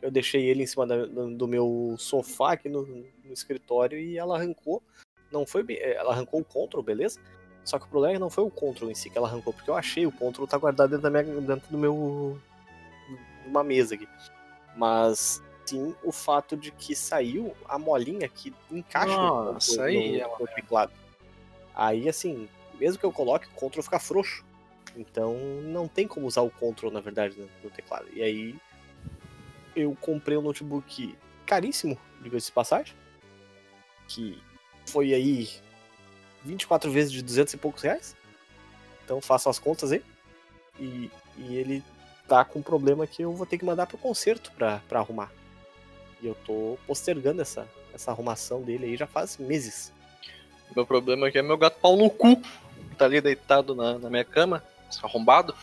Eu 0.00 0.10
deixei 0.10 0.44
ele 0.46 0.62
em 0.64 0.66
cima 0.66 0.86
da- 0.86 1.06
do, 1.06 1.46
meu 1.46 1.94
sofá 1.98 2.52
aqui 2.54 2.68
no, 2.68 2.82
no 2.84 3.32
escritório 3.32 3.98
e 3.98 4.18
ela 4.18 4.36
arrancou. 4.36 4.82
Não 5.30 5.46
foi 5.46 5.62
bem. 5.62 5.78
Ela 5.80 6.10
arrancou 6.12 6.40
o 6.40 6.44
control, 6.44 6.82
beleza? 6.82 7.20
Só 7.64 7.78
que 7.78 7.84
o 7.86 7.88
problema 7.88 8.18
não 8.18 8.28
foi 8.28 8.42
o 8.42 8.50
control 8.50 8.90
em 8.90 8.94
si 8.94 9.08
que 9.08 9.16
ela 9.16 9.28
arrancou, 9.28 9.52
porque 9.52 9.70
eu 9.70 9.76
achei 9.76 10.04
o 10.04 10.10
control 10.12 10.46
tá 10.48 10.58
guardado 10.58 10.90
dentro, 10.90 11.08
da 11.08 11.22
minha, 11.22 11.40
dentro 11.40 11.70
do 11.70 11.78
meu. 11.78 12.36
numa 13.46 13.62
mesa 13.62 13.94
aqui. 13.94 14.08
Mas 14.76 15.40
sim 15.64 15.94
o 16.02 16.10
fato 16.10 16.56
de 16.56 16.72
que 16.72 16.94
saiu 16.96 17.54
a 17.68 17.78
molinha 17.78 18.28
que 18.28 18.52
encaixa 18.70 19.14
no- 19.16 19.52
Nossa, 19.52 19.76
no, 19.76 19.82
aí 19.82 20.12
no- 20.12 20.20
é 20.20 20.26
uma 20.26 20.38
no 20.40 20.46
teclado. 20.48 20.92
Aí, 21.74 22.08
assim, 22.08 22.48
mesmo 22.78 22.98
que 22.98 23.06
eu 23.06 23.12
coloque, 23.12 23.46
o 23.46 23.50
control 23.54 23.82
fica 23.84 23.98
frouxo. 24.00 24.44
Então, 24.96 25.34
não 25.62 25.88
tem 25.88 26.06
como 26.06 26.26
usar 26.26 26.42
o 26.42 26.50
control, 26.50 26.92
na 26.92 27.00
verdade, 27.00 27.38
no, 27.38 27.48
no 27.64 27.70
teclado. 27.70 28.06
E 28.12 28.22
aí, 28.22 28.54
eu 29.74 29.96
comprei 30.00 30.36
um 30.36 30.42
notebook 30.42 31.16
caríssimo, 31.46 31.98
diga-se 32.20 32.46
de 32.46 32.52
passagem, 32.52 32.94
que 34.06 34.38
foi 34.86 35.14
aí 35.14 35.48
24 36.44 36.90
vezes 36.90 37.12
de 37.12 37.22
200 37.22 37.54
e 37.54 37.56
poucos 37.56 37.82
reais. 37.82 38.16
Então, 39.04 39.20
façam 39.20 39.50
as 39.50 39.58
contas 39.58 39.92
aí. 39.92 40.02
E, 40.78 41.10
e 41.38 41.56
ele 41.56 41.82
tá 42.28 42.44
com 42.44 42.58
um 42.58 42.62
problema 42.62 43.06
que 43.06 43.22
eu 43.22 43.32
vou 43.32 43.46
ter 43.46 43.58
que 43.58 43.64
mandar 43.64 43.86
pro 43.86 43.98
conserto 43.98 44.52
pra, 44.52 44.80
pra 44.88 45.00
arrumar. 45.00 45.30
E 46.20 46.26
eu 46.26 46.34
tô 46.46 46.78
postergando 46.86 47.42
essa, 47.42 47.66
essa 47.92 48.10
arrumação 48.10 48.62
dele 48.62 48.86
aí 48.86 48.96
já 48.96 49.06
faz 49.06 49.36
meses. 49.38 49.92
Meu 50.74 50.86
problema 50.86 51.28
aqui 51.28 51.38
é 51.38 51.42
meu 51.42 51.58
gato 51.58 51.78
pau 51.80 51.96
no 51.96 52.08
cu. 52.08 52.40
Tá 52.96 53.04
ali 53.06 53.20
deitado 53.20 53.74
na, 53.74 53.98
na 53.98 54.08
minha 54.08 54.24
cama, 54.24 54.62
arrombado. 55.02 55.54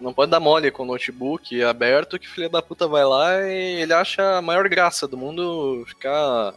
Não 0.00 0.14
pode 0.14 0.30
dar 0.30 0.38
mole 0.38 0.70
com 0.70 0.84
o 0.84 0.86
notebook 0.86 1.62
aberto, 1.62 2.18
que 2.18 2.28
filha 2.28 2.48
da 2.48 2.62
puta 2.62 2.86
vai 2.86 3.04
lá 3.04 3.42
e 3.42 3.82
ele 3.82 3.92
acha 3.92 4.38
a 4.38 4.42
maior 4.42 4.68
graça 4.68 5.08
do 5.08 5.16
mundo 5.16 5.84
ficar, 5.88 6.54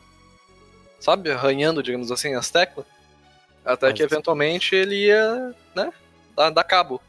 sabe, 1.00 1.32
arranhando, 1.32 1.82
digamos 1.82 2.12
assim, 2.12 2.36
as 2.36 2.52
teclas. 2.52 2.86
Até 3.66 3.88
Mas 3.88 3.96
que 3.96 4.04
eventualmente 4.04 4.76
ele 4.76 5.08
ia, 5.08 5.56
né, 5.76 5.92
dar, 6.36 6.50
dar 6.52 6.64
cabo. 6.64 7.02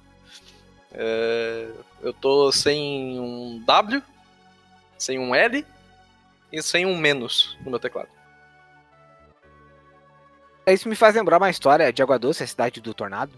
É, 0.92 1.68
eu 2.02 2.12
tô 2.12 2.50
sem 2.50 3.18
um 3.20 3.62
W, 3.66 4.02
sem 4.98 5.18
um 5.18 5.34
L 5.34 5.64
e 6.50 6.62
sem 6.62 6.86
um 6.86 6.96
menos 6.96 7.56
no 7.62 7.70
meu 7.70 7.78
teclado. 7.78 8.08
Isso 10.66 10.88
me 10.88 10.94
faz 10.94 11.14
lembrar 11.14 11.38
uma 11.38 11.50
história 11.50 11.92
de 11.92 12.02
Água 12.02 12.18
Doce, 12.18 12.42
a 12.42 12.46
cidade 12.46 12.80
do 12.80 12.94
Tornado. 12.94 13.32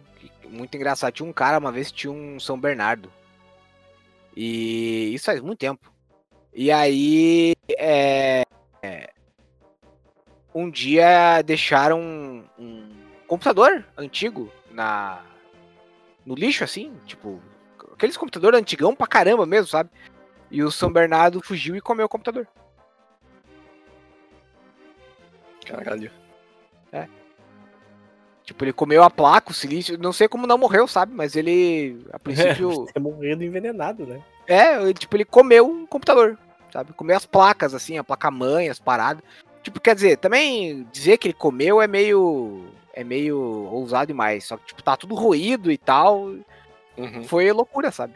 Muito 0.49 0.77
engraçado. 0.77 1.13
Tinha 1.13 1.29
um 1.29 1.33
cara, 1.33 1.59
uma 1.59 1.73
vez 1.73 1.91
tinha 1.91 2.13
um 2.13 2.39
São 2.39 2.59
Bernardo. 2.59 3.13
E 4.37 5.15
isso 5.15 5.27
faz 5.27 5.41
muito 5.41 5.59
tempo. 5.59 5.93
E 6.53 6.71
aí, 6.71 7.55
é, 7.71 8.43
é, 8.83 9.11
um 10.55 10.71
dia 10.71 11.43
deixaram 11.43 12.01
um, 12.01 12.45
um 12.59 12.91
computador 13.27 13.85
antigo 13.97 14.53
na 14.71 15.25
no 16.25 16.35
lixo, 16.35 16.65
assim, 16.65 16.97
tipo, 17.05 17.43
aqueles 17.93 18.17
computadores 18.17 18.59
antigão 18.59 18.95
pra 18.95 19.07
caramba 19.07 19.45
mesmo, 19.45 19.67
sabe? 19.67 19.91
E 20.51 20.63
o 20.63 20.71
São 20.71 20.91
Bernardo 20.91 21.43
fugiu 21.43 21.77
e 21.77 21.81
comeu 21.81 22.07
o 22.07 22.09
computador. 22.09 22.49
Caralho. 25.67 26.11
Tipo, 28.45 28.65
ele 28.65 28.73
comeu 28.75 29.03
a 29.03 29.09
placa, 29.09 29.51
o 29.51 29.55
silício, 29.55 29.97
não 29.99 30.13
sei 30.13 30.29
como 30.29 30.47
não 30.47 30.59
morreu, 30.59 30.87
sabe? 30.87 31.15
Mas 31.15 31.35
ele, 31.35 32.05
a 32.13 32.19
princípio, 32.19 32.87
É 32.95 32.99
morrendo 32.99 33.43
envenenado, 33.43 34.07
né? 34.07 34.21
É, 34.47 34.83
ele, 34.83 34.93
tipo, 34.93 35.17
ele 35.17 35.25
comeu 35.25 35.67
um 35.67 35.87
computador, 35.87 36.39
sabe? 36.71 36.93
Comeu 36.93 37.17
as 37.17 37.25
placas, 37.25 37.73
assim, 37.73 37.97
a 37.97 38.05
placa-mãe, 38.05 38.69
as 38.69 38.79
paradas. 38.79 39.23
Tipo, 39.63 39.81
quer 39.81 39.95
dizer, 39.95 40.19
também 40.19 40.87
dizer 40.93 41.17
que 41.17 41.29
ele 41.29 41.35
comeu 41.35 41.81
é 41.81 41.87
meio. 41.87 42.67
É 42.93 43.03
meio 43.03 43.39
ousado 43.73 44.09
demais. 44.09 44.45
Só 44.45 44.59
que, 44.59 44.67
tipo, 44.67 44.83
tá 44.83 44.95
tudo 44.95 45.15
ruído 45.15 45.73
e 45.73 45.79
tal. 45.79 46.35
Uhum. 46.97 47.25
Foi 47.25 47.51
loucura, 47.51 47.91
sabe? 47.91 48.13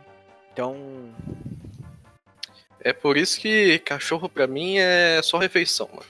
Então. 0.52 0.76
É 2.80 2.92
por 2.92 3.16
isso 3.16 3.40
que 3.40 3.78
cachorro 3.80 4.28
pra 4.28 4.46
mim 4.46 4.76
é 4.78 5.20
só 5.22 5.38
refeição, 5.38 5.88
mano. 5.90 6.06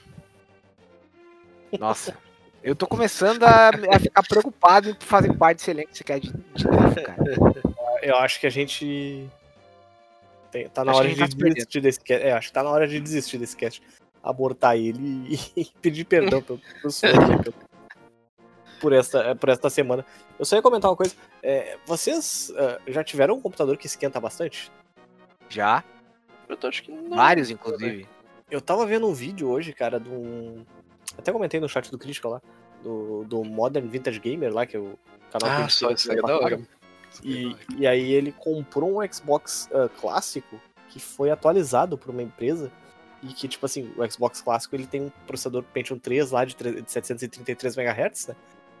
Nossa. 1.79 2.15
Eu 2.61 2.75
tô 2.75 2.85
começando 2.85 3.43
a, 3.43 3.69
a 3.69 3.99
ficar 3.99 4.23
preocupado 4.23 4.89
em 4.89 4.95
fazer 4.99 5.33
parte 5.37 5.57
desse 5.59 5.71
elenco 5.71 5.91
que 5.91 5.97
você 5.97 6.03
quer 6.03 6.19
de, 6.19 6.31
de 6.31 6.65
novo, 6.65 7.01
cara. 7.03 7.23
Eu 8.01 8.15
acho 8.17 8.39
que 8.39 8.47
a 8.47 8.49
gente. 8.49 9.29
tem- 10.51 10.69
tá 10.69 10.85
na 10.85 10.91
Acho 10.91 10.99
hora 11.01 11.09
de 11.09 11.15
gente 11.15 11.37
tá 11.37 11.45
desistir 11.47 11.81
desse 11.81 11.99
cast. 11.99 12.25
É, 12.25 12.31
acho 12.31 12.47
que 12.47 12.53
tá 12.53 12.63
na 12.63 12.69
hora 12.69 12.87
de 12.87 12.99
desistir 12.99 13.37
desse 13.37 13.55
cast. 13.57 13.81
Abortar 14.23 14.77
ele 14.77 15.25
e, 15.29 15.39
e 15.61 15.65
pedir 15.81 16.05
perdão 16.05 16.41
pelo, 16.41 16.59
pelo- 16.59 17.53
por, 18.79 18.93
esta, 18.93 19.35
por 19.35 19.49
esta 19.49 19.69
semana. 19.69 20.05
Eu 20.37 20.45
só 20.45 20.55
ia 20.55 20.61
comentar 20.61 20.89
uma 20.89 20.95
coisa. 20.95 21.13
É, 21.43 21.77
vocês 21.85 22.53
ah, 22.57 22.79
já 22.87 23.03
tiveram 23.03 23.35
um 23.35 23.41
computador 23.41 23.75
que 23.77 23.85
esquenta 23.87 24.19
bastante? 24.19 24.71
Já. 25.49 25.83
Eu 26.47 26.55
tô 26.55 26.67
acho 26.67 26.83
que 26.83 26.91
não. 26.91 27.17
Vários, 27.17 27.49
inclusive. 27.49 28.07
Eu 28.49 28.61
tava 28.61 28.85
vendo 28.85 29.07
um 29.07 29.13
vídeo 29.13 29.49
hoje, 29.49 29.73
cara, 29.73 29.99
de 29.99 30.09
um. 30.09 30.65
Até 31.19 31.31
comentei 31.31 31.59
no 31.59 31.69
chat 31.69 31.89
do 31.91 31.97
Crítica 31.97 32.27
lá. 32.27 32.41
Do, 32.83 33.23
do 33.25 33.43
Modern 33.43 33.87
Vintage 33.87 34.19
Gamer 34.19 34.53
lá, 34.53 34.65
que 34.65 34.77
é 34.77 34.79
o 34.79 34.97
canal 35.31 35.65
Ah, 35.65 35.69
só 35.69 35.91
isso 35.91 36.11
é 36.11 36.15
da 36.15 36.21
Pacaga. 36.21 36.43
hora. 36.55 36.67
E, 37.23 37.55
e 37.77 37.85
aí 37.87 38.11
ele 38.13 38.31
comprou 38.31 39.01
um 39.01 39.13
Xbox 39.13 39.67
ah, 39.73 39.89
clássico 39.99 40.59
que 40.89 40.99
foi 40.99 41.29
atualizado 41.29 41.97
por 41.97 42.09
uma 42.11 42.21
empresa 42.23 42.71
e 43.21 43.27
que, 43.33 43.47
tipo 43.49 43.65
assim, 43.65 43.91
o 43.97 44.09
Xbox 44.11 44.41
clássico 44.41 44.75
ele 44.75 44.87
tem 44.87 45.01
um 45.01 45.11
processador 45.27 45.63
Pentium 45.73 45.99
3 45.99 46.31
lá 46.31 46.45
de, 46.45 46.55
tre- 46.55 46.81
de 46.81 46.89
733 46.91 47.75
MHz, 47.77 48.27
né? 48.27 48.35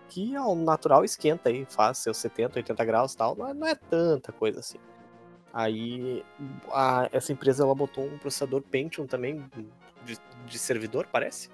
Que 0.07 0.33
ao 0.35 0.55
natural 0.55 1.03
esquenta 1.03 1.49
aí, 1.49 1.65
faz 1.69 1.97
seus 1.99 2.17
70, 2.17 2.57
80 2.59 2.85
graus 2.85 3.13
e 3.13 3.17
tal, 3.17 3.35
mas 3.35 3.55
não 3.55 3.67
é 3.67 3.75
tanta 3.75 4.31
coisa 4.31 4.59
assim. 4.59 4.77
Aí 5.53 6.23
a- 6.71 7.09
essa 7.11 7.31
empresa 7.33 7.63
ela 7.63 7.75
botou 7.75 8.05
um 8.05 8.17
processador 8.17 8.61
Pentium 8.61 9.05
também 9.07 9.43
de, 10.05 10.17
de 10.47 10.57
servidor, 10.59 11.07
parece, 11.11 11.49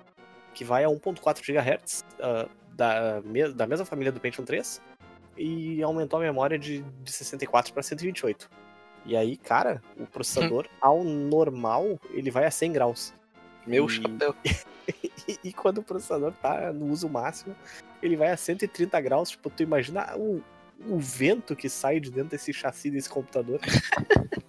que 0.56 0.64
vai 0.64 0.84
a 0.84 0.88
1.4 0.88 1.42
GHz 1.46 2.04
ah, 2.20 2.48
da, 2.74 3.22
me- 3.24 3.54
da 3.54 3.68
mesma 3.68 3.86
família 3.86 4.12
do 4.12 4.20
Pentium 4.20 4.44
3 4.44 4.82
e 5.38 5.84
aumentou 5.84 6.18
a 6.20 6.24
memória 6.24 6.58
de, 6.58 6.82
de 7.04 7.12
64 7.12 7.72
para 7.74 7.84
128. 7.84 8.50
E 9.06 9.16
aí, 9.16 9.38
cara, 9.38 9.84
o 10.00 10.08
processador 10.08 10.66
ao 10.82 11.04
normal 11.04 12.00
ele 12.10 12.32
vai 12.32 12.46
a 12.46 12.50
100 12.52 12.72
graus. 12.72 13.14
Meu 13.68 13.86
E- 13.86 13.90
chapéu. 13.90 14.34
E, 15.28 15.40
e 15.46 15.52
quando 15.54 15.80
o 15.80 15.84
processador 15.84 16.32
tá 16.34 16.72
no 16.72 16.86
uso 16.92 17.10
máximo, 17.10 17.56
ele 18.04 18.16
vai 18.16 18.30
a 18.30 18.38
130 18.38 19.02
graus. 19.02 19.32
Tipo, 19.32 19.50
tu 19.50 19.64
imagina 19.64 20.16
o, 20.16 20.44
o 20.88 21.00
vento 21.00 21.56
que 21.56 21.68
sai 21.68 22.00
de 22.00 22.12
dentro 22.12 22.30
desse 22.30 22.54
chassi 22.54 22.92
desse 22.92 23.10
computador. 23.10 23.60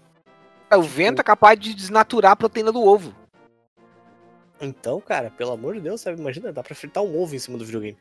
O 0.76 0.82
vento 0.82 1.20
é 1.20 1.24
capaz 1.24 1.58
de 1.58 1.72
desnaturar 1.72 2.32
a 2.32 2.36
proteína 2.36 2.70
do 2.72 2.82
ovo. 2.82 3.14
Então, 4.60 5.00
cara, 5.00 5.30
pelo 5.30 5.52
amor 5.52 5.74
de 5.74 5.80
Deus, 5.80 6.00
sabe? 6.00 6.20
Imagina, 6.20 6.52
dá 6.52 6.62
pra 6.62 6.74
fritar 6.74 7.02
um 7.02 7.20
ovo 7.20 7.34
em 7.34 7.38
cima 7.38 7.58
do 7.58 7.64
videogame. 7.64 7.98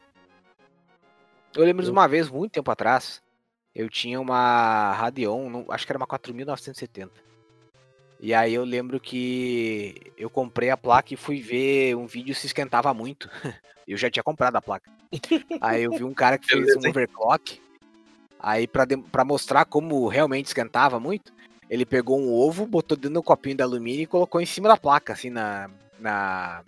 Eu 1.55 1.63
lembro 1.63 1.83
de 1.83 1.89
Eu- 1.89 1.93
uma 1.93 2.07
vez, 2.07 2.29
muito 2.29 2.51
tempo 2.53 2.69
atrás, 2.71 3.21
eu 3.73 3.89
tinha 3.89 4.19
uma 4.19 4.93
Radeon, 4.93 5.49
não- 5.49 5.65
acho 5.69 5.85
que 5.85 5.91
era 5.91 5.97
uma 5.97 6.07
4970. 6.07 7.13
E 8.19 8.33
aí 8.33 8.53
eu 8.53 8.63
lembro 8.63 8.99
que 8.99 10.11
eu 10.17 10.29
comprei 10.29 10.69
a 10.69 10.77
placa 10.77 11.13
e 11.13 11.17
fui 11.17 11.41
ver 11.41 11.95
um 11.95 12.07
vídeo 12.07 12.33
se 12.33 12.47
esquentava 12.47 12.93
muito. 12.93 13.29
Eu 13.87 13.97
já 13.97 14.09
tinha 14.09 14.23
comprado 14.23 14.55
a 14.55 14.61
placa. 14.61 14.89
Aí 15.61 15.83
eu 15.83 15.91
vi 15.91 16.03
um 16.03 16.13
cara 16.13 16.39
que 16.39 16.47
fez 16.73 16.75
um 16.75 16.89
overclock. 16.89 17.61
Aí 18.39 18.67
pra 18.67 19.23
mostrar 19.23 19.63
como 19.65 20.07
realmente 20.07 20.47
esquentava 20.47 20.99
muito, 20.99 21.31
ele 21.69 21.85
pegou 21.85 22.19
um 22.19 22.33
ovo, 22.33 22.65
botou 22.65 22.97
dentro 22.97 23.13
do 23.13 23.21
copinho 23.23 23.57
de 23.57 23.61
alumínio 23.61 24.01
e 24.01 24.07
colocou 24.07 24.41
em 24.41 24.45
cima 24.45 24.67
da 24.67 24.75
placa, 24.75 25.13
assim, 25.13 25.29
na. 25.29 25.69
Na 25.99 26.63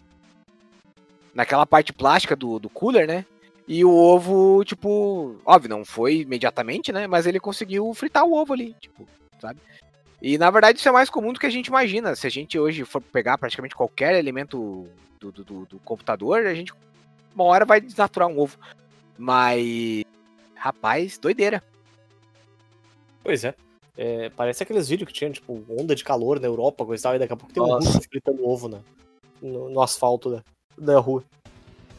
naquela 1.33 1.65
parte 1.65 1.93
plástica 1.93 2.35
do, 2.35 2.57
do 2.59 2.69
cooler, 2.69 3.07
né? 3.07 3.25
E 3.67 3.83
o 3.83 3.91
ovo, 3.93 4.63
tipo, 4.63 5.35
óbvio, 5.45 5.69
não 5.69 5.83
foi 5.85 6.21
imediatamente, 6.21 6.91
né? 6.91 7.05
Mas 7.05 7.27
ele 7.27 7.39
conseguiu 7.39 7.93
fritar 7.93 8.23
o 8.25 8.33
ovo 8.33 8.53
ali, 8.53 8.73
tipo, 8.79 9.07
sabe? 9.39 9.59
E 10.21 10.37
na 10.37 10.49
verdade 10.49 10.79
isso 10.79 10.89
é 10.89 10.91
mais 10.91 11.09
comum 11.09 11.31
do 11.33 11.39
que 11.39 11.45
a 11.45 11.49
gente 11.49 11.67
imagina. 11.67 12.15
Se 12.15 12.25
a 12.25 12.29
gente 12.29 12.57
hoje 12.57 12.83
for 12.85 13.01
pegar 13.01 13.37
praticamente 13.37 13.75
qualquer 13.75 14.15
elemento 14.15 14.87
do, 15.19 15.31
do, 15.31 15.43
do- 15.43 15.65
do 15.65 15.79
computador, 15.79 16.45
a 16.47 16.53
gente 16.55 16.73
uma 17.35 17.43
hora 17.43 17.65
vai 17.65 17.79
desnaturar 17.79 18.27
um 18.27 18.39
ovo. 18.39 18.57
Mas, 19.15 20.03
rapaz, 20.55 21.19
doideira. 21.19 21.61
Pois 23.23 23.43
é. 23.43 23.53
É, 23.95 24.29
parece 24.29 24.63
aqueles 24.63 24.87
vídeos 24.87 25.07
que 25.07 25.13
tinha, 25.13 25.29
tipo, 25.31 25.63
onda 25.69 25.93
de 25.93 26.03
calor 26.03 26.39
na 26.39 26.47
Europa, 26.47 26.85
coisa 26.85 27.01
e 27.01 27.03
tal, 27.03 27.15
e 27.15 27.19
daqui 27.19 27.33
a 27.33 27.37
pouco 27.37 27.53
tem 27.53 27.61
um 27.61 27.67
Nossa. 27.67 27.89
russo 27.89 28.09
fritando 28.09 28.47
ovo 28.47 28.67
na, 28.67 28.79
no, 29.41 29.69
no 29.69 29.81
asfalto 29.81 30.29
da, 30.29 30.43
da 30.77 30.99
rua. 30.99 31.23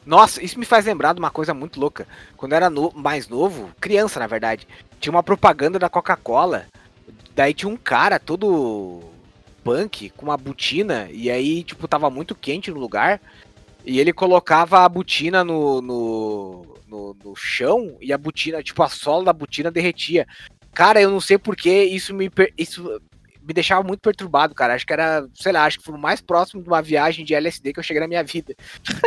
Nossa, 0.05 0.43
isso 0.43 0.59
me 0.59 0.65
faz 0.65 0.87
lembrar 0.87 1.13
de 1.13 1.19
uma 1.19 1.31
coisa 1.31 1.53
muito 1.53 1.79
louca. 1.79 2.07
Quando 2.37 2.53
eu 2.53 2.57
era 2.57 2.71
no- 2.71 2.93
mais 2.95 3.29
novo, 3.29 3.71
criança 3.79 4.19
na 4.19 4.27
verdade, 4.27 4.67
tinha 4.99 5.13
uma 5.13 5.23
propaganda 5.23 5.79
da 5.79 5.91
Coca-Cola. 5.91 6.67
Daí 7.35 7.53
tinha 7.53 7.69
um 7.69 7.77
cara 7.77 8.19
todo 8.19 9.03
punk 9.63 10.11
com 10.11 10.25
uma 10.27 10.37
botina 10.37 11.09
e 11.11 11.31
aí, 11.31 11.63
tipo, 11.63 11.87
tava 11.87 12.09
muito 12.09 12.35
quente 12.35 12.71
no 12.71 12.81
lugar. 12.81 13.21
E 13.85 14.01
ele 14.01 14.13
colocava 14.13 14.81
a 14.81 14.89
botina 14.89 15.45
no, 15.45 15.81
no, 15.83 16.67
no, 16.87 17.17
no 17.23 17.37
chão 17.37 17.97
e 18.01 18.13
a 18.13 18.19
botina, 18.19 18.63
tipo, 18.63 18.83
a 18.83 18.89
sola 18.89 19.27
da 19.27 19.33
botina 19.33 19.71
derretia. 19.71 20.27
Cara, 20.73 21.01
eu 21.01 21.11
não 21.11 21.21
sei 21.21 21.37
porque 21.39 21.85
isso 21.85 22.15
me 22.15 22.31
isso 22.57 23.01
me 23.49 23.55
deixava 23.55 23.83
muito 23.83 24.01
perturbado, 24.01 24.55
cara. 24.55 24.75
Acho 24.75 24.87
que 24.87 24.93
era, 24.93 25.27
sei 25.35 25.51
lá, 25.53 25.65
acho 25.65 25.79
que 25.79 25.85
foi 25.85 25.95
o 25.95 25.99
mais 25.99 26.21
próximo 26.21 26.63
de 26.63 26.69
uma 26.69 26.83
viagem 26.83 27.25
de 27.25 27.35
LSD 27.35 27.73
que 27.73 27.79
eu 27.81 27.83
cheguei 27.83 28.01
na 28.01 28.07
minha 28.07 28.23
vida. 28.23 28.55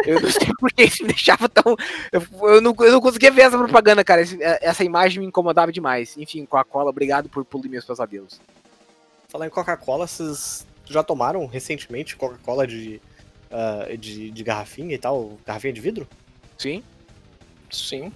Eu 0.04 0.20
não 0.20 0.30
sei 0.32 0.48
por 0.60 0.72
que 0.74 0.84
isso 0.84 1.04
me 1.04 1.10
deixava 1.10 1.48
tão. 1.48 1.78
Eu, 2.12 2.24
eu, 2.50 2.60
não, 2.60 2.76
eu 2.80 2.92
não 2.92 3.00
conseguia 3.00 3.32
ver 3.32 3.44
essa 3.44 3.58
propaganda, 3.58 4.04
cara. 4.04 4.22
Esse- 4.22 4.42
é, 4.42 4.58
essa 4.64 4.84
imagem 4.84 5.20
me 5.20 5.28
incomodava 5.28 5.72
demais. 5.72 6.18
Enfim, 6.18 6.44
Coca-Cola, 6.46 6.90
obrigado 6.90 7.30
por 7.30 7.46
polir 7.46 7.70
meus 7.70 7.86
pesadelos. 7.86 8.42
Falar 9.30 9.46
em 9.46 9.52
Coca-Cola, 9.52 10.08
vocês 10.08 10.66
já 10.86 11.04
tomaram 11.04 11.46
recentemente 11.46 12.16
Coca-Cola 12.18 12.66
de, 12.66 13.00
ah, 13.52 13.88
de, 13.98 14.32
de 14.32 14.44
garrafinha 14.44 14.96
e 14.96 14.98
tal? 14.98 15.38
Garrafinha 15.46 15.72
de 15.72 15.80
vidro? 15.82 16.08
Sim. 16.58 16.84
Sim. 17.70 18.12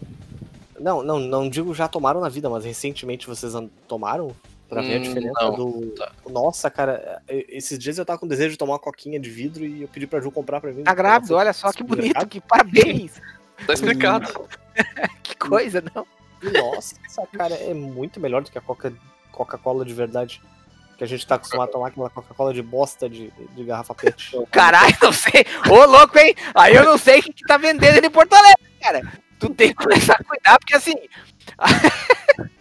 Não, 0.79 1.01
não, 1.03 1.19
não 1.19 1.47
digo 1.49 1.73
já 1.73 1.87
tomaram 1.87 2.19
na 2.19 2.29
vida, 2.29 2.49
mas 2.49 2.65
recentemente 2.65 3.27
vocês 3.27 3.53
tomaram? 3.87 4.35
Pra 4.67 4.81
ver 4.81 4.95
a 4.95 4.97
Hum, 4.97 5.01
diferença 5.01 5.43
não, 5.43 5.53
do. 5.55 5.91
tá. 5.95 6.11
Nossa, 6.27 6.71
cara, 6.71 7.21
esses 7.27 7.77
dias 7.77 7.97
eu 7.99 8.05
tava 8.05 8.17
com 8.19 8.27
desejo 8.27 8.51
de 8.51 8.57
tomar 8.57 8.73
uma 8.73 8.79
coquinha 8.79 9.19
de 9.19 9.29
vidro 9.29 9.63
e 9.63 9.83
eu 9.83 9.87
pedi 9.87 10.07
pra 10.07 10.19
Ju 10.19 10.31
comprar 10.31 10.59
pra 10.59 10.71
mim. 10.73 10.83
Tá 10.83 10.93
grávido, 10.95 11.35
olha 11.35 11.53
só 11.53 11.71
que 11.71 11.83
bonito, 11.83 12.27
que 12.27 12.41
parabéns. 12.41 13.21
Tá 13.67 13.73
explicado. 13.73 14.27
que 15.23 15.35
coisa, 15.37 15.83
não? 15.93 16.05
Nossa, 16.51 16.95
essa 17.05 17.25
cara 17.27 17.53
é 17.55 17.73
muito 17.73 18.19
melhor 18.19 18.41
do 18.41 18.51
que 18.51 18.57
a 18.57 18.61
Coca- 18.61 18.93
Coca-Cola 19.31 19.85
de 19.85 19.93
verdade. 19.93 20.41
Que 20.97 21.03
a 21.03 21.07
gente 21.07 21.27
tá 21.27 21.35
acostumado 21.35 21.69
a 21.69 21.71
tomar 21.71 21.87
aquela 21.89 22.09
Coca-Cola 22.09 22.53
de 22.53 22.61
bosta 22.61 23.09
de, 23.09 23.29
de 23.53 23.63
garrafa 23.65 23.93
pet. 23.93 24.31
Caralho, 24.51 24.95
não 25.01 25.11
sei. 25.11 25.45
Ô, 25.69 25.85
louco, 25.85 26.17
hein? 26.17 26.33
Aí 26.55 26.73
eu 26.73 26.83
não 26.85 26.97
sei 26.97 27.19
o 27.19 27.23
que, 27.23 27.33
que 27.33 27.43
tá 27.45 27.57
vendendo 27.57 27.97
ele 27.97 28.07
em 28.07 28.11
Porto 28.11 28.33
Alegre, 28.33 28.65
cara. 28.81 29.01
Tu 29.39 29.49
tem 29.49 29.67
que 29.69 29.75
começar 29.75 30.13
a 30.19 30.23
cuidar, 30.23 30.57
porque 30.57 30.75
assim. 30.75 30.95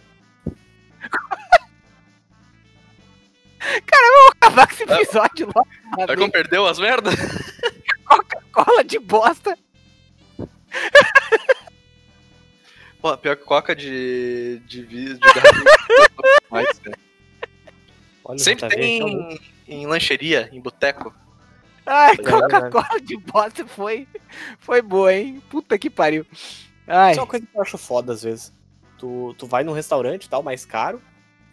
cara, 3.85 4.03
vamos 4.13 4.31
acabar 4.39 4.67
com 4.67 4.73
esse 4.73 4.83
episódio 4.93 5.47
logo. 5.53 5.67
vez. 6.07 6.19
como 6.19 6.31
perdeu 6.31 6.65
as 6.67 6.79
merdas? 6.79 7.15
Cola 8.51 8.83
de 8.83 8.99
bosta. 8.99 9.57
Pô, 13.01 13.17
pior 13.17 13.35
que 13.35 13.43
coca 13.43 13.75
de. 13.75 14.59
de 14.65 14.81
vidro. 14.81 15.19
De 15.19 15.33
cara. 15.33 16.97
Olha, 18.23 18.39
Sempre 18.39 18.69
tem 18.69 18.97
realmente. 18.97 19.53
em 19.67 19.85
lancheria, 19.85 20.49
em 20.51 20.59
boteco. 20.59 21.13
Ai, 21.85 22.15
Legal, 22.15 22.41
Coca-Cola 22.41 22.99
de 23.01 23.15
bosta 23.17 23.67
foi, 23.67 24.07
foi 24.59 24.81
boa, 24.81 25.13
hein? 25.13 25.41
Puta 25.49 25.77
que 25.77 25.89
pariu. 25.89 26.25
Ai, 26.87 27.11
Isso 27.11 27.19
é 27.19 27.23
uma 27.23 27.27
coisa 27.29 27.45
que 27.45 27.55
eu 27.55 27.61
acho 27.61 27.77
foda 27.77 28.13
às 28.13 28.23
vezes. 28.23 28.51
Tu, 28.97 29.35
tu 29.37 29.45
vai 29.45 29.63
num 29.63 29.73
restaurante 29.73 30.25
e 30.25 30.29
tal, 30.29 30.41
mais 30.41 30.65
caro. 30.65 30.99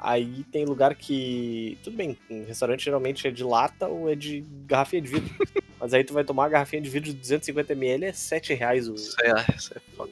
Aí 0.05 0.42
tem 0.50 0.64
lugar 0.64 0.96
que. 0.96 1.78
Tudo 1.84 1.96
bem, 1.96 2.18
um 2.28 2.44
restaurante 2.44 2.84
geralmente 2.84 3.28
é 3.28 3.30
de 3.30 3.44
lata 3.44 3.86
ou 3.86 4.11
é 4.11 4.16
de 4.16 4.40
garrafinha 4.66 5.00
de 5.00 5.09
vidro. 5.09 5.32
Mas 5.78 5.94
aí 5.94 6.03
tu 6.03 6.12
vai 6.12 6.24
tomar 6.24 6.42
uma 6.42 6.48
garrafinha 6.48 6.82
de 6.82 6.90
vidro 6.90 7.12
de 7.12 7.18
250ml, 7.20 8.03
é 8.05 8.12
7 8.12 8.53
reais 8.53 8.88
o, 8.88 8.94
Isso 8.94 9.14
é, 9.22 9.55
isso 9.57 9.72
é 9.76 9.80
foda. 9.96 10.11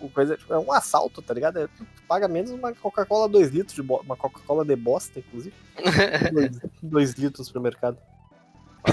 o 0.00 0.08
coisa. 0.08 0.36
tipo, 0.36 0.52
É 0.52 0.58
um 0.58 0.72
assalto, 0.72 1.22
tá 1.22 1.32
ligado? 1.32 1.60
É- 1.60 1.68
Tu 1.68 1.86
paga 2.08 2.26
menos 2.26 2.50
uma 2.50 2.72
Coca-Cola 2.72 3.28
2 3.28 3.50
litros, 3.50 3.74
de 3.76 3.82
bo- 3.82 4.00
uma 4.04 4.16
Coca-Cola 4.16 4.64
de 4.64 4.74
bosta, 4.74 5.20
inclusive. 5.20 5.54
2 6.82 7.12
litros 7.12 7.48
pro 7.50 7.60
mercado. 7.60 7.96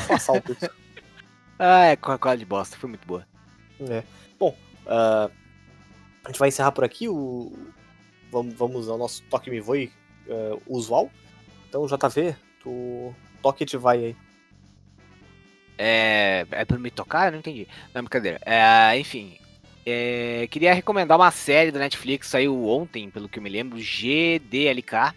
Um 0.10 0.14
assalto 0.14 0.52
isso. 0.52 0.70
ai, 1.58 1.98
Coca-Cola 1.98 2.38
de 2.38 2.46
bosta, 2.46 2.78
foi 2.78 2.90
muito 2.90 3.08
boa. 3.08 3.26
É. 3.90 4.04
Bom, 4.40 4.56
ah, 4.86 5.30
a 6.24 6.28
gente 6.30 6.38
vai 6.40 6.50
encerrar 6.50 6.72
por 6.72 6.84
aqui. 6.84 7.08
O... 7.10 7.52
Vamos, 8.32 8.54
vamos 8.56 8.90
ao 8.90 8.98
nosso 8.98 9.24
toque 9.24 9.50
me 9.50 9.60
voe 9.60 9.92
ah, 10.30 10.58
usual. 10.68 11.10
Então, 11.70 11.86
JV, 11.86 12.36
tu 12.62 13.14
toque 13.42 13.64
e 13.64 13.68
te 13.68 13.78
vai 13.78 13.98
aí. 13.98 14.16
É, 15.78 16.46
é 16.52 16.66
pra 16.66 16.78
me 16.78 16.90
tocar? 16.90 17.28
Eu 17.28 17.34
não 17.34 17.40
entendi. 17.40 17.68
Não, 17.94 18.02
brincadeira. 18.02 18.40
É, 18.46 18.98
enfim, 18.98 19.38
é, 19.86 20.48
queria 20.50 20.74
recomendar 20.74 21.18
uma 21.18 21.32
série 21.32 21.72
da 21.72 21.80
Netflix, 21.80 22.28
saiu 22.28 22.68
ontem, 22.68 23.10
pelo 23.10 23.30
que 23.30 23.40
eu 23.40 23.44
me 23.44 23.50
lembro, 23.50 23.78
GDLK. 23.80 25.14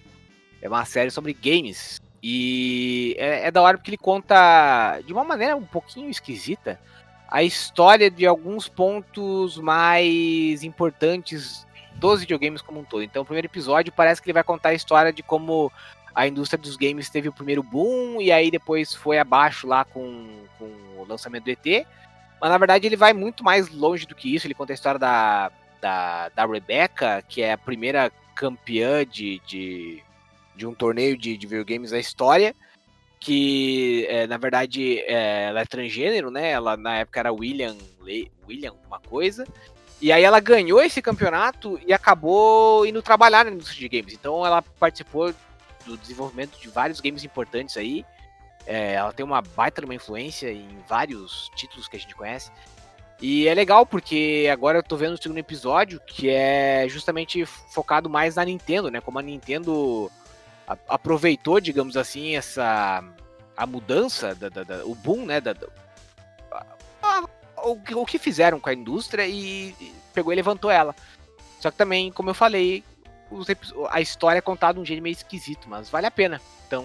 É 0.61 0.69
uma 0.69 0.85
série 0.85 1.11
sobre 1.11 1.33
games. 1.33 2.01
E 2.23 3.15
é, 3.19 3.47
é 3.47 3.51
da 3.51 3.63
hora 3.63 3.79
porque 3.79 3.91
ele 3.91 3.97
conta, 3.97 5.01
de 5.07 5.13
uma 5.13 5.25
maneira 5.25 5.57
um 5.57 5.65
pouquinho 5.65 6.11
esquisita, 6.11 6.81
a 7.29 7.43
história 7.43 8.11
de 8.11 8.27
alguns 8.27 8.69
pontos 8.69 9.57
mais 9.59 10.65
importantes 10.65 11.67
dos 11.99 12.21
videogames 12.21 12.63
como 12.63 12.81
um 12.81 12.85
todo. 12.85 13.03
Então, 13.03 13.23
o 13.23 13.25
primeiro 13.25 13.47
episódio 13.47 13.93
parece 13.93 14.23
que 14.23 14.29
ele 14.29 14.35
vai 14.35 14.45
contar 14.45 14.71
a 14.71 14.75
história 14.75 15.13
de 15.13 15.23
como 15.23 15.71
a 16.15 16.27
indústria 16.27 16.61
dos 16.61 16.77
games 16.77 17.11
teve 17.11 17.29
o 17.29 17.33
primeiro 17.33 17.63
boom 17.63 18.21
e 18.21 18.33
aí 18.33 18.51
depois 18.51 18.95
foi 18.95 19.19
abaixo 19.19 19.67
lá 19.67 19.85
com, 19.85 20.45
com 20.59 20.65
o 20.97 21.07
lançamento 21.09 21.45
do 21.45 21.51
ET. 21.51 21.87
Mas 22.41 22.51
na 22.51 22.59
verdade 22.59 22.87
ele 22.87 22.97
vai 22.97 23.13
muito 23.13 23.45
mais 23.45 23.69
longe 23.69 24.07
do 24.07 24.15
que 24.15 24.35
isso. 24.35 24.47
Ele 24.47 24.55
conta 24.55 24.73
a 24.73 24.75
história 24.75 24.99
da, 24.99 25.51
da, 25.81 26.29
da 26.31 26.47
Rebecca, 26.47 27.23
que 27.29 27.43
é 27.43 27.53
a 27.53 27.59
primeira 27.59 28.11
campeã 28.35 29.05
de, 29.05 29.41
de, 29.47 30.03
de 30.57 30.67
um 30.67 30.75
torneio 30.75 31.17
de, 31.17 31.37
de 31.37 31.47
videogames 31.47 31.91
da 31.91 31.99
história. 31.99 32.55
Que 33.21 34.07
é, 34.09 34.27
na 34.29 34.37
verdade 34.39 35.01
é, 35.01 35.49
ela 35.49 35.61
é 35.61 35.65
transgênero, 35.65 36.31
né? 36.31 36.51
Ela 36.51 36.77
na 36.77 36.99
época 36.99 37.19
era 37.19 37.33
William, 37.33 37.77
Le- 38.01 38.31
William, 38.47 38.71
alguma 38.71 39.01
coisa. 39.01 39.45
E 40.01 40.13
aí 40.13 40.23
ela 40.23 40.39
ganhou 40.41 40.81
esse 40.81 41.03
campeonato 41.03 41.79
e 41.87 41.93
acabou 41.93 42.87
indo 42.87 43.03
trabalhar 43.03 43.45
na 43.45 43.51
indústria 43.51 43.81
de 43.89 43.89
games. 43.99 44.15
Então 44.15 44.45
ela 44.47 44.63
participou 44.63 45.35
do 45.85 45.97
desenvolvimento 45.97 46.59
de 46.61 46.69
vários 46.69 47.01
games 47.01 47.25
importantes 47.25 47.77
aí. 47.77 48.05
É, 48.67 48.95
ela 48.95 49.13
tem 49.13 49.25
uma 49.25 49.41
baita 49.43 49.85
uma 49.85 49.95
influência 49.95 50.53
em 50.53 50.79
vários 50.89 51.51
títulos 51.57 51.89
que 51.89 51.97
a 51.97 52.01
gente 52.01 52.15
conhece. 52.15 52.51
E 53.21 53.49
é 53.49 53.55
legal 53.55 53.85
porque 53.85 54.49
agora 54.53 54.79
eu 54.79 54.83
tô 54.83 54.97
vendo 54.97 55.15
o 55.15 55.21
segundo 55.23 55.39
episódio, 55.39 56.01
que 56.07 56.29
é 56.31 56.87
justamente 56.89 57.45
focado 57.45 58.09
mais 58.09 58.37
na 58.37 58.45
Nintendo, 58.45 58.91
né? 58.93 59.01
Como 59.01 59.19
a 59.19 59.23
Nintendo 59.23 60.09
aproveitou, 60.89 61.59
digamos 61.61 61.97
assim, 61.97 62.37
essa 62.37 63.03
a 63.57 63.67
mudança, 63.67 64.35
da, 64.37 64.49
da- 64.49 64.63
da- 64.63 64.85
o 64.85 64.95
boom, 64.95 65.25
né? 65.27 65.41
Da, 65.41 65.53
a- 67.03 67.25
o, 67.65 67.81
que- 67.81 67.95
o 67.95 68.05
que 68.07 68.19
fizeram 68.19 68.59
com 68.61 68.69
a 68.69 68.75
indústria 68.75 69.27
e, 69.27 69.75
e 69.81 69.95
pegou 70.15 70.33
e 70.33 70.37
levantou 70.37 70.71
ela. 70.71 70.95
Só 71.61 71.71
que 71.71 71.77
também, 71.77 72.11
como 72.13 72.31
eu 72.31 72.35
falei, 72.35 72.85
os 73.31 73.47
a 73.91 74.01
história 74.01 74.39
é 74.39 74.43
contada 74.43 74.75
de 74.75 74.81
um 74.81 74.85
jeito 74.85 75.03
meio 75.03 75.13
esquisito, 75.13 75.69
mas 75.69 75.89
vale 75.91 76.07
a 76.07 76.11
pena. 76.11 76.41
Então, 76.67 76.85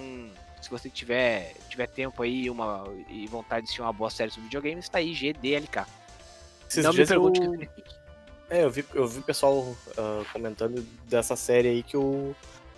se 0.62 0.70
você 0.70 0.90
tiver, 0.90 1.54
tiver 1.70 1.88
tempo 1.88 2.24
aí 2.24 2.50
uma, 2.50 2.86
e 3.10 3.28
vontade 3.28 3.62
de 3.62 3.66
assistir 3.66 3.82
uma 3.82 3.94
boa 3.94 4.10
série 4.10 4.30
sobre 4.32 4.46
videogames, 4.46 4.90
tá 4.90 4.98
aí 5.00 5.14
GDLK. 5.14 5.86
Esses 6.70 6.84
Não 6.84 6.94
me 6.94 7.02
eu- 7.02 7.08
pergunte 7.08 7.40
o 7.42 7.58
que. 7.58 7.70
É, 8.50 8.64
eu 8.64 8.70
vi, 8.70 8.86
eu 8.94 9.08
vi 9.08 9.20
o 9.20 9.24
pessoal 9.24 9.76
ah, 9.98 10.24
comentando 10.32 10.86
dessa 11.08 11.36
série 11.36 11.68
aí 11.70 11.82
que 11.84 11.98
o, 11.98 12.36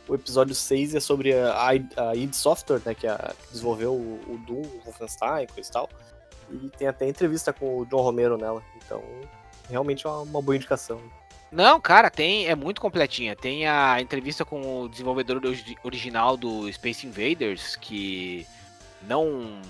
o 0.07 0.15
episódio 0.15 0.53
6 0.55 0.95
é 0.95 0.99
sobre 0.99 1.33
a, 1.33 1.75
id- 1.75 1.91
a 1.97 2.15
id 2.15 2.33
Software, 2.33 2.81
né? 2.85 2.93
Que, 2.95 3.07
é 3.07 3.11
a- 3.11 3.33
que 3.45 3.51
desenvolveu 3.51 3.93
o, 3.93 4.21
o 4.33 4.37
Doom, 4.45 4.61
o 4.61 4.81
Wolfenstein, 4.85 5.47
coisa 5.47 5.69
e 5.69 5.73
tal. 5.73 5.89
E 6.49 6.69
tem 6.77 6.87
até 6.87 7.07
entrevista 7.07 7.51
com 7.51 7.79
o 7.79 7.85
John 7.85 8.01
Romero 8.01 8.37
nela. 8.37 8.63
Então, 8.77 9.03
realmente 9.69 10.05
é 10.05 10.09
uma, 10.09 10.21
uma 10.21 10.41
boa 10.41 10.55
indicação. 10.55 11.01
Não, 11.51 11.79
cara, 11.79 12.09
tem, 12.09 12.47
é 12.47 12.55
muito 12.55 12.81
completinha. 12.81 13.35
Tem 13.35 13.67
a 13.67 14.01
entrevista 14.01 14.43
com 14.43 14.81
o 14.81 14.89
desenvolvedor 14.89 15.37
origi- 15.37 15.77
original 15.83 16.35
do 16.35 16.71
Space 16.73 17.05
Invaders, 17.07 17.75
que 17.75 18.45
não. 19.07 19.61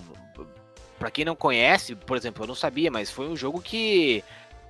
Pra 0.98 1.12
quem 1.12 1.26
não 1.26 1.36
conhece, 1.36 1.94
por 1.94 2.18
exemplo, 2.18 2.44
eu 2.44 2.48
não 2.48 2.56
sabia, 2.56 2.90
mas 2.90 3.12
foi 3.12 3.28
um 3.28 3.36
jogo 3.36 3.62
que 3.62 4.24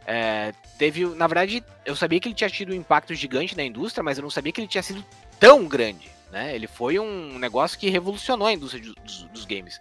é, 0.06 0.54
teve. 0.78 1.06
Na 1.06 1.28
verdade, 1.28 1.64
eu 1.86 1.96
sabia 1.96 2.20
que 2.20 2.28
ele 2.28 2.36
tinha 2.36 2.50
tido 2.50 2.72
um 2.74 2.76
impacto 2.76 3.14
gigante 3.14 3.56
na 3.56 3.64
indústria, 3.64 4.04
mas 4.04 4.18
eu 4.18 4.24
não 4.24 4.30
sabia 4.30 4.52
que 4.52 4.60
ele 4.60 4.68
tinha 4.68 4.84
sido 4.84 5.04
tão 5.40 5.66
grande. 5.66 6.10
Né? 6.32 6.54
Ele 6.56 6.68
foi 6.68 7.00
um 7.00 7.38
negócio 7.40 7.80
que 7.80 7.90
revolucionou 7.90 8.48
a 8.48 8.52
indústria 8.54 8.84
dos, 9.04 9.24
dos 9.24 9.46
games. 9.46 9.80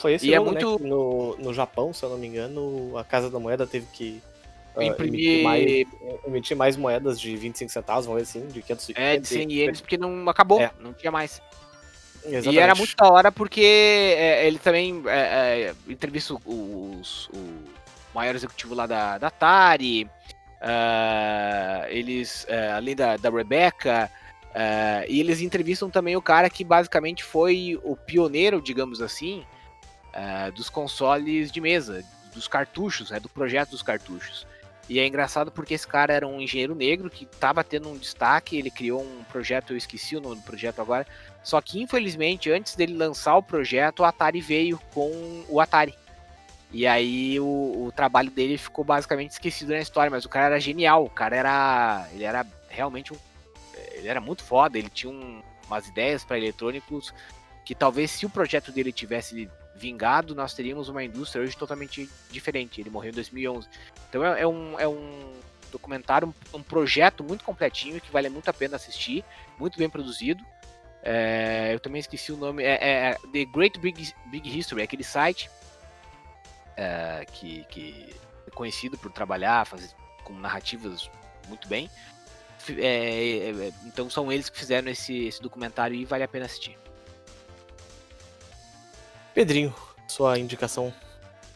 Foi 0.00 0.14
esse 0.14 0.26
E 0.26 0.32
é 0.32 0.36
jogo, 0.36 0.52
né, 0.52 0.60
muito- 0.64 0.82
que 0.82 0.88
no, 0.88 1.36
no 1.36 1.52
Japão, 1.52 1.92
se 1.92 2.02
eu 2.02 2.08
não 2.08 2.16
me 2.18 2.26
engano, 2.26 2.96
a 2.96 3.04
Casa 3.04 3.28
da 3.30 3.38
Moeda 3.38 3.66
teve 3.66 3.86
que 3.92 4.22
ah, 4.74 4.84
Imprimir- 4.84 5.20
emitir, 5.20 5.42
mais, 5.44 5.86
emitir 6.26 6.56
mais 6.56 6.76
moedas 6.76 7.20
de 7.20 7.36
25 7.36 7.70
centavos, 7.70 8.06
vamos 8.06 8.22
ver 8.22 8.28
assim, 8.40 8.46
de 8.48 8.62
500 8.62 8.90
É, 8.94 9.16
de 9.18 9.28
100 9.28 9.52
ienes, 9.52 9.80
porque 9.80 9.98
não 9.98 10.28
acabou, 10.28 10.60
É. 10.60 10.70
não 10.80 10.92
tinha 10.94 11.10
mais. 11.12 11.42
Exatamente. 12.24 12.54
E 12.54 12.58
era 12.58 12.74
muito 12.74 12.94
da 12.96 13.08
hora 13.10 13.32
porque 13.32 13.60
é, 13.62 14.46
ele 14.46 14.58
também 14.58 15.02
é, 15.06 15.72
é, 15.72 15.74
entrevista 15.92 16.34
o- 16.46 16.96
os, 17.00 17.28
o 17.34 17.64
maior 18.14 18.34
executivo 18.34 18.74
lá 18.74 18.86
da, 18.86 19.18
da 19.18 19.26
Atari, 19.26 20.08
ah, 20.62 21.84
eles, 21.88 22.46
é, 22.48 22.70
além 22.72 22.94
da, 22.94 23.16
da 23.16 23.28
Rebecca, 23.30 24.10
ah, 24.54 25.04
e 25.08 25.20
eles 25.20 25.40
entrevistam 25.40 25.90
também 25.90 26.16
o 26.16 26.22
cara 26.22 26.48
que 26.48 26.62
basicamente 26.64 27.24
foi 27.24 27.78
o 27.82 27.96
pioneiro, 27.96 28.60
digamos 28.62 29.00
assim, 29.02 29.44
ah, 30.12 30.50
dos 30.50 30.68
consoles 30.68 31.50
de 31.50 31.60
mesa, 31.60 32.04
dos 32.34 32.48
cartuchos, 32.48 33.10
né, 33.10 33.20
do 33.20 33.28
projeto 33.28 33.70
dos 33.70 33.82
cartuchos. 33.82 34.46
E 34.88 34.98
é 34.98 35.06
engraçado 35.06 35.52
porque 35.52 35.74
esse 35.74 35.86
cara 35.86 36.12
era 36.12 36.26
um 36.26 36.40
engenheiro 36.40 36.74
negro 36.74 37.08
que 37.08 37.24
estava 37.24 37.62
tendo 37.62 37.88
um 37.88 37.96
destaque, 37.96 38.58
ele 38.58 38.70
criou 38.70 39.00
um 39.00 39.22
projeto, 39.24 39.72
eu 39.72 39.76
esqueci 39.76 40.16
o 40.16 40.20
nome 40.20 40.36
do 40.36 40.42
projeto 40.42 40.80
agora, 40.80 41.06
só 41.44 41.60
que 41.60 41.80
infelizmente 41.80 42.50
antes 42.50 42.74
dele 42.74 42.94
lançar 42.94 43.36
o 43.36 43.42
projeto, 43.42 44.00
o 44.00 44.04
Atari 44.04 44.40
veio 44.40 44.80
com 44.92 45.44
o 45.48 45.60
Atari. 45.60 45.94
E 46.72 46.86
aí 46.86 47.38
o, 47.38 47.86
o 47.86 47.92
trabalho 47.94 48.30
dele 48.30 48.58
ficou 48.58 48.84
basicamente 48.84 49.30
esquecido 49.30 49.70
na 49.70 49.80
história, 49.80 50.10
mas 50.10 50.24
o 50.24 50.28
cara 50.28 50.46
era 50.46 50.60
genial, 50.60 51.04
o 51.04 51.10
cara 51.10 51.36
era, 51.36 52.08
ele 52.12 52.24
era 52.24 52.44
realmente 52.68 53.12
um, 53.12 53.16
ele 53.92 54.08
era 54.08 54.20
muito 54.20 54.42
foda, 54.42 54.76
ele 54.76 54.88
tinha 54.88 55.12
um, 55.12 55.40
umas 55.66 55.86
ideias 55.86 56.24
para 56.24 56.38
eletrônicos 56.38 57.14
que 57.64 57.74
talvez 57.74 58.10
se 58.10 58.26
o 58.26 58.30
projeto 58.30 58.72
dele 58.72 58.92
tivesse 58.92 59.48
vingado, 59.74 60.34
nós 60.34 60.54
teríamos 60.54 60.88
uma 60.88 61.02
indústria 61.02 61.42
hoje 61.42 61.56
totalmente 61.56 62.08
diferente. 62.30 62.80
Ele 62.80 62.90
morreu 62.90 63.10
em 63.10 63.14
2011. 63.14 63.68
Então 64.08 64.24
é, 64.24 64.42
é 64.42 64.46
um, 64.46 64.78
é 64.78 64.88
um 64.88 65.32
documentário, 65.70 66.28
um, 66.52 66.58
um, 66.58 66.62
projeto 66.62 67.22
muito 67.22 67.44
completinho 67.44 68.00
que 68.00 68.10
vale 68.10 68.28
muito 68.28 68.48
a 68.48 68.52
pena 68.52 68.76
assistir, 68.76 69.24
muito 69.58 69.78
bem 69.78 69.88
produzido. 69.88 70.44
É, 71.02 71.70
eu 71.72 71.80
também 71.80 72.00
esqueci 72.00 72.30
o 72.30 72.36
nome, 72.36 72.62
é, 72.62 72.78
é, 72.80 73.10
é 73.10 73.14
The 73.32 73.44
Great 73.46 73.78
Big, 73.78 74.12
Big 74.26 74.58
History, 74.58 74.82
aquele 74.82 75.04
site 75.04 75.50
é, 76.76 77.24
que, 77.32 77.64
que 77.64 78.14
é 78.46 78.50
conhecido 78.50 78.98
por 78.98 79.10
trabalhar, 79.10 79.66
fazer 79.66 79.88
com 80.24 80.34
narrativas 80.34 81.10
muito 81.48 81.66
bem. 81.68 81.90
É, 82.68 83.50
é, 83.50 83.72
então 83.86 84.10
são 84.10 84.30
eles 84.30 84.50
que 84.50 84.58
fizeram 84.58 84.90
esse, 84.90 85.26
esse 85.26 85.40
documentário 85.40 85.96
e 85.96 86.04
vale 86.04 86.24
a 86.24 86.28
pena 86.28 86.44
assistir. 86.44 86.76
Pedrinho, 89.34 89.74
sua 90.08 90.38
indicação. 90.38 90.92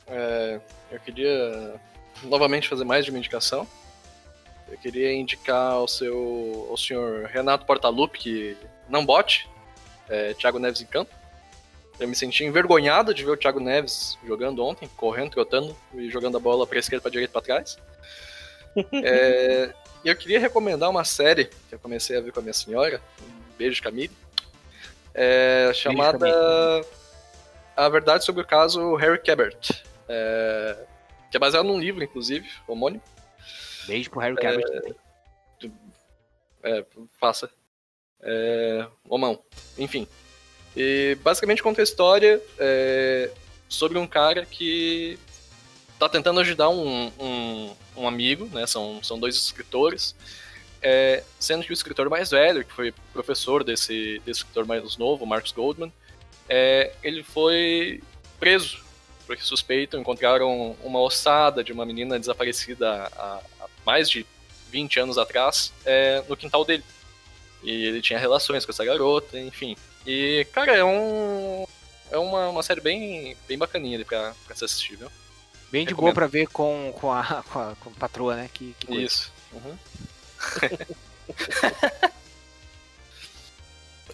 É, 0.06 0.60
eu 0.90 1.00
queria 1.00 1.80
novamente 2.22 2.68
fazer 2.68 2.84
mais 2.84 3.04
de 3.04 3.10
uma 3.10 3.18
indicação. 3.18 3.66
Eu 4.68 4.78
queria 4.78 5.12
indicar 5.12 5.72
ao 5.72 5.88
seu 5.88 6.66
ao 6.70 6.76
senhor 6.76 7.26
Renato 7.26 7.66
Portaluppi, 7.66 8.18
que 8.18 8.56
não 8.88 9.04
bote, 9.04 9.48
é, 10.08 10.34
Thiago 10.34 10.58
Neves 10.58 10.80
em 10.80 10.86
campo. 10.86 11.12
Eu 11.98 12.08
me 12.08 12.14
senti 12.16 12.44
envergonhado 12.44 13.14
de 13.14 13.24
ver 13.24 13.30
o 13.32 13.36
Thiago 13.36 13.60
Neves 13.60 14.18
jogando 14.26 14.64
ontem, 14.64 14.88
correndo, 14.96 15.30
trotando 15.30 15.76
e 15.94 16.10
jogando 16.10 16.36
a 16.36 16.40
bola 16.40 16.66
para 16.66 16.78
esquerda, 16.78 17.02
para 17.02 17.10
direita, 17.10 17.32
para 17.32 17.42
trás. 17.42 17.78
é, 19.04 19.72
eu 20.04 20.16
queria 20.16 20.40
recomendar 20.40 20.90
uma 20.90 21.04
série 21.04 21.46
que 21.68 21.74
eu 21.74 21.78
comecei 21.78 22.16
a 22.16 22.20
ver 22.20 22.32
com 22.32 22.40
a 22.40 22.42
minha 22.42 22.52
senhora, 22.52 23.00
um 23.22 23.56
beijo 23.56 23.82
Camille, 23.82 24.10
é, 25.14 25.70
chamada 25.72 26.18
beijo, 26.18 26.88
A 27.76 27.88
Verdade 27.88 28.24
sobre 28.24 28.42
o 28.42 28.46
caso 28.46 28.94
Harry 28.96 29.18
Cabert, 29.18 29.70
é, 30.08 30.78
que 31.30 31.36
é 31.36 31.40
baseado 31.40 31.66
num 31.66 31.78
livro, 31.78 32.02
inclusive, 32.02 32.48
homônimo. 32.68 33.02
Beijo 33.86 34.10
pro 34.10 34.20
Harry 34.20 34.36
Cabert 34.36 34.64
é, 34.64 34.80
também. 34.80 34.94
É, 36.62 36.84
faça. 37.20 37.50
É, 38.22 38.86
homão. 39.08 39.42
Enfim. 39.76 40.06
E 40.76 41.16
basicamente 41.22 41.62
conta 41.62 41.82
a 41.82 41.84
história 41.84 42.40
é, 42.58 43.30
sobre 43.68 43.98
um 43.98 44.06
cara 44.06 44.46
que 44.46 45.18
tá 45.98 46.08
tentando 46.08 46.40
ajudar 46.40 46.68
um, 46.70 47.12
um, 47.20 47.76
um 47.96 48.08
amigo, 48.08 48.46
né? 48.46 48.66
São, 48.66 49.02
são 49.02 49.18
dois 49.18 49.36
escritores. 49.36 50.16
É, 50.80 51.22
sendo 51.38 51.64
que 51.64 51.70
o 51.70 51.72
escritor 51.72 52.10
mais 52.10 52.30
velho, 52.30 52.64
que 52.64 52.72
foi 52.72 52.92
professor 53.12 53.64
desse, 53.64 54.20
desse 54.24 54.40
escritor 54.40 54.66
mais 54.66 54.96
novo, 54.96 55.24
Marcus 55.24 55.52
Goldman, 55.52 55.92
é, 56.48 56.92
ele 57.02 57.22
foi 57.22 58.02
preso 58.38 58.84
porque 59.26 59.42
suspeitam, 59.42 60.00
encontraram 60.00 60.76
uma 60.82 61.00
ossada 61.00 61.64
de 61.64 61.72
uma 61.72 61.86
menina 61.86 62.18
desaparecida 62.18 63.10
há, 63.16 63.40
há 63.60 63.66
mais 63.84 64.08
de 64.10 64.26
20 64.70 65.00
anos 65.00 65.18
atrás 65.18 65.72
é, 65.84 66.22
no 66.28 66.36
quintal 66.36 66.64
dele. 66.64 66.84
E 67.62 67.86
ele 67.86 68.02
tinha 68.02 68.18
relações 68.18 68.64
com 68.66 68.72
essa 68.72 68.84
garota, 68.84 69.38
enfim. 69.38 69.76
E, 70.06 70.46
cara, 70.52 70.76
é 70.76 70.84
um. 70.84 71.66
É 72.10 72.18
uma, 72.18 72.50
uma 72.50 72.62
série 72.62 72.82
bem, 72.82 73.34
bem 73.48 73.56
bacaninha 73.56 73.96
ali 73.96 74.04
pra, 74.04 74.34
pra 74.46 74.54
se 74.54 74.64
assistir, 74.64 74.96
viu? 74.96 75.10
Bem 75.72 75.86
de 75.86 75.94
boa 75.94 76.12
pra 76.12 76.26
ver 76.26 76.46
com, 76.48 76.92
com, 77.00 77.10
a, 77.10 77.42
com, 77.50 77.58
a, 77.58 77.74
com 77.76 77.90
a 77.90 77.92
patroa, 77.98 78.36
né? 78.36 78.50
Que, 78.52 78.74
que 78.78 78.94
Isso. 78.94 79.32
Uhum. 79.52 79.78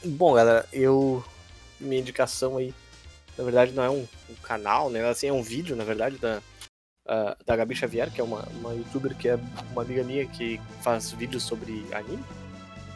Bom, 0.04 0.34
galera, 0.34 0.66
eu. 0.72 1.24
Minha 1.80 2.00
indicação 2.00 2.56
aí, 2.56 2.74
na 3.36 3.44
verdade, 3.44 3.72
não 3.72 3.82
é 3.82 3.90
um, 3.90 4.06
um 4.28 4.34
canal, 4.42 4.90
né? 4.90 5.08
Assim, 5.08 5.28
é 5.28 5.32
um 5.32 5.42
vídeo, 5.42 5.74
na 5.74 5.84
verdade, 5.84 6.18
da, 6.18 6.42
uh, 7.06 7.44
da 7.44 7.56
Gabi 7.56 7.74
Xavier, 7.74 8.10
que 8.10 8.20
é 8.20 8.24
uma, 8.24 8.46
uma 8.60 8.74
youtuber 8.74 9.16
que 9.16 9.28
é 9.28 9.38
uma 9.72 9.82
amiga 9.82 10.04
minha 10.04 10.26
que 10.26 10.60
faz 10.82 11.12
vídeos 11.12 11.42
sobre 11.42 11.86
anime. 11.92 12.22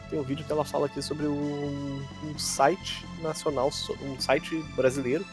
Tem 0.09 0.19
um 0.19 0.23
vídeo 0.23 0.45
que 0.45 0.51
ela 0.51 0.63
fala 0.63 0.85
aqui 0.85 1.01
sobre 1.01 1.25
um, 1.25 2.05
um 2.23 2.37
site 2.37 3.05
nacional, 3.21 3.71
um 4.03 4.19
site 4.19 4.55
brasileiro 4.75 5.25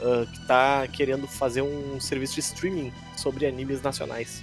uh, 0.00 0.26
que 0.30 0.40
está 0.40 0.86
querendo 0.88 1.26
fazer 1.26 1.62
um 1.62 1.98
serviço 2.00 2.34
de 2.34 2.40
streaming 2.40 2.92
sobre 3.16 3.46
animes 3.46 3.82
nacionais. 3.82 4.42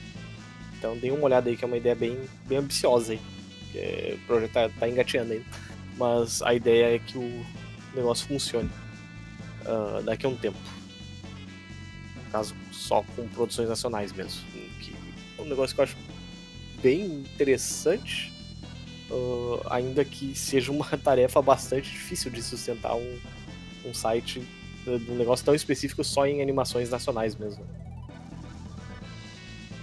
Então 0.78 0.97
dê 0.97 1.12
uma 1.12 1.24
olhada 1.24 1.49
aí, 1.49 1.57
que 1.57 1.64
é 1.64 1.68
uma 1.68 1.78
ideia 1.78 1.95
bem, 1.95 2.18
bem 2.45 2.57
ambiciosa 2.57 3.14
aí. 3.14 3.22
É, 3.76 4.18
o 4.22 4.28
projeto 4.28 4.51
tá, 4.51 4.70
tá 4.70 4.89
engateando 4.89 5.34
aí. 5.34 5.45
Mas 5.97 6.41
a 6.41 6.53
ideia 6.53 6.95
é 6.95 6.99
que 6.99 7.18
o 7.18 7.45
negócio 7.96 8.28
funcione 8.28 8.70
uh, 9.66 10.02
daqui 10.04 10.26
a 10.26 10.30
um 10.30 10.36
tempo. 10.36 10.58
No 12.16 12.32
caso, 12.32 12.56
só 12.72 13.04
com 13.16 13.28
produções 13.30 13.70
nacionais 13.70 14.12
mesmo. 14.12 14.42
Que 14.80 14.96
é 15.38 15.42
um 15.42 15.46
negócio 15.46 15.76
que 15.76 15.82
eu 15.82 15.84
acho 15.84 15.98
bem 16.82 17.06
interessante, 17.06 18.32
uh, 19.10 19.62
ainda 19.70 20.04
que 20.06 20.36
seja 20.36 20.72
uma 20.72 20.86
tarefa 20.98 21.42
bastante 21.42 21.90
difícil 21.90 22.32
de 22.32 22.42
sustentar 22.42 22.96
um, 22.96 23.20
um 23.86 23.94
site 23.94 24.42
de 24.86 25.12
um 25.12 25.16
negócio 25.16 25.46
tão 25.46 25.54
específico 25.54 26.04
só 26.04 26.26
em 26.26 26.42
animações 26.42 26.90
nacionais 26.90 27.36
mesmo. 27.36 27.66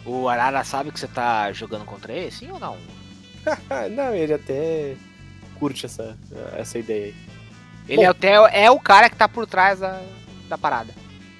O 0.04 0.28
Arara 0.28 0.62
sabe 0.64 0.90
que 0.90 1.00
você 1.00 1.08
tá 1.08 1.52
jogando 1.52 1.84
contra 1.84 2.12
ele, 2.12 2.30
sim 2.30 2.50
ou 2.50 2.58
não? 2.58 2.78
não, 3.94 4.14
ele 4.14 4.32
até 4.32 4.96
curte 5.58 5.86
essa, 5.86 6.16
essa 6.56 6.78
ideia 6.78 7.06
aí. 7.06 7.14
Ele 7.88 7.96
bom, 7.98 8.02
é, 8.02 8.06
até, 8.06 8.64
é 8.64 8.70
o 8.70 8.80
cara 8.80 9.08
que 9.08 9.16
tá 9.16 9.28
por 9.28 9.46
trás 9.46 9.80
da, 9.80 10.02
da 10.48 10.58
parada. 10.58 10.92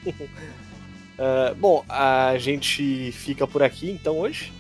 uh, 0.06 1.54
bom, 1.58 1.84
a 1.88 2.36
gente 2.38 3.12
fica 3.12 3.46
por 3.46 3.62
aqui 3.62 3.90
então 3.90 4.18
hoje. 4.18 4.52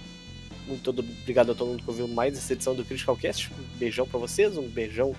Muito 0.66 0.90
obrigado 0.90 1.52
a 1.52 1.54
todo 1.54 1.68
mundo 1.68 1.82
que 1.82 1.88
ouviu 1.88 2.08
mais 2.08 2.36
essa 2.36 2.52
edição 2.52 2.74
do 2.74 2.84
Critical 2.84 3.16
Cast. 3.16 3.52
Um 3.52 3.78
beijão 3.78 4.06
pra 4.06 4.18
vocês, 4.18 4.56
um 4.58 4.66
beijão 4.68 5.14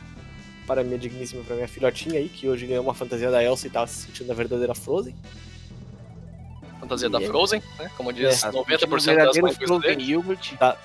para 0.66 0.84
minha 0.84 0.98
digníssima, 0.98 1.42
para 1.44 1.56
minha 1.56 1.68
filhotinha 1.70 2.20
aí, 2.20 2.28
que 2.28 2.50
hoje 2.50 2.68
ganhou 2.68 2.84
uma 2.84 2.94
fantasia 2.94 3.32
da 3.32 3.42
Elsa 3.42 3.68
e 3.68 3.70
tava 3.70 3.88
se 3.88 4.08
sentindo 4.08 4.30
a 4.30 4.36
verdadeira 4.36 4.76
Frozen. 4.76 5.16
Fantasia 6.82 7.08
e 7.08 7.12
da 7.12 7.22
é... 7.22 7.26
Frozen, 7.26 7.64
né? 7.80 7.90
Como 7.96 8.12
diz, 8.12 8.44
é, 8.44 8.52
90% 8.52 9.16
das 9.16 9.38
mães 9.38 9.56
Frozen 9.56 10.02
Yogurt. 10.02 10.54
Tá. 10.58 10.78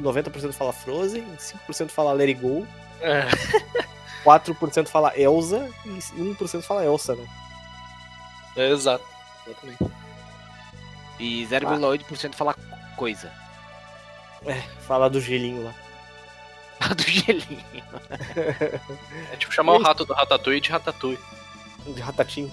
90% 0.00 0.52
fala 0.52 0.72
Frozen, 0.72 1.24
5% 1.68 1.88
fala 1.88 2.12
Let 2.12 2.28
It 2.28 2.40
Go, 2.40 2.66
é. 3.00 3.26
4% 4.24 4.88
fala 4.88 5.18
Elsa 5.18 5.70
e 5.84 5.90
1% 5.90 6.62
fala 6.62 6.84
Elsa, 6.84 7.14
né? 7.14 7.26
É, 8.56 8.70
exato. 8.70 9.04
Exatamente. 9.46 9.84
E 11.18 11.46
0,8% 11.46 12.30
ah. 12.32 12.36
fala 12.36 12.54
coisa. 12.96 13.32
É, 14.46 14.54
fala 14.86 15.10
do 15.10 15.20
gelinho 15.20 15.64
lá. 15.64 15.74
do 16.94 17.02
gelinho. 17.02 17.64
É 19.32 19.36
tipo 19.36 19.52
chamar 19.52 19.74
o 19.74 19.82
rato 19.82 20.04
do 20.04 20.12
Ratatouille 20.12 20.60
de 20.60 20.70
Ratatouille. 20.70 21.18
De 21.86 22.00
Ratatinho. 22.00 22.52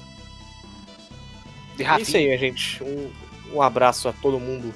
De 1.76 1.84
É 1.84 2.02
isso 2.02 2.18
aí, 2.18 2.38
gente. 2.38 2.84
Um, 2.84 3.12
um 3.54 3.62
abraço 3.62 4.08
a 4.08 4.14
todo 4.14 4.40
mundo. 4.40 4.74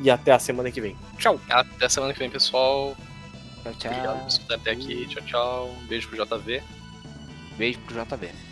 E 0.00 0.10
até 0.10 0.32
a 0.32 0.38
semana 0.38 0.70
que 0.70 0.80
vem. 0.80 0.96
Tchau. 1.18 1.40
Até 1.48 1.86
a 1.86 1.88
semana 1.88 2.12
que 2.12 2.18
vem, 2.18 2.30
pessoal. 2.30 2.96
Tchau, 3.72 3.74
tchau. 3.74 3.90
Obrigado 3.90 4.20
por 4.20 4.28
escutar 4.28 4.54
até 4.56 4.70
aqui. 4.70 5.06
Tchau, 5.08 5.22
tchau. 5.24 5.68
Um 5.70 5.86
beijo 5.86 6.08
pro 6.08 6.24
JV. 6.24 6.62
Beijo 7.58 7.80
pro 7.80 8.04
JV. 8.04 8.45